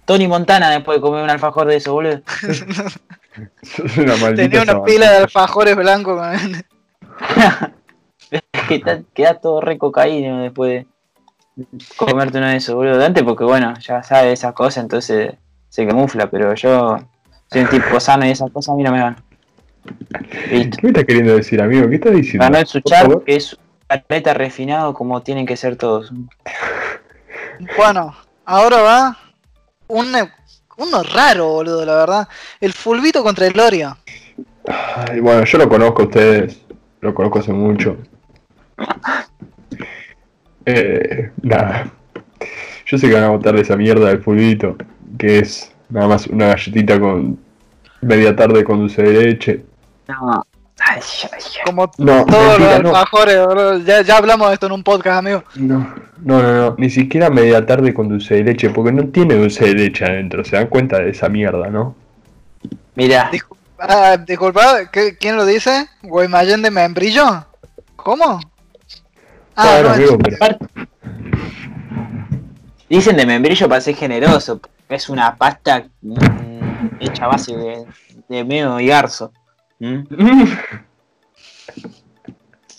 Tony 0.04 0.26
Montana 0.26 0.70
después 0.70 0.98
de 0.98 1.02
comer 1.02 1.22
un 1.22 1.30
alfajor 1.30 1.68
de 1.68 1.76
eso, 1.76 1.92
boludo. 1.92 2.20
Una 3.96 4.34
Tenía 4.34 4.62
una 4.62 4.82
pila 4.82 5.10
de 5.10 5.16
alfajores 5.18 5.76
blancos 5.76 6.20
que 8.68 9.04
queda 9.14 9.34
todo 9.34 9.60
re 9.60 9.78
cocaíno 9.78 10.42
después 10.42 10.84
de 10.84 10.86
comerte 11.96 12.38
uno 12.38 12.48
de 12.48 12.56
esos, 12.56 12.74
boludo. 12.74 13.04
Antes 13.04 13.22
porque 13.22 13.44
bueno, 13.44 13.74
ya 13.78 14.02
sabe 14.02 14.32
esas 14.32 14.52
cosas, 14.52 14.82
entonces 14.82 15.34
se 15.68 15.86
camufla, 15.86 16.28
pero 16.28 16.54
yo 16.54 16.98
soy 17.50 17.62
un 17.62 17.68
tipo 17.68 18.00
sano 18.00 18.26
y 18.26 18.30
esas 18.30 18.50
cosas 18.50 18.74
a 18.74 18.76
mí 18.76 18.82
no 18.82 18.92
me 18.92 19.00
van. 19.00 19.16
Listo. 20.50 20.78
¿Qué 20.78 20.82
me 20.82 20.88
estás 20.88 21.04
queriendo 21.04 21.36
decir, 21.36 21.62
amigo? 21.62 21.88
¿Qué 21.88 21.94
estás 21.94 22.14
diciendo? 22.14 22.44
Ganó 22.44 22.58
el 22.58 22.64
Por 22.64 22.70
Suchar, 22.70 23.24
que 23.24 23.36
es 23.36 23.56
paleta 23.86 24.34
refinado 24.34 24.92
como 24.94 25.22
tienen 25.22 25.46
que 25.46 25.56
ser 25.56 25.76
todos. 25.76 26.12
Bueno, 27.76 28.14
ahora 28.44 28.82
va 28.82 29.16
un- 29.88 30.28
uno 30.76 31.02
raro, 31.02 31.48
boludo, 31.48 31.84
la 31.84 31.94
verdad. 31.94 32.28
El 32.60 32.72
fulbito 32.72 33.22
contra 33.22 33.46
el 33.46 33.52
Lorio. 33.56 33.96
Ay, 34.66 35.20
bueno, 35.20 35.44
yo 35.44 35.58
lo 35.58 35.68
conozco 35.68 36.02
a 36.02 36.04
ustedes. 36.06 36.60
Lo 37.00 37.14
conozco 37.14 37.38
hace 37.40 37.52
mucho. 37.52 37.96
Eh, 40.66 41.30
nada. 41.42 41.90
Yo 42.86 42.98
sé 42.98 43.08
que 43.08 43.14
van 43.14 43.24
a 43.24 43.28
botar 43.30 43.56
esa 43.56 43.76
mierda 43.76 44.08
del 44.08 44.22
fulbito. 44.22 44.76
Que 45.18 45.38
es 45.40 45.72
nada 45.88 46.08
más 46.08 46.26
una 46.26 46.48
galletita 46.48 46.98
con 47.00 47.38
media 48.00 48.34
tarde 48.34 48.64
con 48.64 48.78
dulce 48.78 49.02
de 49.02 49.12
leche. 49.22 49.64
No. 50.08 50.44
Ay, 50.80 51.00
ay, 51.24 51.28
ay. 51.32 51.40
Como 51.66 51.90
No, 51.98 52.24
todos 52.24 52.58
mentira, 52.58 52.78
los 52.78 52.82
no. 52.82 52.88
alfajores. 52.96 53.84
Ya, 53.84 54.02
ya 54.02 54.16
hablamos 54.16 54.48
de 54.48 54.54
esto 54.54 54.66
en 54.66 54.72
un 54.72 54.82
podcast, 54.82 55.18
amigo. 55.18 55.44
No, 55.56 55.94
no, 56.22 56.42
no, 56.42 56.52
no. 56.70 56.74
Ni 56.78 56.88
siquiera 56.90 57.28
media 57.30 57.64
tarde 57.66 57.92
con 57.94 58.08
dulce 58.08 58.34
de 58.36 58.44
leche. 58.44 58.70
Porque 58.70 58.92
no 58.92 59.08
tiene 59.08 59.34
dulce 59.34 59.66
de 59.66 59.74
leche 59.74 60.04
adentro. 60.04 60.44
Se 60.44 60.56
dan 60.56 60.68
cuenta 60.68 60.98
de 60.98 61.10
esa 61.10 61.28
mierda, 61.28 61.68
¿no? 61.68 61.94
Discul- 62.96 63.56
ah, 63.78 64.16
disculpa, 64.16 64.90
¿qué- 64.90 65.16
¿quién 65.18 65.36
lo 65.36 65.46
dice? 65.46 65.86
¿Guaymallén 66.02 66.62
de 66.62 66.70
membrillo? 66.70 67.44
¿Cómo? 67.96 68.40
Ah, 69.56 69.62
Claro, 69.62 69.88
no, 69.88 69.94
amigo, 69.94 70.12
en- 70.14 70.18
pero- 70.38 70.58
dicen 72.88 73.16
de 73.16 73.26
membrillo 73.26 73.68
para 73.68 73.80
ser 73.80 73.94
generoso. 73.96 74.60
Es 74.88 75.08
una 75.08 75.36
pasta 75.36 75.84
mm, 76.02 76.16
hecha 77.00 77.24
a 77.24 77.28
base 77.28 77.56
de, 77.56 77.84
de 78.28 78.44
meo 78.44 78.80
y 78.80 78.86
garzo. 78.88 79.32
¿Mm? 79.80 80.02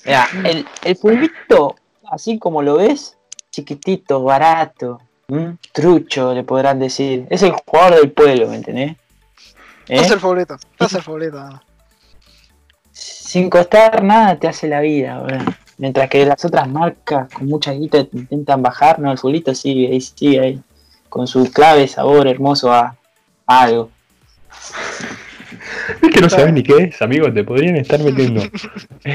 El, 0.06 0.66
el 0.84 0.96
fulbito, 0.96 1.76
así 2.10 2.40
como 2.40 2.62
lo 2.62 2.78
ves, 2.78 3.18
chiquitito, 3.52 4.24
barato, 4.24 5.02
trucho, 5.72 6.34
le 6.34 6.44
podrán 6.44 6.80
decir. 6.80 7.28
Es 7.30 7.44
el 7.44 7.52
jugador 7.52 8.00
del 8.00 8.12
pueblo, 8.12 8.48
¿me 8.48 8.56
entendés? 8.56 8.92
¿Eh? 8.92 9.96
Estás 9.96 10.12
el 10.12 10.20
favorito, 10.20 10.56
estás 10.56 10.94
el 10.94 11.02
favorito. 11.02 11.62
Sin 12.92 13.50
costar 13.50 14.04
nada 14.04 14.38
te 14.38 14.48
hace 14.48 14.68
la 14.68 14.82
vida. 14.82 15.24
Mientras 15.78 16.10
que 16.10 16.26
las 16.26 16.44
otras 16.46 16.68
marcas 16.70 17.34
con 17.34 17.48
mucha 17.48 17.72
guita 17.72 18.00
intentan 18.12 18.62
bajar, 18.62 19.00
no, 19.00 19.12
el 19.12 19.18
fulito 19.18 19.56
sigue 19.56 19.88
ahí, 19.88 20.02
sigue 20.02 20.40
ahí, 20.40 20.62
con 21.10 21.28
su 21.28 21.52
clave, 21.52 21.88
sabor 21.88 22.28
hermoso 22.28 22.72
a, 22.72 22.96
a 23.48 23.62
algo. 23.62 23.90
Es 26.02 26.10
que 26.10 26.22
no 26.22 26.30
sabes 26.30 26.54
ni 26.54 26.64
qué 26.64 26.84
es, 26.84 27.02
amigo, 27.02 27.32
te 27.32 27.44
podrían 27.44 27.76
estar 27.76 28.00
metiendo 28.00 28.44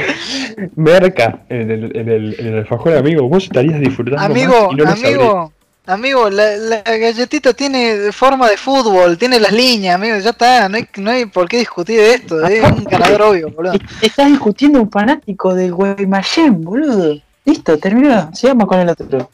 merca 0.76 1.40
en 1.48 1.70
el, 1.70 1.96
en 1.96 2.08
el, 2.08 2.36
en 2.38 2.46
el 2.46 2.58
alfajor, 2.58 2.94
amigo. 2.94 3.28
Vos 3.28 3.44
estarías 3.44 3.80
disfrutando 3.80 4.20
Amigo, 4.20 4.68
más 4.68 4.72
y 4.72 4.76
no 4.76 4.84
lo 4.84 4.90
amigo, 4.90 5.52
amigo, 5.86 6.30
la, 6.30 6.56
la 6.56 6.82
galletita 6.82 7.52
tiene 7.52 8.12
forma 8.12 8.48
de 8.48 8.56
fútbol, 8.56 9.18
tiene 9.18 9.38
las 9.40 9.52
líneas, 9.52 9.94
amigo, 9.94 10.18
ya 10.18 10.30
está, 10.30 10.68
no 10.68 10.76
hay, 10.76 10.88
no 10.96 11.10
hay 11.10 11.26
por 11.26 11.48
qué 11.48 11.58
discutir 11.58 11.98
de 11.98 12.14
esto, 12.14 12.44
es 12.46 12.62
un 12.62 12.84
ganador 12.90 13.22
obvio, 13.22 13.50
boludo. 13.50 13.74
Estás 14.00 14.28
discutiendo 14.28 14.80
un 14.80 14.90
fanático 14.90 15.54
del 15.54 15.72
Guaymallén, 15.72 16.62
boludo. 16.62 17.20
Listo, 17.44 17.78
terminó. 17.78 18.30
Sigamos 18.34 18.66
con 18.66 18.80
el 18.80 18.88
otro. 18.88 19.30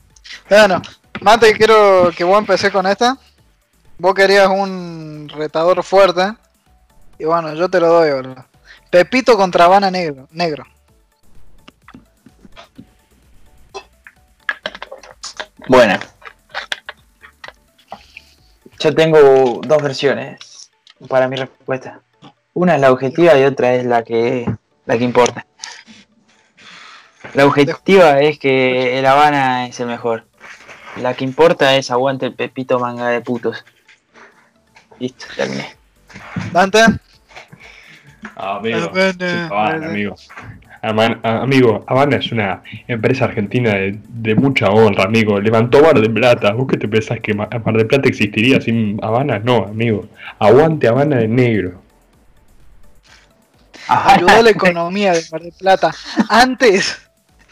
Bueno, 0.48 0.82
Mate, 1.22 1.52
quiero 1.54 2.10
que 2.16 2.24
vos 2.24 2.38
empecé 2.38 2.70
con 2.70 2.86
esta. 2.86 3.16
Vos 3.98 4.14
querías 4.14 4.48
un 4.48 5.30
retador 5.32 5.82
fuerte. 5.84 6.34
Y 7.22 7.24
bueno, 7.24 7.54
yo 7.54 7.68
te 7.68 7.78
lo 7.78 7.86
doy, 7.86 8.10
boludo. 8.10 8.44
Pepito 8.90 9.36
contra 9.36 9.66
Habana 9.66 9.92
Negro. 9.92 10.26
negro. 10.32 10.66
Bueno. 15.68 16.00
Yo 18.80 18.92
tengo 18.92 19.60
dos 19.64 19.82
versiones 19.84 20.68
para 21.06 21.28
mi 21.28 21.36
respuesta. 21.36 22.00
Una 22.54 22.74
es 22.74 22.80
la 22.80 22.90
objetiva 22.90 23.38
y 23.38 23.44
otra 23.44 23.74
es 23.74 23.86
la 23.86 24.02
que 24.02 24.52
la 24.86 24.98
que 24.98 25.04
importa. 25.04 25.46
La 27.34 27.46
objetiva 27.46 28.20
es 28.20 28.40
que 28.40 28.98
el 28.98 29.06
Habana 29.06 29.68
es 29.68 29.78
el 29.78 29.86
mejor. 29.86 30.26
La 30.96 31.14
que 31.14 31.22
importa 31.22 31.76
es 31.76 31.92
aguante 31.92 32.26
el 32.26 32.34
Pepito 32.34 32.80
manga 32.80 33.06
de 33.06 33.20
putos. 33.20 33.64
Listo, 34.98 35.26
terminé. 35.36 35.76
Dante, 36.52 36.80
Amigo, 38.36 38.76
Habana, 38.76 39.12
sí, 39.18 39.24
Habana, 39.26 39.46
Habana. 39.48 39.86
amigo. 39.88 40.16
Aman- 40.82 41.20
a- 41.22 41.42
amigo, 41.42 41.84
Habana 41.86 42.16
es 42.16 42.32
una 42.32 42.62
empresa 42.88 43.26
argentina 43.26 43.74
de, 43.74 43.98
de 44.08 44.34
mucha 44.34 44.68
honra, 44.70 45.04
amigo. 45.04 45.38
Levantó 45.40 45.80
Mar 45.82 46.00
de 46.00 46.10
Plata. 46.10 46.52
¿Vos 46.52 46.66
qué 46.68 46.76
te 46.76 46.88
pensás 46.88 47.20
que 47.20 47.34
Ma- 47.34 47.48
Mar 47.64 47.76
de 47.76 47.84
Plata 47.84 48.08
existiría 48.08 48.60
sin 48.60 48.98
Habana? 49.02 49.38
No, 49.38 49.64
amigo. 49.66 50.06
Aguante 50.40 50.88
Habana 50.88 51.16
de 51.18 51.28
negro. 51.28 51.80
ayudó 53.88 54.42
la 54.42 54.50
economía 54.50 55.12
de 55.12 55.22
Mar 55.30 55.40
del 55.42 55.52
Plata. 55.52 55.94
Antes 56.28 56.98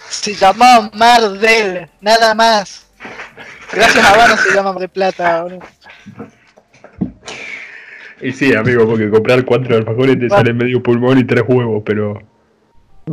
se 0.09 0.35
llamaba 0.35 0.91
Mar 0.95 1.23
del, 1.31 1.89
nada 2.01 2.35
más. 2.35 2.87
Gracias 3.73 4.05
a 4.05 4.13
Habana 4.13 4.37
se 4.37 4.51
llama 4.53 4.73
Mar 4.73 4.81
del 4.81 4.89
Plata, 4.89 5.43
boludo. 5.43 5.61
Y 8.21 8.33
sí, 8.33 8.55
amigo, 8.55 8.87
porque 8.87 9.11
comprar 9.11 9.45
cuatro 9.45 9.77
alfajores 9.77 10.19
te 10.19 10.29
sale 10.29 10.53
medio 10.53 10.83
pulmón 10.83 11.19
y 11.19 11.25
tres 11.25 11.45
huevos, 11.47 11.83
pero. 11.85 12.21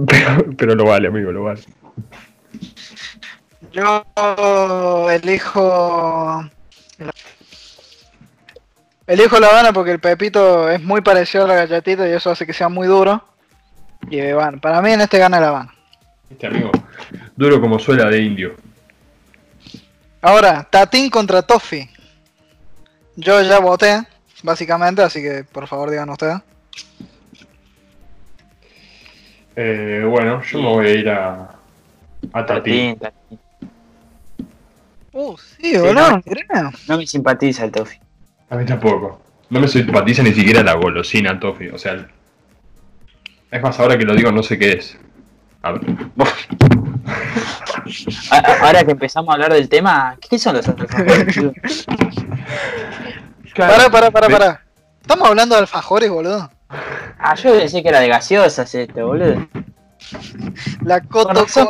Pero, 0.07 0.45
pero 0.57 0.75
lo 0.75 0.85
vale, 0.85 1.07
amigo, 1.07 1.31
lo 1.31 1.43
vale. 1.43 1.61
Yo 3.71 4.05
elijo. 5.09 6.49
Elijo 9.07 9.39
la 9.39 9.47
Habana 9.47 9.71
porque 9.71 9.91
el 9.91 9.99
Pepito 9.99 10.69
es 10.69 10.83
muy 10.83 10.99
parecido 11.01 11.45
a 11.45 11.47
la 11.47 11.55
galletita 11.55 12.07
y 12.07 12.11
eso 12.11 12.29
hace 12.29 12.45
que 12.45 12.53
sea 12.53 12.67
muy 12.67 12.87
duro. 12.87 13.23
Y 14.09 14.33
bueno, 14.33 14.59
para 14.59 14.81
mí 14.81 14.91
en 14.91 15.01
este 15.01 15.17
gana 15.17 15.39
la 15.39 15.47
Habana. 15.47 15.73
Este 16.29 16.47
amigo, 16.47 16.71
duro 17.35 17.61
como 17.61 17.79
suela 17.79 18.09
de 18.09 18.21
indio. 18.21 18.55
Ahora, 20.21 20.67
Tatín 20.69 21.09
contra 21.09 21.41
Toffee. 21.41 21.89
Yo 23.15 23.41
ya 23.41 23.59
voté, 23.59 24.03
básicamente, 24.43 25.01
así 25.01 25.21
que 25.21 25.43
por 25.43 25.67
favor 25.67 25.89
digan 25.89 26.09
ustedes. 26.09 26.39
Eh, 29.55 30.05
bueno, 30.07 30.41
yo 30.43 30.59
me 30.59 30.67
voy 30.67 30.87
a 30.87 30.91
ir 30.91 31.09
a. 31.09 31.49
a 32.33 32.45
Tati. 32.45 32.95
Tatín. 32.95 33.39
Uh, 35.13 35.35
sí, 35.37 35.75
boludo, 35.77 36.21
no. 36.21 36.71
No 36.87 36.97
me 36.97 37.07
simpatiza 37.07 37.65
el 37.65 37.71
Tofi. 37.71 37.97
A 38.51 38.55
mí 38.55 38.65
tampoco. 38.65 39.19
No 39.49 39.59
me 39.59 39.67
simpatiza 39.67 40.21
ni 40.21 40.33
siquiera 40.33 40.61
la 40.61 40.73
golosina 40.73 41.39
Toffee. 41.39 41.71
O 41.71 41.77
sea, 41.79 42.07
es 43.49 43.61
más, 43.61 43.79
ahora 43.79 43.97
que 43.97 44.05
lo 44.05 44.13
digo, 44.13 44.31
no 44.31 44.43
sé 44.43 44.59
qué 44.59 44.73
es. 44.73 44.97
A 45.63 45.71
ver. 45.71 45.81
Ahora 48.61 48.83
que 48.83 48.91
empezamos 48.91 49.29
a 49.29 49.33
hablar 49.33 49.53
del 49.53 49.69
tema, 49.69 50.17
¿qué 50.29 50.37
son 50.37 50.57
los 50.57 50.67
alfajores? 50.69 51.39
Boludo? 53.65 53.77
Pará, 53.77 53.89
pará, 53.89 54.11
pará, 54.11 54.29
pará. 54.29 54.61
Estamos 55.01 55.29
hablando 55.29 55.55
de 55.55 55.61
alfajores, 55.61 56.09
boludo. 56.09 56.51
Ah, 56.69 57.35
yo 57.35 57.55
decía 57.55 57.81
que 57.81 57.89
era 57.89 57.99
de 57.99 58.09
gaseosas 58.09 58.73
este, 58.75 59.01
boludo. 59.01 59.47
La 60.83 61.01
Con 61.01 61.35
razón 61.35 61.69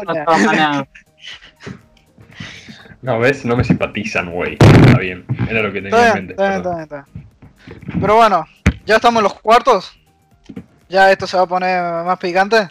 no 3.01 3.19
¿ves? 3.19 3.45
No 3.45 3.55
me 3.55 3.63
simpatizan, 3.63 4.31
güey. 4.31 4.57
Está 4.59 4.99
bien. 4.99 5.25
Era 5.49 5.61
lo 5.61 5.71
que 5.71 5.81
tenía 5.81 5.97
Está 5.97 6.07
en 6.09 6.13
mente. 6.15 6.33
está 6.33 6.49
bien, 6.49 6.61
perdón. 6.63 6.81
está 6.81 6.95
bien, 6.95 7.05
está 7.05 7.83
bien. 7.85 8.01
Pero 8.01 8.15
bueno, 8.15 8.45
ya 8.85 8.95
estamos 8.95 9.19
en 9.19 9.23
los 9.23 9.33
cuartos. 9.35 9.97
Ya 10.89 11.11
esto 11.11 11.27
se 11.27 11.37
va 11.37 11.43
a 11.43 11.47
poner 11.47 11.81
más 12.05 12.17
picante. 12.17 12.67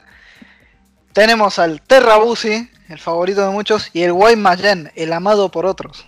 Tenemos 1.12 1.59
al 1.59 1.81
Terrabusi, 1.81 2.71
el 2.89 2.99
favorito 2.99 3.47
de 3.47 3.51
muchos, 3.53 3.91
y 3.93 4.03
el 4.03 4.12
Guaymallén, 4.12 4.91
el 4.95 5.12
amado 5.12 5.51
por 5.51 5.64
otros. 5.64 6.07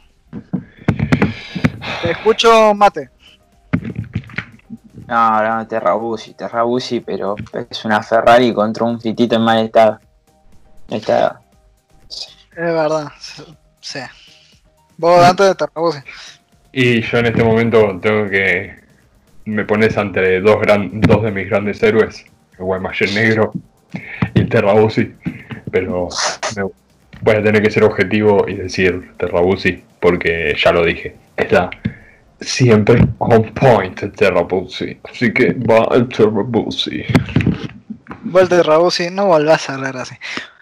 Te 2.03 2.11
escucho, 2.13 2.75
mate. 2.75 3.11
No, 5.07 5.43
no, 5.43 5.67
Terrabusi, 5.67 6.35
Terrabusi, 6.35 7.01
pero 7.01 7.35
es 7.71 7.85
una 7.85 8.03
Ferrari 8.03 8.53
contra 8.53 8.85
un 8.85 9.01
fitito 9.01 9.37
en 9.37 9.43
mal 9.43 9.65
estado. 9.65 9.99
Está. 10.91 11.41
Es 12.09 12.57
verdad. 12.57 13.09
Sí. 13.81 14.01
Vos, 14.99 15.21
Dante, 15.21 15.45
de 15.45 15.55
Terrabusi. 15.55 15.99
Y 16.73 17.01
yo 17.01 17.19
en 17.19 17.27
este 17.27 17.43
momento 17.43 17.99
tengo 18.03 18.29
que. 18.29 18.77
Me 19.47 19.65
pones 19.65 19.97
ante 19.97 20.41
dos, 20.41 20.61
gran, 20.61 21.01
dos 21.01 21.23
de 21.23 21.31
mis 21.31 21.49
grandes 21.49 21.83
héroes: 21.83 22.25
el 22.59 22.65
Guaymallén 22.65 23.15
Negro 23.15 23.53
y 24.35 24.41
el 24.41 24.49
Terrabusi. 24.49 25.15
Pero 25.71 26.09
me- 26.55 26.65
voy 27.23 27.35
a 27.37 27.43
tener 27.43 27.63
que 27.63 27.71
ser 27.71 27.85
objetivo 27.85 28.47
y 28.47 28.55
decir 28.55 29.15
Terrabusi, 29.17 29.83
porque 30.01 30.55
ya 30.63 30.73
lo 30.73 30.85
dije. 30.85 31.17
Está 31.37 31.71
siempre 32.41 33.07
on 33.19 33.53
point 33.55 34.03
el 34.03 34.13
Terrabusi. 34.13 34.99
Así 35.11 35.33
que 35.33 35.53
va 35.55 35.89
el 35.95 36.09
Terrabusi. 36.09 37.05
Vos, 38.23 38.43
el 38.43 38.49
Terrabusi, 38.49 39.11
no 39.11 39.27
volvás 39.27 39.69
a 39.71 39.75
hablar 39.75 39.97
así. 39.97 40.15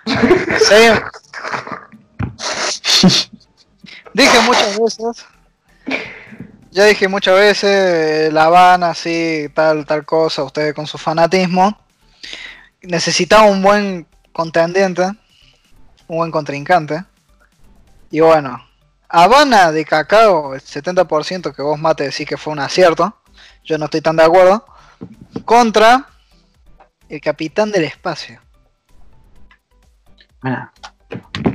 Dije 4.14 4.40
muchas 4.46 4.78
veces. 4.78 5.26
Ya 6.70 6.84
dije 6.84 7.08
muchas 7.08 7.34
veces, 7.34 8.32
La 8.32 8.44
Habana, 8.44 8.94
sí, 8.94 9.48
tal, 9.54 9.86
tal 9.86 10.04
cosa, 10.04 10.44
ustedes 10.44 10.74
con 10.74 10.86
su 10.86 10.98
fanatismo. 10.98 11.78
Necesitaba 12.82 13.44
un 13.44 13.62
buen 13.62 14.06
contendiente, 14.32 15.02
un 16.06 16.18
buen 16.18 16.30
contrincante. 16.30 17.04
Y 18.10 18.20
bueno, 18.20 18.62
Habana 19.08 19.72
de 19.72 19.84
Cacao, 19.84 20.54
el 20.54 20.60
70% 20.60 21.54
que 21.54 21.62
vos 21.62 21.78
mate 21.78 22.04
decís 22.04 22.26
que 22.26 22.36
fue 22.36 22.52
un 22.52 22.58
acierto. 22.58 23.16
Yo 23.64 23.78
no 23.78 23.86
estoy 23.86 24.00
tan 24.00 24.16
de 24.16 24.24
acuerdo. 24.24 24.64
Contra 25.44 26.06
el 27.08 27.20
capitán 27.20 27.70
del 27.70 27.84
espacio. 27.84 28.40
Bueno, 30.42 30.70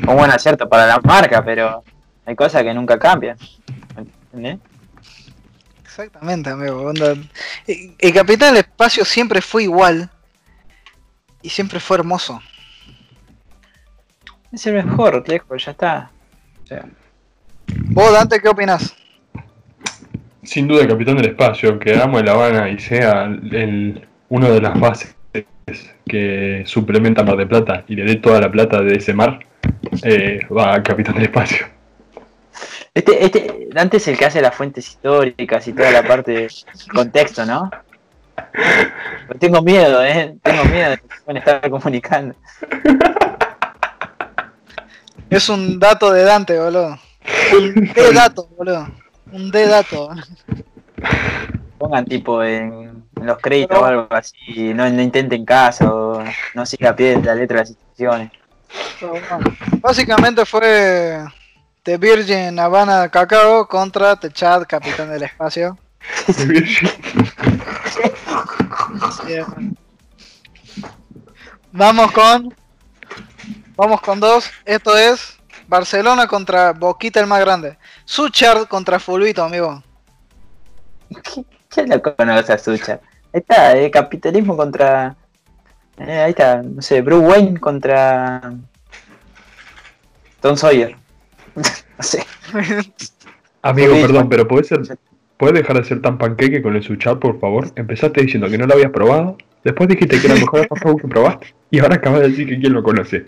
un 0.07 0.15
buen 0.15 0.31
acierto 0.31 0.67
para 0.67 0.85
la 0.87 0.99
marca, 0.99 1.43
pero 1.43 1.83
hay 2.25 2.35
cosas 2.35 2.63
que 2.63 2.73
nunca 2.73 2.97
cambian. 2.97 3.37
¿Entendés? 3.97 4.59
Exactamente, 5.83 6.49
amigo. 6.49 6.91
el 7.67 8.13
Capitán 8.13 8.53
del 8.53 8.63
Espacio 8.63 9.03
siempre 9.03 9.41
fue 9.41 9.63
igual. 9.63 10.09
Y 11.41 11.49
siempre 11.49 11.79
fue 11.79 11.97
hermoso. 11.97 12.41
Es 14.51 14.65
el 14.67 14.75
mejor, 14.75 15.23
viejo, 15.27 15.55
ya 15.57 15.71
está. 15.71 16.11
O 16.63 16.67
sea, 16.67 16.85
Vos, 17.93 18.13
Dante, 18.13 18.39
¿qué 18.39 18.47
opinas? 18.47 18.95
Sin 20.43 20.65
duda 20.65 20.83
el 20.83 20.87
Capitán 20.87 21.17
del 21.17 21.31
Espacio, 21.31 21.77
que 21.77 21.93
amo 21.99 22.19
el 22.19 22.29
Habana 22.29 22.69
y 22.69 22.79
sea 22.79 23.25
el, 23.25 24.07
uno 24.29 24.49
de 24.49 24.61
las 24.61 24.79
bases 24.79 25.13
que 26.07 26.63
suplementa 26.65 27.23
Mar 27.23 27.35
de 27.35 27.45
Plata 27.45 27.83
y 27.89 27.95
le 27.95 28.05
dé 28.05 28.15
toda 28.15 28.39
la 28.39 28.49
plata 28.49 28.81
de 28.81 28.95
ese 28.95 29.13
mar, 29.13 29.39
eh, 30.03 30.39
va 30.49 30.75
al 30.75 30.83
Capitán 30.83 31.15
del 31.15 31.25
Espacio. 31.25 31.67
Este, 32.93 33.25
este, 33.25 33.67
Dante 33.73 33.97
es 33.97 34.07
el 34.07 34.17
que 34.17 34.25
hace 34.25 34.41
las 34.41 34.55
fuentes 34.55 34.87
históricas 34.87 35.67
y 35.67 35.73
toda 35.73 35.91
la 35.91 36.03
parte 36.03 36.31
de 36.31 36.47
contexto, 36.93 37.45
¿no? 37.45 37.69
Pero 38.53 39.39
tengo 39.39 39.61
miedo, 39.61 40.01
eh. 40.01 40.37
Tengo 40.41 40.63
miedo 40.63 40.91
de 40.91 40.97
que 40.97 41.03
se 41.13 41.21
pueden 41.25 41.37
estar 41.37 41.69
comunicando. 41.69 42.35
Es 45.29 45.49
un 45.49 45.77
dato 45.77 46.11
de 46.13 46.23
Dante, 46.23 46.57
boludo. 46.57 46.97
Un 47.57 47.91
D-dato, 47.93 48.47
boludo. 48.57 48.87
Un 49.31 49.51
D-dato. 49.51 50.09
Pongan 51.77 52.05
tipo 52.05 52.43
en, 52.43 53.03
en 53.15 53.25
los 53.25 53.37
créditos 53.39 53.77
Pero- 53.77 53.81
o 53.81 53.85
algo 53.85 54.07
así, 54.11 54.73
no, 54.73 54.89
no 54.89 55.01
intenten 55.01 55.45
caso, 55.45 56.23
no 56.53 56.65
siga 56.65 56.91
a 56.91 56.95
pie 56.95 57.17
de 57.17 57.23
la 57.23 57.35
letra 57.35 57.57
de 57.57 57.61
las 57.63 57.69
instrucciones. 57.71 58.31
Pero 58.99 59.11
bueno, 59.11 59.39
Básicamente 59.79 60.45
fue 60.45 61.23
The 61.83 61.97
Virgin 61.97 62.59
Habana 62.59 63.09
Cacao 63.09 63.67
contra 63.67 64.15
The 64.15 64.31
Chad, 64.31 64.65
Capitán 64.67 65.09
del 65.09 65.23
Espacio. 65.23 65.77
Sí, 66.27 66.63
eh. 69.27 69.45
Vamos 71.71 72.11
con. 72.11 72.53
Vamos 73.75 74.01
con 74.01 74.19
dos. 74.19 74.49
Esto 74.65 74.97
es 74.97 75.37
Barcelona 75.71 76.27
contra 76.27 76.73
Boquita 76.73 77.21
el 77.21 77.27
más 77.27 77.39
grande. 77.39 77.77
Suchard 78.03 78.67
contra 78.67 78.99
Fulvito, 78.99 79.41
amigo. 79.41 79.81
¿Quién 81.69 81.89
lo 81.89 82.01
conoce 82.01 82.51
a 82.51 82.57
Sucha? 82.57 82.99
Ahí 83.33 83.39
está, 83.39 83.77
eh, 83.77 83.89
capitalismo 83.89 84.57
contra. 84.57 85.15
eh, 85.97 86.19
ahí 86.19 86.31
está, 86.31 86.61
no 86.61 86.81
sé, 86.81 87.01
Bruce 87.01 87.25
Wayne 87.25 87.57
contra. 87.57 88.53
Tom 90.41 90.57
Sawyer. 90.57 90.97
no 91.55 92.03
sé. 92.03 92.25
Amigo, 93.61 93.93
perdón, 93.93 94.27
pero 94.27 94.45
¿puedes, 94.47 94.67
ser, 94.67 94.81
¿puedes 95.37 95.55
dejar 95.55 95.77
de 95.77 95.85
ser 95.85 96.01
tan 96.01 96.17
panqueque 96.17 96.61
con 96.61 96.75
el 96.75 96.83
suchar, 96.83 97.19
por 97.19 97.39
favor? 97.39 97.71
Empezaste 97.75 98.21
diciendo 98.21 98.49
que 98.49 98.57
no 98.57 98.65
lo 98.65 98.73
habías 98.73 98.91
probado, 98.91 99.37
después 99.63 99.87
dijiste 99.87 100.19
que 100.19 100.27
era 100.27 100.35
mejor 100.35 100.67
que 100.67 101.07
probaste, 101.07 101.53
y 101.71 101.79
ahora 101.79 101.95
acabas 101.95 102.21
de 102.21 102.29
decir 102.29 102.47
que 102.47 102.59
quién 102.59 102.73
lo 102.73 102.83
conoce. 102.83 103.25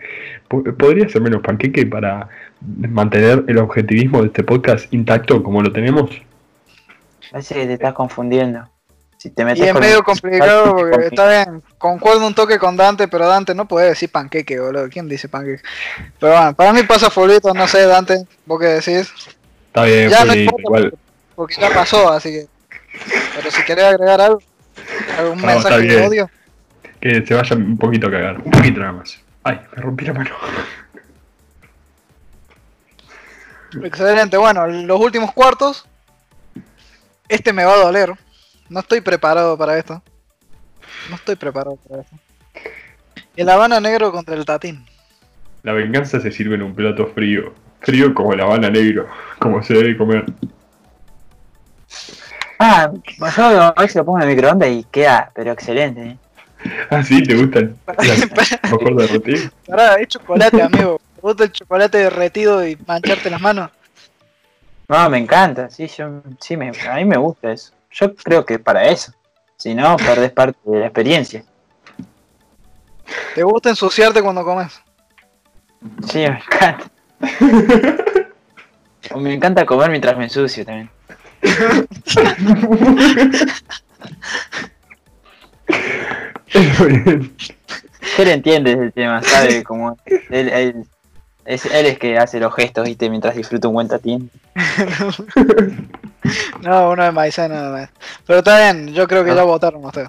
Po- 0.47 0.63
¿Podría 0.63 1.07
ser 1.09 1.21
menos 1.21 1.41
panqueque 1.41 1.85
para 1.85 2.27
mantener 2.61 3.43
el 3.47 3.57
objetivismo 3.57 4.21
de 4.21 4.27
este 4.27 4.43
podcast 4.43 4.93
intacto 4.93 5.41
como 5.41 5.61
lo 5.61 5.71
tenemos? 5.71 6.09
Parece 7.31 7.55
que 7.55 7.65
te 7.65 7.73
estás 7.73 7.93
confundiendo. 7.93 8.69
Si 9.17 9.29
te 9.29 9.45
metes 9.45 9.59
Y 9.59 9.67
es 9.67 9.71
con- 9.71 9.81
medio 9.81 10.03
complicado 10.03 10.75
porque 10.75 11.05
está 11.07 11.27
bien. 11.29 11.63
Concuerdo 11.77 12.27
un 12.27 12.35
toque 12.35 12.59
con 12.59 12.75
Dante, 12.75 13.07
pero 13.07 13.25
Dante 13.25 13.55
no 13.55 13.65
puede 13.67 13.87
decir 13.89 14.09
panqueque, 14.11 14.59
boludo. 14.59 14.89
¿Quién 14.89 15.07
dice 15.07 15.29
panqueque? 15.29 15.63
Pero 16.19 16.33
bueno, 16.33 16.53
para 16.53 16.73
mí 16.73 16.83
pasa 16.83 17.09
Fulvito, 17.09 17.53
no 17.53 17.65
sé, 17.67 17.85
Dante. 17.87 18.25
¿Vos 18.45 18.59
qué 18.59 18.65
decís? 18.67 19.11
Está 19.67 19.83
bien, 19.85 20.09
Ya 20.09 20.25
no 20.25 20.33
Fulito, 20.33 20.41
importa, 20.41 20.61
igual. 20.65 20.93
Porque 21.35 21.55
ya 21.59 21.69
pasó, 21.69 22.11
así 22.11 22.31
que. 22.31 22.47
Pero 23.35 23.49
si 23.49 23.63
querés 23.63 23.85
agregar 23.85 24.19
algo, 24.21 24.41
algún 25.17 25.39
No, 25.39 25.47
mensaje 25.47 25.81
de 25.81 26.05
odio. 26.07 26.29
Que 27.03 27.25
se 27.25 27.33
vaya 27.33 27.57
un 27.57 27.77
poquito 27.77 28.07
a 28.07 28.11
cagar, 28.11 28.37
un 28.37 28.49
poquito 28.49 28.79
nada 28.79 28.93
más. 28.93 29.21
Ay, 29.43 29.59
me 29.75 29.81
rompí 29.81 30.05
la 30.05 30.13
mano. 30.13 30.29
Excelente, 33.83 34.37
bueno, 34.37 34.65
los 34.67 35.01
últimos 35.01 35.33
cuartos. 35.33 35.85
Este 37.27 37.51
me 37.51 37.65
va 37.65 37.73
a 37.73 37.83
doler. 37.83 38.13
No 38.69 38.79
estoy 38.79 39.01
preparado 39.01 39.57
para 39.57 39.77
esto. 39.77 40.01
No 41.09 41.17
estoy 41.17 41.35
preparado 41.35 41.75
para 41.75 42.03
esto. 42.03 42.15
El 43.35 43.49
Habana 43.49 43.81
Negro 43.81 44.13
contra 44.13 44.35
el 44.35 44.45
Tatín. 44.45 44.85
La 45.63 45.73
venganza 45.73 46.21
se 46.21 46.31
sirve 46.31 46.55
en 46.55 46.61
un 46.61 46.73
plato 46.73 47.07
frío. 47.07 47.53
Frío 47.81 48.13
como 48.13 48.31
la 48.33 48.45
habana 48.45 48.69
negro, 48.69 49.09
como 49.39 49.61
se 49.61 49.73
debe 49.73 49.97
comer. 49.97 50.23
Ah, 52.59 52.89
yo 53.19 53.61
a 53.61 53.73
veces 53.73 53.97
lo 53.97 54.05
pongo 54.05 54.19
en 54.19 54.29
el 54.29 54.35
microondas 54.37 54.69
y 54.69 54.85
queda, 54.85 55.29
pero 55.35 55.51
excelente. 55.51 56.01
¿eh? 56.01 56.17
Ah, 56.89 57.03
sí, 57.03 57.21
¿te 57.23 57.35
gusta 57.35 57.59
el 57.59 57.75
la 57.87 58.57
mejor 58.63 58.95
derretido? 58.95 59.51
Pará, 59.67 59.95
es 59.95 60.07
chocolate, 60.09 60.61
amigo. 60.61 60.99
¿Te 61.15 61.21
gusta 61.21 61.43
el 61.45 61.51
chocolate 61.51 61.97
derretido 61.97 62.67
y 62.67 62.77
mancharte 62.87 63.29
las 63.29 63.41
manos? 63.41 63.71
No, 64.87 65.09
me 65.09 65.17
encanta, 65.17 65.69
sí, 65.69 65.87
yo, 65.87 66.21
sí 66.39 66.57
me, 66.57 66.71
a 66.89 66.95
mí 66.95 67.05
me 67.05 67.17
gusta 67.17 67.51
eso. 67.51 67.73
Yo 67.91 68.15
creo 68.15 68.45
que 68.45 68.59
para 68.59 68.87
eso. 68.87 69.13
Si 69.57 69.73
no, 69.73 69.95
perdés 69.97 70.31
parte 70.31 70.59
de 70.65 70.79
la 70.79 70.85
experiencia. 70.87 71.43
¿Te 73.35 73.43
gusta 73.43 73.69
ensuciarte 73.69 74.21
cuando 74.21 74.43
comes? 74.43 74.81
Sí, 76.09 76.19
me 76.19 76.39
encanta. 76.39 76.85
O 79.11 79.19
me 79.19 79.33
encanta 79.33 79.65
comer 79.65 79.89
mientras 79.89 80.17
me 80.17 80.25
ensucio 80.25 80.65
también. 80.65 80.89
Él 88.17 88.27
entiende 88.27 88.73
ese 88.73 88.91
tema, 88.91 89.21
sabe 89.23 89.63
cómo 89.63 89.97
él, 90.29 90.49
él- 90.49 90.85
es, 91.45 91.65
él 91.65 91.85
es 91.87 91.99
que 91.99 92.17
hace 92.17 92.39
los 92.39 92.53
gestos, 92.55 92.85
viste, 92.85 93.09
mientras 93.09 93.35
disfruta 93.35 93.67
un 93.67 93.73
buen 93.73 93.87
tatín. 93.87 94.29
No, 96.61 96.91
uno 96.91 97.03
de 97.03 97.11
maicena 97.11 97.55
nada 97.55 97.71
más. 97.71 97.89
Pero 98.25 98.39
está 98.39 98.57
bien, 98.57 98.93
yo 98.93 99.05
creo 99.09 99.25
que 99.25 99.31
Ah. 99.31 99.35
ya 99.35 99.43
votaron 99.43 99.83
ustedes. 99.83 100.07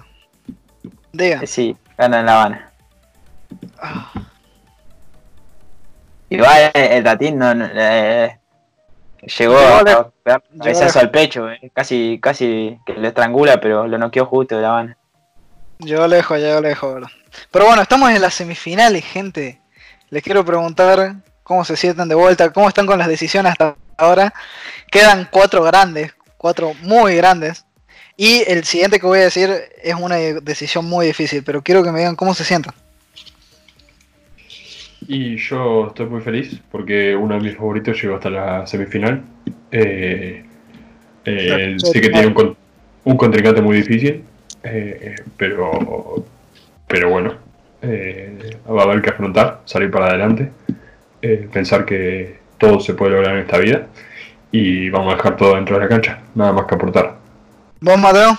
Diga. 1.11 1.41
Eh, 1.43 1.47
Sí, 1.47 1.75
gana 1.97 2.21
en 2.21 2.25
La 2.25 2.33
Habana. 2.35 2.71
Ah, 3.81 4.13
Igual 6.29 6.71
eh, 6.73 6.97
el 6.97 7.03
tatín 7.03 7.37
no, 7.37 7.53
no, 7.53 7.67
eh, 7.69 8.39
llegó 9.37 9.57
Llegó 9.57 9.99
a 9.99 10.13
pegar 10.23 10.97
al 10.97 11.11
pecho, 11.11 11.51
eh, 11.51 11.69
casi, 11.73 12.17
casi 12.21 12.79
que 12.85 12.93
lo 12.93 13.07
estrangula, 13.09 13.59
pero 13.59 13.85
lo 13.87 13.97
noqueó 13.97 14.25
justo 14.25 14.55
de 14.55 14.61
La 14.61 14.69
Habana. 14.69 14.97
Llegó 15.79 16.07
lejos, 16.07 16.39
llegó 16.39 16.61
lejos, 16.61 16.95
bro. 16.95 17.07
Pero 17.51 17.65
bueno, 17.65 17.81
estamos 17.81 18.09
en 18.11 18.21
las 18.21 18.33
semifinales, 18.33 19.03
gente. 19.03 19.59
Les 20.09 20.23
quiero 20.23 20.45
preguntar 20.45 21.15
cómo 21.43 21.65
se 21.65 21.75
sienten 21.75 22.07
de 22.07 22.15
vuelta, 22.15 22.51
cómo 22.51 22.67
están 22.67 22.85
con 22.85 22.97
las 22.97 23.07
decisiones 23.07 23.51
hasta 23.51 23.75
ahora. 23.97 24.33
Quedan 24.91 25.27
cuatro 25.29 25.63
grandes, 25.63 26.13
cuatro 26.37 26.73
muy 26.81 27.15
grandes. 27.15 27.65
Y 28.17 28.43
el 28.47 28.63
siguiente 28.63 28.99
que 28.99 29.05
voy 29.05 29.19
a 29.19 29.23
decir 29.23 29.49
es 29.83 29.95
una 29.95 30.15
decisión 30.15 30.85
muy 30.85 31.07
difícil, 31.07 31.43
pero 31.43 31.61
quiero 31.61 31.83
que 31.83 31.91
me 31.91 31.99
digan 31.99 32.15
cómo 32.15 32.33
se 32.33 32.45
sientan. 32.45 32.73
Y 35.07 35.35
yo 35.37 35.87
estoy 35.87 36.07
muy 36.07 36.21
feliz 36.21 36.59
porque 36.71 37.15
uno 37.15 37.35
de 37.35 37.41
mis 37.41 37.57
favoritos 37.57 38.01
llegó 38.01 38.15
hasta 38.15 38.29
la 38.29 38.65
semifinal. 38.65 39.23
Eh, 39.71 40.45
eh, 41.25 41.75
sé 41.77 42.01
que 42.01 42.09
tiene 42.09 42.27
un, 42.27 42.57
un 43.03 43.17
contrincante 43.17 43.61
muy 43.61 43.77
difícil, 43.77 44.23
eh, 44.65 45.15
pero, 45.37 46.25
pero 46.87 47.09
bueno, 47.09 47.33
eh, 47.81 48.57
va 48.67 48.81
a 48.81 48.85
haber 48.85 49.01
que 49.01 49.11
afrontar, 49.11 49.61
salir 49.65 49.91
para 49.91 50.07
adelante, 50.07 50.51
eh, 51.21 51.47
pensar 51.51 51.85
que 51.85 52.39
todo 52.57 52.79
se 52.79 52.93
puede 52.93 53.11
lograr 53.11 53.35
en 53.35 53.41
esta 53.41 53.57
vida 53.57 53.87
y 54.51 54.89
vamos 54.89 55.13
a 55.13 55.17
dejar 55.17 55.37
todo 55.37 55.55
dentro 55.55 55.75
de 55.75 55.83
la 55.83 55.89
cancha, 55.89 56.19
nada 56.33 56.53
más 56.53 56.65
que 56.65 56.75
aportar. 56.75 57.15
¿Vos, 57.81 57.99
Mateo? 57.99 58.37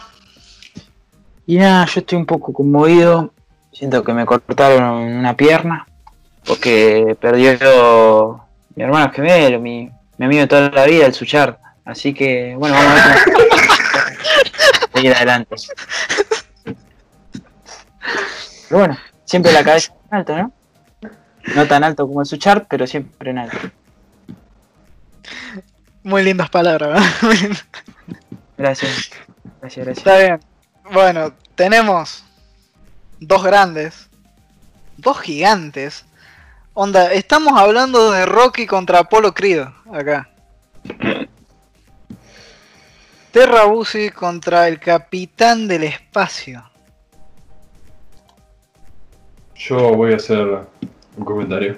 Y 1.46 1.58
nada, 1.58 1.86
yo 1.86 2.00
estoy 2.00 2.18
un 2.18 2.26
poco 2.26 2.52
conmovido. 2.52 3.32
Siento 3.72 4.02
que 4.02 4.12
me 4.12 4.26
cortaron 4.26 4.94
una 4.94 5.36
pierna. 5.36 5.86
Porque 6.44 7.16
perdió 7.20 8.40
mi 8.74 8.82
hermano 8.82 9.12
gemelo, 9.12 9.60
mi, 9.60 9.90
mi 10.16 10.26
amigo 10.26 10.42
de 10.42 10.46
toda 10.46 10.70
la 10.70 10.84
vida, 10.86 11.06
el 11.06 11.14
Suchar. 11.14 11.58
Así 11.84 12.14
que, 12.14 12.54
bueno, 12.56 12.74
vamos 12.74 12.92
a 12.92 13.08
ver 13.08 13.18
seguir 14.96 15.14
adelante. 15.14 15.54
Pero 18.68 18.78
bueno, 18.78 18.98
siempre 19.24 19.52
la 19.52 19.62
cabeza 19.62 19.92
en 20.10 20.16
alto, 20.16 20.36
¿no? 20.36 20.52
No 21.54 21.66
tan 21.66 21.84
alto 21.84 22.06
como 22.06 22.20
el 22.20 22.26
Suchar, 22.26 22.66
pero 22.68 22.88
siempre 22.88 23.30
en 23.30 23.38
alto. 23.38 23.56
Muy 26.02 26.24
lindas 26.24 26.50
palabras. 26.50 27.00
Gracias. 28.58 29.10
Gracias, 29.60 29.86
gracias. 29.86 29.98
Está 29.98 30.18
bien. 30.18 30.40
Bueno, 30.92 31.32
tenemos 31.54 32.24
dos 33.20 33.44
grandes, 33.44 34.08
dos 34.96 35.20
gigantes. 35.20 36.06
Onda, 36.74 37.12
estamos 37.12 37.58
hablando 37.60 38.10
de 38.10 38.26
Rocky 38.26 38.66
contra 38.66 39.00
Apolo 39.00 39.34
Creed 39.34 39.66
acá. 39.92 40.28
Terra 43.36 43.66
Busi 43.66 44.08
contra 44.08 44.66
el 44.66 44.80
Capitán 44.80 45.68
del 45.68 45.82
Espacio. 45.82 46.64
Yo 49.54 49.76
voy 49.92 50.14
a 50.14 50.16
hacer 50.16 50.60
un 51.18 51.22
comentario 51.22 51.76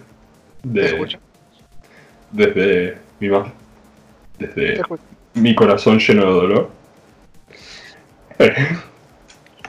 de, 0.62 1.18
desde 2.30 2.98
mi 3.18 3.28
te 4.38 4.46
desde 4.54 4.82
mi 5.34 5.52
corazón 5.56 5.98
lleno 5.98 6.26
de 6.26 6.30
dolor. 6.30 6.70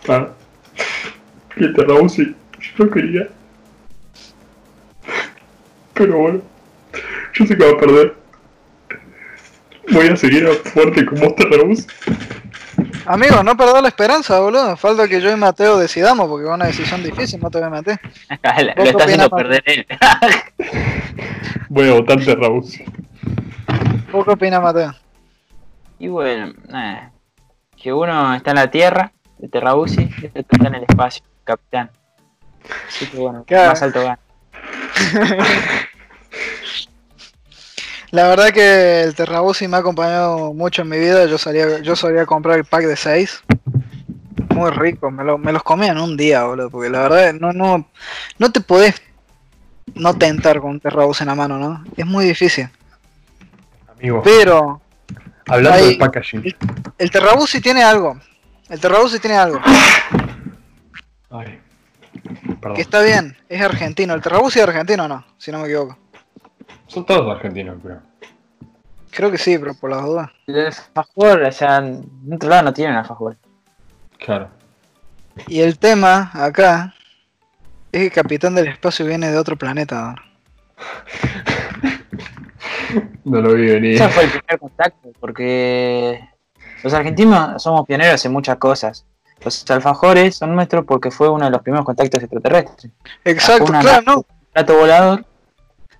ah, 0.09 0.29
que 1.55 1.67
te 1.69 1.83
Rausi, 1.85 2.35
yo 2.59 2.85
no 2.85 2.91
quería. 2.91 3.29
Pero 5.95 6.19
bueno, 6.19 6.41
yo 7.33 7.47
sé 7.47 7.57
que 7.57 7.65
va 7.65 7.71
a 7.71 7.79
perder. 7.79 8.18
Voy 9.91 10.07
a 10.07 10.15
seguir 10.15 10.47
a 10.47 10.69
fuerte 10.69 11.05
con 11.05 11.19
Monster 11.19 11.47
Rose. 11.49 11.87
Amigo, 13.05 13.43
no 13.43 13.57
perdás 13.57 13.81
la 13.81 13.87
esperanza, 13.87 14.39
boludo. 14.39 14.77
Falta 14.77 15.07
que 15.07 15.19
yo 15.19 15.31
y 15.31 15.35
Mateo 15.35 15.77
decidamos, 15.77 16.27
porque 16.27 16.47
es 16.47 16.53
una 16.53 16.65
decisión 16.65 17.03
difícil, 17.03 17.39
no 17.39 17.49
te 17.49 17.57
voy 17.57 17.67
a 17.67 17.69
meter. 17.71 17.99
lo 18.29 18.75
¿Vos 18.75 18.87
está 18.89 19.03
haciendo 19.03 19.29
perder 19.29 19.63
él. 19.65 19.85
Voy 21.69 21.89
a 21.89 21.93
votar 21.93 22.23
Terrabuzzi. 22.23 22.83
¿Vos 24.11 24.25
qué 24.25 24.31
opinas, 24.31 24.61
Mateo? 24.61 24.93
y 25.99 26.07
bueno, 26.07 26.53
nada. 26.67 27.11
Que 27.81 27.93
uno 27.93 28.33
está 28.33 28.51
en 28.51 28.55
la 28.55 28.71
tierra, 28.71 29.11
de 29.37 29.47
Terrabusi, 29.47 30.09
y 30.21 30.25
otro 30.27 30.43
está 30.51 30.67
en 30.67 30.75
el 30.75 30.83
espacio, 30.83 31.23
capitán. 31.43 31.91
Así 32.87 33.05
que 33.07 33.17
bueno, 33.17 33.45
más 33.49 33.81
alto 33.81 34.01
gana. 34.01 34.19
La 38.11 38.27
verdad 38.27 38.49
que 38.49 39.01
el 39.03 39.13
Terrabusi 39.15 39.67
me 39.67 39.77
ha 39.77 39.81
acompañado 39.81 40.53
mucho 40.53 40.81
en 40.81 40.89
mi 40.89 40.97
vida. 40.97 41.25
Yo 41.25 41.37
solía, 41.37 41.79
yo 41.79 41.95
solía 41.95 42.25
comprar 42.25 42.57
el 42.57 42.65
pack 42.65 42.83
de 42.85 42.95
6. 42.95 43.43
Muy 44.55 44.71
rico, 44.71 45.11
me, 45.11 45.23
lo- 45.23 45.37
me 45.37 45.51
los 45.51 45.61
comía 45.63 45.91
en 45.91 45.99
un 45.99 46.17
día, 46.17 46.43
boludo. 46.43 46.69
Porque 46.71 46.89
la 46.89 47.01
verdad 47.03 47.33
no, 47.33 47.53
no, 47.53 47.87
no 48.39 48.51
te 48.51 48.61
podés 48.61 49.01
no 49.93 50.15
tentar 50.17 50.59
con 50.59 50.71
un 50.71 50.79
Terrabusi 50.79 51.23
en 51.23 51.27
la 51.29 51.35
mano, 51.35 51.57
¿no? 51.59 51.83
Es 51.95 52.05
muy 52.05 52.25
difícil. 52.25 52.67
Amigo, 53.95 54.21
Pero 54.23 54.81
hablando 55.47 55.85
del 55.85 55.97
packaging. 55.97 56.55
el 56.97 57.11
Terrabusi 57.11 57.61
tiene 57.61 57.83
algo. 57.83 58.19
El 58.69 58.79
Terrabusi 58.79 59.19
tiene 59.19 59.37
algo. 59.37 59.59
Ay, 61.29 61.59
perdón. 62.59 62.75
Que 62.75 62.81
está 62.81 63.01
bien, 63.01 63.37
es 63.49 63.61
argentino. 63.61 64.13
¿El 64.15 64.21
Terrabusi 64.21 64.59
es 64.59 64.67
argentino 64.67 65.05
o 65.05 65.07
no? 65.07 65.25
Si 65.37 65.51
no 65.51 65.59
me 65.59 65.65
equivoco. 65.65 65.97
Son 66.89 67.05
todos 67.05 67.35
argentinos, 67.35 67.77
creo. 67.81 68.01
Creo 69.11 69.31
que 69.31 69.37
sí, 69.37 69.57
pero 69.57 69.73
por 69.75 69.91
las 69.91 70.03
dudas. 70.03 70.29
El 70.47 70.65
alfajor, 70.65 71.43
o 71.43 71.51
sea, 71.51 71.77
en 71.77 72.09
otro 72.33 72.49
lado 72.49 72.63
no 72.63 72.73
tienen 72.73 72.95
alfajor. 72.95 73.37
Claro. 74.17 74.49
Y 75.47 75.61
el 75.61 75.77
tema 75.79 76.31
acá 76.33 76.93
es 77.91 77.99
que 77.99 78.05
el 78.07 78.11
Capitán 78.11 78.55
del 78.55 78.67
Espacio 78.67 79.05
viene 79.05 79.31
de 79.31 79.37
otro 79.37 79.55
planeta. 79.55 80.15
¿no? 80.15 80.15
No 83.23 83.41
lo 83.41 83.53
vi 83.53 83.67
venir. 83.67 83.95
Ese 83.95 84.09
fue 84.09 84.23
el 84.23 84.29
primer 84.31 84.59
contacto, 84.59 85.11
porque 85.19 86.19
los 86.83 86.91
argentinos 86.91 87.61
somos 87.61 87.85
pioneros 87.85 88.25
en 88.25 88.31
muchas 88.31 88.57
cosas. 88.57 89.05
Los 89.43 89.69
alfajores 89.69 90.35
son 90.35 90.55
nuestros 90.55 90.85
porque 90.85 91.11
fue 91.11 91.29
uno 91.29 91.45
de 91.45 91.51
los 91.51 91.61
primeros 91.61 91.85
contactos 91.85 92.23
extraterrestres. 92.23 92.91
Exacto, 93.23 93.65
claro, 93.65 94.01
¿no? 94.05 94.17
un 94.17 94.25
plato 94.51 94.75
volador. 94.75 95.25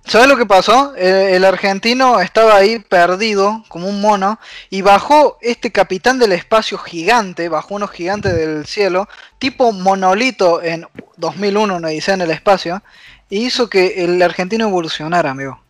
¿Sabes 0.04 0.28
lo 0.28 0.36
que 0.36 0.46
pasó? 0.46 0.94
El 0.96 1.44
argentino 1.44 2.20
estaba 2.20 2.56
ahí 2.56 2.78
perdido, 2.78 3.62
como 3.68 3.88
un 3.88 4.00
mono, 4.00 4.40
y 4.68 4.82
bajó 4.82 5.38
este 5.40 5.70
capitán 5.70 6.18
del 6.18 6.32
espacio 6.32 6.78
gigante, 6.78 7.48
bajó 7.48 7.76
unos 7.76 7.90
gigantes 7.90 8.34
del 8.34 8.66
cielo, 8.66 9.08
tipo 9.38 9.72
monolito 9.72 10.62
en 10.62 10.86
2001, 11.16 11.76
una 11.76 11.88
odisea 11.88 12.14
en 12.14 12.22
el 12.22 12.30
espacio, 12.30 12.82
y 13.28 13.46
hizo 13.46 13.70
que 13.70 14.02
el 14.04 14.20
argentino 14.20 14.66
evolucionara, 14.66 15.30
amigo. 15.30 15.60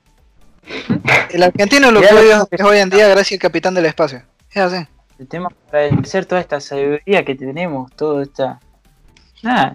El 1.31 1.43
argentino 1.43 1.89
es 1.89 1.93
lo 1.93 2.01
que 2.01 2.57
es 2.57 2.63
hoy 2.63 2.79
en 2.79 2.91
día 2.91 3.09
gracias 3.09 3.39
al 3.39 3.43
capitán 3.43 3.75
del 3.75 3.87
espacio. 3.87 4.23
Es 4.51 4.63
así. 4.63 4.87
El 5.19 5.29
tema 5.29 5.49
es 5.51 5.75
agradecer 5.75 6.25
toda 6.25 6.41
esta 6.41 6.61
sabiduría 6.61 7.25
que 7.25 7.35
tenemos, 7.35 7.93
toda 7.95 8.23
esta. 8.23 8.61
Nada. 9.43 9.75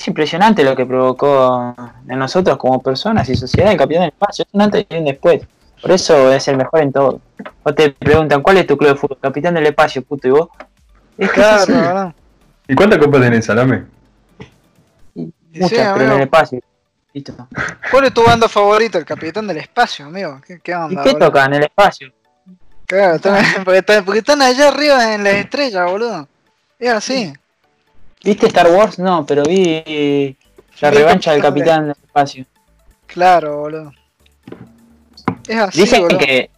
Es 0.00 0.08
impresionante 0.08 0.64
lo 0.64 0.74
que 0.74 0.86
provocó 0.86 1.74
en 2.08 2.18
nosotros 2.18 2.56
como 2.56 2.80
personas 2.80 3.28
y 3.28 3.36
sociedad 3.36 3.70
el 3.70 3.76
Capitán 3.76 4.04
del 4.04 4.12
Espacio. 4.12 4.46
Es 4.48 4.54
un 4.54 4.62
antes 4.62 4.86
y 4.88 4.96
un 4.96 5.04
después. 5.04 5.42
Por 5.82 5.90
eso 5.90 6.32
es 6.32 6.48
el 6.48 6.56
mejor 6.56 6.80
en 6.80 6.90
todo. 6.90 7.20
O 7.64 7.74
te 7.74 7.90
preguntan, 7.90 8.40
¿cuál 8.42 8.56
es 8.56 8.66
tu 8.66 8.78
club 8.78 8.92
de 8.92 8.96
fútbol? 8.96 9.18
Capitán 9.20 9.52
del 9.52 9.66
Espacio, 9.66 10.00
puto, 10.02 10.26
y 10.26 10.30
vos. 10.30 10.48
Es 11.18 11.30
Claro. 11.32 12.14
¿Y 12.66 12.74
cuántas 12.74 12.98
copas 12.98 13.20
tenés, 13.20 13.44
Salame? 13.44 13.84
Y 15.14 15.30
Muchas, 15.52 15.68
sí, 15.68 15.76
pero 15.94 16.04
en 16.04 16.12
el 16.12 16.20
espacio. 16.22 16.60
Listo. 17.12 17.34
¿Cuál 17.90 18.04
es 18.06 18.14
tu 18.14 18.22
banda 18.24 18.48
favorita? 18.48 18.96
El 18.96 19.04
capitán 19.04 19.46
del 19.48 19.58
espacio, 19.58 20.06
amigo. 20.06 20.40
¿Qué, 20.46 20.60
qué 20.60 20.70
¿Y 20.70 20.74
onda? 20.76 21.02
qué 21.02 21.10
boludo? 21.12 21.26
toca 21.26 21.44
en 21.44 21.54
el 21.54 21.62
espacio? 21.64 22.10
Claro, 22.86 23.16
están- 23.16 23.44
porque, 23.64 23.78
están, 23.80 24.04
porque 24.06 24.20
están 24.20 24.40
allá 24.40 24.68
arriba 24.68 25.12
en 25.14 25.24
las 25.24 25.34
estrellas, 25.34 25.90
boludo. 25.90 26.26
Es 26.78 26.90
así. 26.90 27.34
¿Viste 28.24 28.46
Star 28.46 28.68
Wars? 28.70 28.98
No, 28.98 29.24
pero 29.26 29.42
vi 29.44 29.82
la 30.80 30.90
Vi 30.90 30.96
revancha 30.96 31.32
del 31.32 31.42
Capitán 31.42 31.82
del 31.88 31.96
Espacio. 32.04 32.44
Claro, 33.06 33.58
boludo. 33.60 33.92
Es 35.48 35.56
así, 35.56 35.80
Dicen 35.80 36.02
boludo. 36.02 36.18
que 36.18 36.50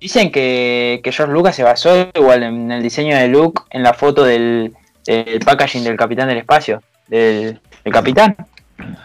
dicen 0.00 0.32
que, 0.32 1.00
que 1.04 1.12
George 1.12 1.32
Lucas 1.32 1.54
se 1.56 1.62
basó 1.62 2.08
igual 2.14 2.42
en 2.42 2.70
el 2.72 2.82
diseño 2.82 3.16
de 3.16 3.28
Luke 3.28 3.62
en 3.70 3.82
la 3.82 3.92
foto 3.92 4.24
del, 4.24 4.72
del 5.04 5.40
packaging 5.40 5.84
del 5.84 5.96
Capitán 5.96 6.28
del 6.28 6.38
Espacio, 6.38 6.82
del, 7.08 7.60
del 7.84 7.92
Capitán. 7.92 8.36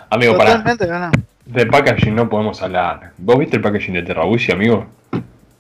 Amigo, 0.09 0.37
para. 0.37 0.57
No. 0.59 1.11
De 1.45 1.65
packaging 1.65 2.15
no 2.15 2.29
podemos 2.29 2.61
hablar. 2.61 3.11
¿Vos 3.17 3.37
viste 3.37 3.57
el 3.57 3.61
packaging 3.61 3.93
de 3.95 4.03
Terrabusi, 4.03 4.51
amigo? 4.51 4.85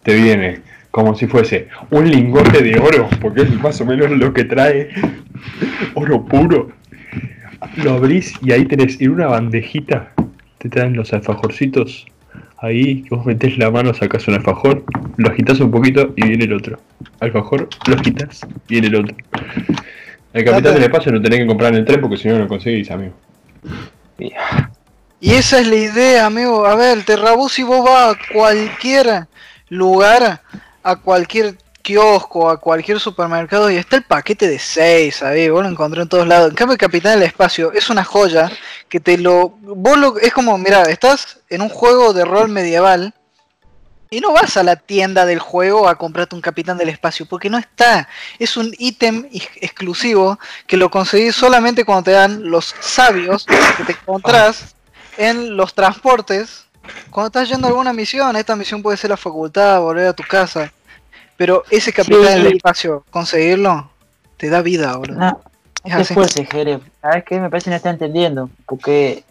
Te 0.03 0.13
viene 0.13 0.61
como 0.95 1.13
si 1.13 1.27
fuese 1.27 1.67
un 1.91 2.09
lingote 2.09 2.63
de 2.63 2.79
oro, 2.79 3.09
porque 3.19 3.41
es 3.41 3.61
más 3.61 3.81
o 3.81 3.85
menos 3.85 4.11
lo 4.11 4.33
que 4.33 4.45
trae. 4.45 4.87
Oro 5.93 6.23
puro. 6.23 6.69
Lo 7.83 7.95
abrís 7.95 8.33
y 8.41 8.53
ahí 8.53 8.63
tenés 8.63 9.01
en 9.01 9.09
una 9.09 9.27
bandejita. 9.27 10.13
Te 10.57 10.69
traen 10.69 10.95
los 10.95 11.11
alfajorcitos. 11.11 12.05
Ahí 12.59 13.03
vos 13.09 13.25
metés 13.25 13.57
la 13.57 13.69
mano, 13.71 13.93
sacás 13.93 14.25
un 14.29 14.35
alfajor, 14.35 14.85
lo 15.17 15.29
agitas 15.29 15.59
un 15.59 15.69
poquito 15.69 16.13
y 16.15 16.29
viene 16.29 16.45
el 16.45 16.53
otro. 16.53 16.79
Alfajor, 17.19 17.67
lo 17.87 17.95
agitas, 17.95 18.47
viene 18.69 18.87
el 18.87 18.95
otro. 18.95 19.17
El 20.31 20.45
capitán 20.45 20.75
del 20.75 20.83
espacio 20.83 21.11
lo 21.11 21.21
tenés 21.21 21.39
que 21.39 21.47
comprar 21.47 21.73
en 21.73 21.79
el 21.79 21.85
tren 21.85 21.99
porque 21.99 22.15
si 22.15 22.29
no 22.29 22.35
no 22.35 22.43
lo 22.43 22.47
conseguís, 22.47 22.89
amigo. 22.89 23.13
Y 25.19 25.33
esa 25.33 25.59
es 25.59 25.67
la 25.67 25.75
idea, 25.75 26.25
amigo. 26.27 26.65
A 26.65 26.75
ver, 26.75 26.97
el 26.97 27.03
Terrabusi 27.03 27.63
vos 27.63 27.83
vas 27.83 28.15
a 28.15 28.33
cualquier 28.33 29.27
lugar, 29.67 30.39
a 30.85 30.95
cualquier 30.97 31.57
kiosco, 31.81 32.49
a 32.49 32.59
cualquier 32.59 32.99
supermercado 32.99 33.69
y 33.71 33.75
está 33.75 33.95
el 33.97 34.03
paquete 34.03 34.47
de 34.47 34.59
6, 34.59 35.15
¿sabes? 35.15 35.51
Vos 35.51 35.63
lo 35.63 35.69
encontrás 35.69 36.03
en 36.03 36.09
todos 36.09 36.27
lados. 36.27 36.49
En 36.49 36.55
cambio, 36.55 36.73
el 36.73 36.79
Capitán 36.79 37.19
del 37.19 37.27
Espacio 37.27 37.71
es 37.73 37.89
una 37.89 38.03
joya 38.03 38.51
que 38.87 38.99
te 38.99 39.17
lo... 39.17 39.49
Vos 39.61 39.97
lo... 39.97 40.17
Es 40.19 40.31
como, 40.31 40.57
mira, 40.57 40.83
estás 40.83 41.39
en 41.49 41.61
un 41.61 41.69
juego 41.69 42.13
de 42.13 42.23
rol 42.23 42.49
medieval 42.49 43.13
y 44.11 44.19
no 44.19 44.31
vas 44.31 44.57
a 44.57 44.63
la 44.63 44.75
tienda 44.75 45.25
del 45.25 45.39
juego 45.39 45.87
a 45.89 45.95
comprarte 45.95 46.35
un 46.35 46.41
Capitán 46.41 46.77
del 46.77 46.89
Espacio 46.89 47.25
porque 47.25 47.49
no 47.49 47.57
está. 47.57 48.07
Es 48.37 48.57
un 48.57 48.71
ítem 48.77 49.27
ex- 49.33 49.49
exclusivo 49.61 50.39
que 50.67 50.77
lo 50.77 50.89
conseguís 50.91 51.35
solamente 51.35 51.83
cuando 51.83 52.03
te 52.03 52.11
dan 52.11 52.49
los 52.49 52.75
sabios 52.79 53.45
que 53.45 53.83
te 53.85 53.91
encontrás 53.93 54.75
en 55.17 55.57
los 55.57 55.73
transportes. 55.73 56.64
Cuando 57.09 57.27
estás 57.27 57.49
yendo 57.49 57.67
a 57.67 57.69
alguna 57.69 57.93
misión, 57.93 58.35
esta 58.35 58.55
misión 58.55 58.81
puede 58.81 58.97
ser 58.97 59.09
la 59.09 59.17
facultad, 59.17 59.79
volver 59.81 60.07
a 60.07 60.13
tu 60.13 60.23
casa. 60.23 60.71
Pero 61.37 61.63
ese 61.69 61.91
capitán 61.91 62.21
Sí. 62.37 62.43
del 62.43 62.55
espacio, 62.57 63.03
conseguirlo, 63.09 63.89
te 64.37 64.49
da 64.49 64.61
vida, 64.61 64.95
boludo. 64.95 65.19
No, 65.19 65.27
Es 65.83 65.91
no 65.91 65.95
te 65.97 66.01
así. 66.01 66.01
esfuerces, 66.13 66.49
Jerez. 66.49 66.79
¿Sabes 67.01 67.23
qué? 67.25 67.39
Me 67.39 67.49
parece 67.49 67.65
que 67.65 67.69
no 67.71 67.75
está 67.75 67.89
entendiendo. 67.89 68.49
Porque 68.65 69.23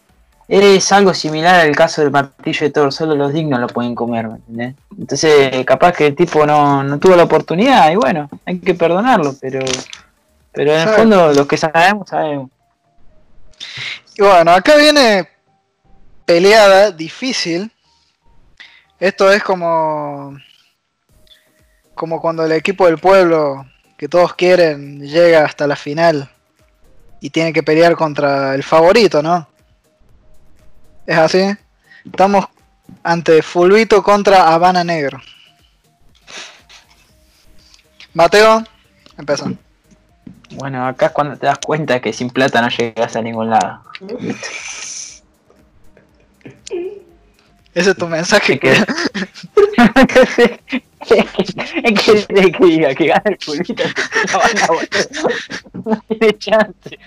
es 0.48 0.92
algo 0.92 1.14
similar 1.14 1.61
al 1.61 1.74
caso 1.74 2.02
del 2.02 2.11
martillo 2.11 2.61
de 2.66 2.70
Thor. 2.70 2.92
Solo 2.92 3.14
los 3.14 3.32
dignos 3.32 3.59
lo 3.61 3.66
pueden 3.68 3.94
comer, 3.94 4.28
¿me 4.28 4.34
entendés? 4.36 4.74
Entonces, 4.98 5.64
capaz 5.64 5.92
que 5.92 6.09
el 6.09 6.14
tipo 6.16 6.44
no, 6.46 6.82
no 6.82 6.98
tuvo 6.98 7.16
la 7.16 7.24
oportunidad 7.24 7.90
y 7.90 7.96
bueno, 7.96 8.28
hay 8.44 8.59
que 8.59 8.74
perdonarlo. 8.74 9.34
Pero, 9.40 9.61
pero 10.52 10.72
en 10.74 10.80
el 10.80 10.88
fondo, 10.90 11.32
los 11.32 11.46
que 11.46 11.57
sabemos, 11.57 12.09
sabemos. 12.11 12.50
Y 14.16 14.22
bueno, 14.22 14.50
acá 14.52 14.76
viene 14.76 15.26
peleada, 16.25 16.91
difícil. 16.91 17.70
Esto 18.99 19.31
es 19.33 19.43
como. 19.43 20.37
Como 21.95 22.20
cuando 22.20 22.45
el 22.45 22.53
equipo 22.53 22.87
del 22.87 22.99
pueblo, 22.99 23.66
que 23.97 24.09
todos 24.09 24.35
quieren, 24.35 25.01
llega 25.01 25.45
hasta 25.45 25.66
la 25.66 25.77
final 25.77 26.29
y 27.20 27.31
tiene 27.31 27.53
que 27.53 27.62
pelear 27.62 27.95
contra 27.95 28.55
el 28.55 28.62
favorito, 28.62 29.22
¿no? 29.22 29.49
Es 31.07 31.16
así. 31.16 31.57
Estamos 32.05 32.47
ante 33.03 33.43
Fulvito 33.43 34.03
contra 34.03 34.53
Habana 34.53 34.83
Negro. 34.85 35.20
Mateo, 38.12 38.64
empezó. 39.16 39.51
Bueno, 40.51 40.87
acá 40.87 41.07
es 41.07 41.12
cuando 41.12 41.37
te 41.37 41.47
das 41.47 41.59
cuenta 41.59 42.01
que 42.01 42.12
sin 42.12 42.31
plata 42.31 42.61
no 42.61 42.68
llegas 42.68 43.16
a 43.16 43.22
ningún 43.22 43.51
lado. 43.51 43.83
Ese 47.75 47.91
es 47.91 47.97
tu 47.97 48.07
mensaje. 48.07 48.59
Que- 48.59 48.70
es 48.72 48.87
que, 51.07 51.29
es 51.85 52.01
que, 52.01 52.27
que 52.53 52.64
diga 52.64 52.95
que 52.95 53.07
gana 53.07 53.22
el 53.25 53.37
pulito, 53.39 53.85
no 55.85 56.01
tiene 56.09 56.39
chance. 56.39 56.99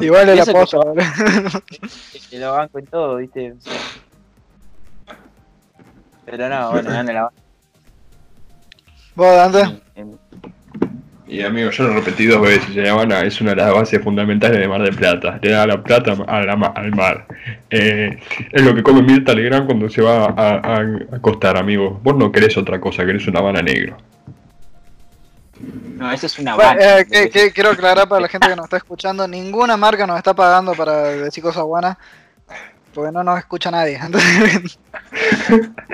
Igual 0.00 0.28
el 0.30 0.38
Eso 0.38 0.52
que 0.52 0.58
apoyo. 0.58 0.94
Que 2.30 2.38
lo 2.38 2.52
banco 2.52 2.78
en 2.78 2.86
todo, 2.86 3.16
viste. 3.16 3.52
O 3.52 3.60
sea. 3.60 3.72
Pero 6.24 6.48
no, 6.48 6.70
bueno, 6.70 6.90
gana 6.90 7.12
la 7.12 7.32
¿Vos, 9.14 9.36
Dante? 9.36 9.82
Y 11.32 11.42
amigo, 11.42 11.70
yo 11.70 11.84
lo 11.84 11.94
repetí 11.94 12.26
dos 12.26 12.42
veces, 12.42 12.76
La 12.76 12.90
Habana 12.92 13.22
es 13.22 13.40
una 13.40 13.50
de 13.50 13.56
las 13.56 13.72
bases 13.72 14.02
fundamentales 14.04 14.58
de 14.58 14.68
Mar 14.68 14.82
del 14.82 14.94
Plata. 14.94 15.38
Le 15.40 15.50
da 15.52 15.66
la 15.66 15.82
plata 15.82 16.14
a 16.26 16.40
la 16.42 16.56
ma- 16.56 16.72
al 16.76 16.90
mar. 16.94 17.24
Eh, 17.70 18.18
es 18.52 18.62
lo 18.62 18.74
que 18.74 18.82
come 18.82 19.00
Mirta 19.00 19.32
Legrand 19.32 19.64
cuando 19.64 19.88
se 19.88 20.02
va 20.02 20.26
a, 20.26 20.26
a- 20.36 20.76
a 20.76 21.16
acostar, 21.16 21.56
amigo. 21.56 21.98
Vos 22.02 22.16
no 22.18 22.30
querés 22.30 22.54
otra 22.58 22.78
cosa, 22.78 23.06
querés 23.06 23.26
una 23.28 23.38
Habana 23.40 23.62
negro. 23.62 23.96
No, 25.96 26.12
eso 26.12 26.26
es 26.26 26.38
una 26.38 26.54
Bueno, 26.54 26.72
eh, 26.78 27.06
que- 27.10 27.30
que 27.30 27.50
quiero 27.52 27.70
aclarar 27.70 28.06
para 28.08 28.20
la 28.20 28.28
gente 28.28 28.48
que 28.48 28.56
nos 28.56 28.64
está 28.64 28.76
escuchando, 28.76 29.26
ninguna 29.26 29.78
marca 29.78 30.06
nos 30.06 30.18
está 30.18 30.34
pagando 30.34 30.74
para 30.74 31.02
decir 31.04 31.42
cosas 31.42 31.62
buenas, 31.64 31.96
porque 32.94 33.12
no 33.12 33.22
nos 33.24 33.38
escucha 33.38 33.70
nadie. 33.70 33.96
Entonces, 34.02 34.78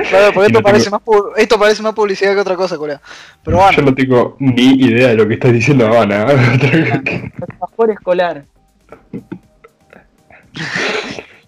claro, 0.09 0.33
porque 0.35 0.53
no 0.53 0.59
esto 0.59 0.63
parece, 0.63 0.85
tengo- 0.85 0.97
más, 0.99 1.05
pu- 1.07 1.33
esto 1.37 1.59
parece 1.59 1.83
más 1.83 1.95
publicidad 1.95 2.35
que 2.35 2.41
otra 2.41 2.57
cosa, 2.57 2.77
Corea. 2.77 3.01
Pero 3.45 3.57
Yo 3.59 3.63
bueno, 3.63 3.83
no 3.83 3.95
tengo 3.95 4.37
ni 4.39 4.73
idea 4.85 5.09
de 5.09 5.15
lo 5.17 5.27
que 5.29 5.35
está 5.35 5.49
diciendo 5.49 5.87
Habana. 5.87 6.23
Alfajor 6.27 7.91
escolar. 7.99 8.45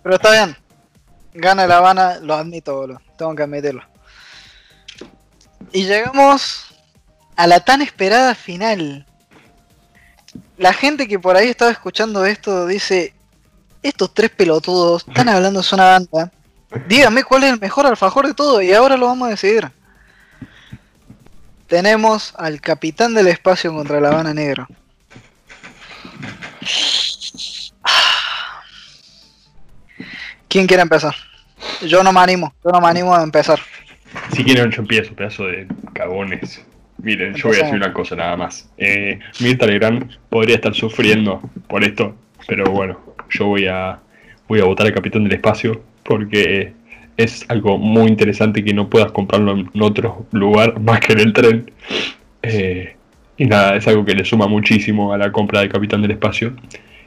pero 0.03 0.14
está 0.16 0.30
bien. 0.32 0.57
Gana 1.34 1.66
la 1.66 1.78
Habana, 1.78 2.18
lo 2.20 2.34
admito, 2.34 2.74
boludo. 2.74 3.01
Tengo 3.16 3.34
que 3.34 3.42
admitirlo. 3.44 3.82
Y 5.72 5.84
llegamos 5.84 6.74
a 7.36 7.46
la 7.46 7.61
tan 7.61 7.82
esperada 7.82 8.34
final. 8.34 9.07
La 10.59 10.72
gente 10.72 11.07
que 11.07 11.18
por 11.18 11.36
ahí 11.36 11.48
estaba 11.48 11.70
escuchando 11.70 12.24
esto 12.24 12.66
dice, 12.66 13.14
estos 13.83 14.12
tres 14.14 14.31
pelotudos 14.31 15.05
están 15.07 15.28
hablando 15.31 15.61
de 15.62 15.74
una 15.74 15.85
banda. 15.85 16.33
Dígame 16.89 17.24
cuál 17.24 17.45
es 17.45 17.53
el 17.53 17.61
mejor 17.61 17.87
alfajor 17.87 18.26
de 18.26 18.35
todo 18.35 18.62
y 18.62 18.72
ahora 18.72 18.97
lo 18.97 19.07
vamos 19.07 19.26
a 19.26 19.31
decidir. 19.31 19.68
Tenemos 21.66 22.35
al 22.37 22.61
capitán 22.61 23.14
del 23.14 23.28
espacio 23.28 23.72
contra 23.72 24.01
la 24.01 24.09
Habana 24.09 24.35
Negro. 24.35 24.66
¿Quién 30.49 30.66
quiere 30.66 30.83
empezar? 30.83 31.14
Yo 31.87 32.03
no 32.03 32.12
me 32.12 32.20
animo, 32.20 32.53
yo 32.64 32.70
no 32.72 32.81
me 32.81 32.89
animo 32.89 33.14
a 33.14 33.22
empezar. 33.22 33.61
Si 34.35 34.45
quieren, 34.45 34.70
yo 34.70 34.83
empiezo, 34.83 35.14
pedazo 35.14 35.45
de 35.47 35.68
cagones. 35.93 36.61
Miren, 36.99 37.35
yo 37.35 37.49
voy 37.49 37.59
a 37.59 37.62
decir 37.62 37.76
una 37.76 37.93
cosa 37.93 38.16
nada 38.16 38.37
más. 38.37 38.68
Eh, 38.76 39.18
Mirta 39.39 39.66
Legrand 39.66 40.18
podría 40.28 40.57
estar 40.57 40.74
sufriendo 40.74 41.41
por 41.68 41.85
esto, 41.85 42.14
pero 42.47 42.64
bueno, 42.64 43.01
yo 43.31 43.47
voy 43.47 43.66
a 43.66 43.99
voy 44.49 44.61
a 44.61 44.64
votar 44.64 44.87
al 44.87 44.95
Capitán 44.95 45.24
del 45.24 45.35
Espacio 45.35 45.81
porque 46.03 46.72
es 47.16 47.45
algo 47.49 47.78
muy 47.78 48.09
interesante 48.09 48.64
que 48.64 48.74
no 48.74 48.89
puedas 48.89 49.12
comprarlo 49.12 49.53
en 49.53 49.83
otro 49.83 50.26
lugar 50.33 50.81
más 50.81 51.01
que 51.01 51.12
en 51.12 51.20
el 51.20 51.33
tren. 51.33 51.70
Eh, 52.43 52.97
y 53.37 53.47
nada, 53.47 53.76
es 53.76 53.87
algo 53.89 54.05
que 54.05 54.14
le 54.14 54.24
suma 54.24 54.47
muchísimo 54.47 55.12
a 55.12 55.18
la 55.18 55.33
compra 55.33 55.61
del 55.61 55.70
Capitán 55.70 56.03
del 56.03 56.11
Espacio 56.12 56.55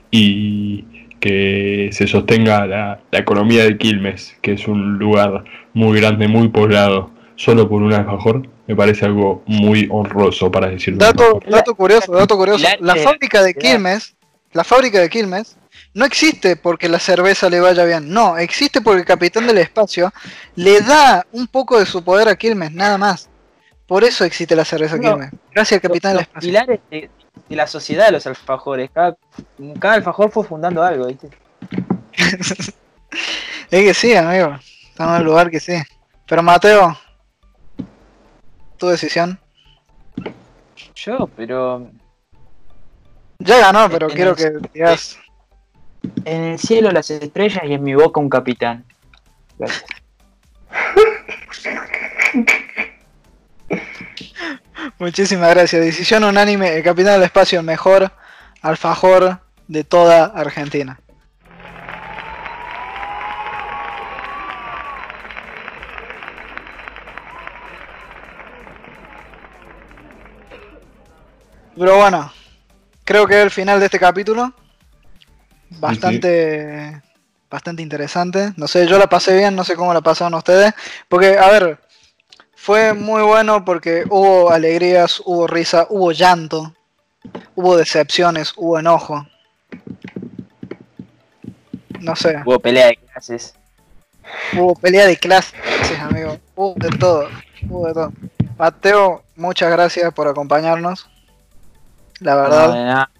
y 0.09 0.85
que 1.19 1.89
se 1.91 2.07
sostenga 2.07 2.65
la, 2.65 2.99
la 3.11 3.19
economía 3.19 3.63
de 3.63 3.77
Quilmes, 3.77 4.35
que 4.41 4.53
es 4.53 4.67
un 4.67 4.97
lugar 4.97 5.43
muy 5.73 5.99
grande, 5.99 6.27
muy 6.27 6.49
poblado, 6.49 7.11
solo 7.35 7.69
por 7.69 7.81
un 7.81 7.93
alfajor, 7.93 8.47
me 8.67 8.75
parece 8.75 9.05
algo 9.05 9.43
muy 9.45 9.87
honroso 9.91 10.51
para 10.51 10.69
decirlo. 10.69 10.99
Dato, 10.99 11.39
dato 11.47 11.75
curioso, 11.75 12.13
dato 12.13 12.37
curioso. 12.37 12.65
La 12.79 12.95
fábrica 12.95 13.43
de. 13.43 13.53
Quilmes, 13.53 14.15
la 14.53 14.63
fábrica 14.63 14.99
de 14.99 15.09
Quilmes, 15.09 15.57
no 15.93 16.05
existe 16.05 16.55
porque 16.55 16.89
la 16.89 16.99
cerveza 16.99 17.49
le 17.49 17.59
vaya 17.59 17.83
bien. 17.85 18.09
No, 18.11 18.37
existe 18.37 18.81
porque 18.81 19.01
el 19.01 19.05
capitán 19.05 19.45
del 19.47 19.57
espacio 19.59 20.11
le 20.55 20.81
da 20.81 21.25
un 21.31 21.47
poco 21.47 21.79
de 21.79 21.85
su 21.85 22.03
poder 22.03 22.27
a 22.29 22.35
Quilmes, 22.35 22.71
nada 22.71 22.97
más. 22.97 23.29
Por 23.87 24.03
eso 24.03 24.23
existe 24.25 24.55
la 24.55 24.65
cerveza 24.65 24.95
No. 24.97 25.01
Quilmes. 25.01 25.31
Gracias 25.51 25.77
al 25.77 25.81
capitán 25.81 26.13
del 26.13 26.21
espacio. 26.21 26.47
pilares 26.47 26.79
de, 26.89 27.09
de 27.49 27.55
la 27.55 27.67
sociedad 27.67 28.05
de 28.07 28.13
los 28.13 28.25
alfajores. 28.25 28.89
Cada, 28.91 29.15
cada 29.79 29.93
alfajor 29.95 30.31
fue 30.31 30.43
fundando 30.45 30.81
algo, 30.83 31.07
¿viste? 31.07 31.29
Es 33.69 33.81
que 33.83 33.93
sí, 33.93 34.15
amigo. 34.15 34.57
Estamos 34.89 35.15
en 35.15 35.21
el 35.21 35.25
lugar 35.25 35.49
que 35.49 35.59
sí. 35.59 35.73
Pero 36.27 36.43
Mateo, 36.43 36.97
tu 38.77 38.87
decisión. 38.87 39.39
Yo, 40.95 41.27
pero 41.35 41.89
Ya 43.39 43.59
ganó, 43.59 43.89
pero 43.89 44.09
En 44.09 44.15
quiero 44.15 44.31
el- 44.31 44.37
que 44.37 44.69
digas. 44.73 45.17
En 46.25 46.43
el 46.43 46.59
cielo 46.59 46.91
las 46.91 47.09
estrellas 47.09 47.63
y 47.65 47.73
en 47.73 47.83
mi 47.83 47.95
boca 47.95 48.19
un 48.19 48.29
capitán. 48.29 48.85
Gracias. 49.57 49.85
Muchísimas 54.99 55.49
gracias. 55.49 55.83
Decisión 55.83 56.23
unánime, 56.23 56.77
el 56.77 56.83
capitán 56.83 57.13
del 57.13 57.23
espacio, 57.23 57.59
el 57.59 57.65
mejor 57.65 58.11
alfajor 58.61 59.39
de 59.67 59.83
toda 59.83 60.25
Argentina. 60.25 60.99
Pero 71.75 71.97
bueno, 71.97 72.31
creo 73.03 73.25
que 73.25 73.33
es 73.35 73.43
el 73.43 73.51
final 73.51 73.79
de 73.79 73.85
este 73.85 73.99
capítulo. 73.99 74.53
Bastante, 75.79 77.01
bastante 77.49 77.81
interesante. 77.81 78.53
No 78.57 78.67
sé, 78.67 78.87
yo 78.87 78.97
la 78.97 79.07
pasé 79.07 79.35
bien, 79.37 79.55
no 79.55 79.63
sé 79.63 79.75
cómo 79.75 79.93
la 79.93 80.01
pasaron 80.01 80.33
ustedes. 80.35 80.73
Porque, 81.07 81.37
a 81.37 81.49
ver, 81.49 81.79
fue 82.55 82.93
muy 82.93 83.21
bueno 83.21 83.63
porque 83.65 84.05
hubo 84.09 84.51
alegrías, 84.51 85.21
hubo 85.25 85.47
risa, 85.47 85.87
hubo 85.89 86.11
llanto, 86.11 86.73
hubo 87.55 87.77
decepciones, 87.77 88.53
hubo 88.55 88.79
enojo. 88.79 89.27
No 91.99 92.15
sé, 92.15 92.35
Hubo 92.45 92.59
pelea 92.59 92.87
de 92.87 92.97
clases. 92.97 93.53
hubo 94.53 94.75
pelea 94.75 95.07
de 95.07 95.17
clases, 95.17 95.53
amigo. 95.99 96.37
Hubo 96.55 96.73
de 96.75 96.89
todo, 96.97 97.27
hubo 97.69 97.87
de 97.87 97.93
todo. 97.93 98.13
Mateo, 98.57 99.23
muchas 99.35 99.71
gracias 99.71 100.13
por 100.13 100.27
acompañarnos. 100.27 101.09
La 102.19 102.35
No, 102.35 102.41
verdad, 102.41 102.73
de 102.73 102.83
nada. 102.83 103.11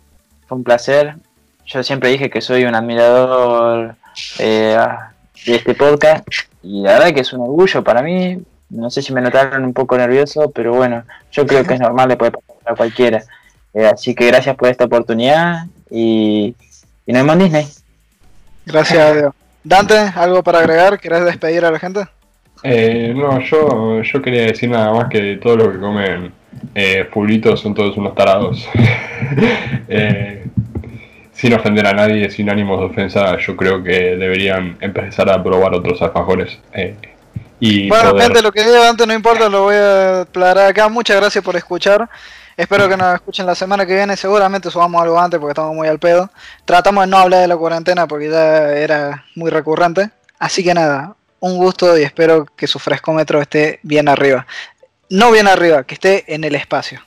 Fue 0.47 0.57
un 0.57 0.63
placer. 0.63 1.15
Yo 1.65 1.83
siempre 1.83 2.09
dije 2.09 2.29
que 2.29 2.41
soy 2.41 2.65
un 2.65 2.75
admirador 2.75 3.95
eh, 4.39 4.77
de 5.45 5.55
este 5.55 5.73
podcast 5.75 6.27
y 6.61 6.81
la 6.81 6.93
verdad 6.93 7.13
que 7.13 7.21
es 7.21 7.33
un 7.33 7.41
orgullo 7.41 7.83
para 7.83 8.01
mí. 8.01 8.39
No 8.69 8.89
sé 8.89 9.01
si 9.01 9.13
me 9.13 9.21
notaron 9.21 9.63
un 9.63 9.73
poco 9.73 9.97
nervioso, 9.97 10.51
pero 10.51 10.73
bueno, 10.73 11.03
yo 11.31 11.45
creo 11.45 11.63
que 11.63 11.75
es 11.75 11.79
normal, 11.79 12.09
le 12.09 12.17
puede 12.17 12.31
pasar 12.31 12.73
a 12.73 12.75
cualquiera. 12.75 13.23
Eh, 13.73 13.85
así 13.85 14.13
que 14.13 14.27
gracias 14.27 14.55
por 14.55 14.69
esta 14.69 14.85
oportunidad 14.85 15.65
y, 15.89 16.55
y 17.05 17.13
nos 17.13 17.21
vemos 17.21 17.35
en 17.35 17.39
Disney. 17.43 17.67
gracias 18.65 18.99
a 18.99 19.13
Dios. 19.13 19.33
Dante, 19.63 19.97
¿algo 19.97 20.43
para 20.43 20.59
agregar? 20.59 20.99
¿Querés 20.99 21.23
despedir 21.23 21.63
a 21.63 21.71
la 21.71 21.79
gente? 21.79 22.01
Eh, 22.63 23.13
no, 23.15 23.39
yo, 23.41 24.01
yo 24.01 24.21
quería 24.21 24.43
decir 24.43 24.69
nada 24.69 24.93
más 24.93 25.09
que 25.09 25.37
todos 25.41 25.57
los 25.57 25.73
que 25.73 25.79
comen 25.79 26.31
eh, 26.75 27.07
fulitos 27.11 27.59
son 27.61 27.73
todos 27.73 27.97
unos 27.97 28.15
tarados. 28.15 28.67
Eh, 29.87 30.45
sin 31.43 31.53
ofender 31.53 31.85
a 31.85 31.91
nadie, 31.91 32.29
sin 32.31 32.49
ánimos 32.49 32.79
de 32.79 32.85
ofensa, 32.85 33.37
yo 33.37 33.57
creo 33.57 33.83
que 33.83 34.15
deberían 34.15 34.77
empezar 34.79 35.29
a 35.29 35.43
probar 35.43 35.73
otros 35.73 36.01
alfajores. 36.01 36.57
eh, 36.71 36.95
y 37.59 37.89
Bueno, 37.89 38.11
poder- 38.11 38.23
gente, 38.27 38.41
lo 38.41 38.53
que 38.53 38.63
diga 38.63 38.79
Dante 38.81 39.05
no 39.05 39.13
importa, 39.13 39.49
lo 39.49 39.63
voy 39.63 39.75
a 39.75 40.21
aclarar 40.21 40.67
acá. 40.67 40.87
Muchas 40.87 41.17
gracias 41.17 41.43
por 41.43 41.57
escuchar. 41.57 42.09
Espero 42.55 42.87
que 42.87 42.95
nos 42.95 43.13
escuchen 43.15 43.45
la 43.45 43.55
semana 43.55 43.85
que 43.85 43.93
viene. 43.93 44.15
Seguramente 44.15 44.71
subamos 44.71 45.01
algo 45.01 45.19
antes 45.19 45.37
porque 45.37 45.51
estamos 45.51 45.75
muy 45.75 45.89
al 45.89 45.99
pedo. 45.99 46.29
Tratamos 46.63 47.03
de 47.03 47.09
no 47.11 47.17
hablar 47.17 47.41
de 47.41 47.47
la 47.49 47.57
cuarentena 47.57 48.07
porque 48.07 48.29
ya 48.29 48.69
era 48.71 49.25
muy 49.35 49.51
recurrente. 49.51 50.11
Así 50.39 50.63
que 50.63 50.73
nada, 50.73 51.13
un 51.41 51.57
gusto 51.57 51.97
y 51.97 52.03
espero 52.03 52.45
que 52.55 52.67
su 52.67 52.79
frescómetro 52.79 53.41
esté 53.41 53.79
bien 53.83 54.07
arriba. 54.07 54.45
No 55.09 55.29
bien 55.29 55.47
arriba, 55.49 55.83
que 55.83 55.95
esté 55.95 56.23
en 56.33 56.45
el 56.45 56.55
espacio. 56.55 57.01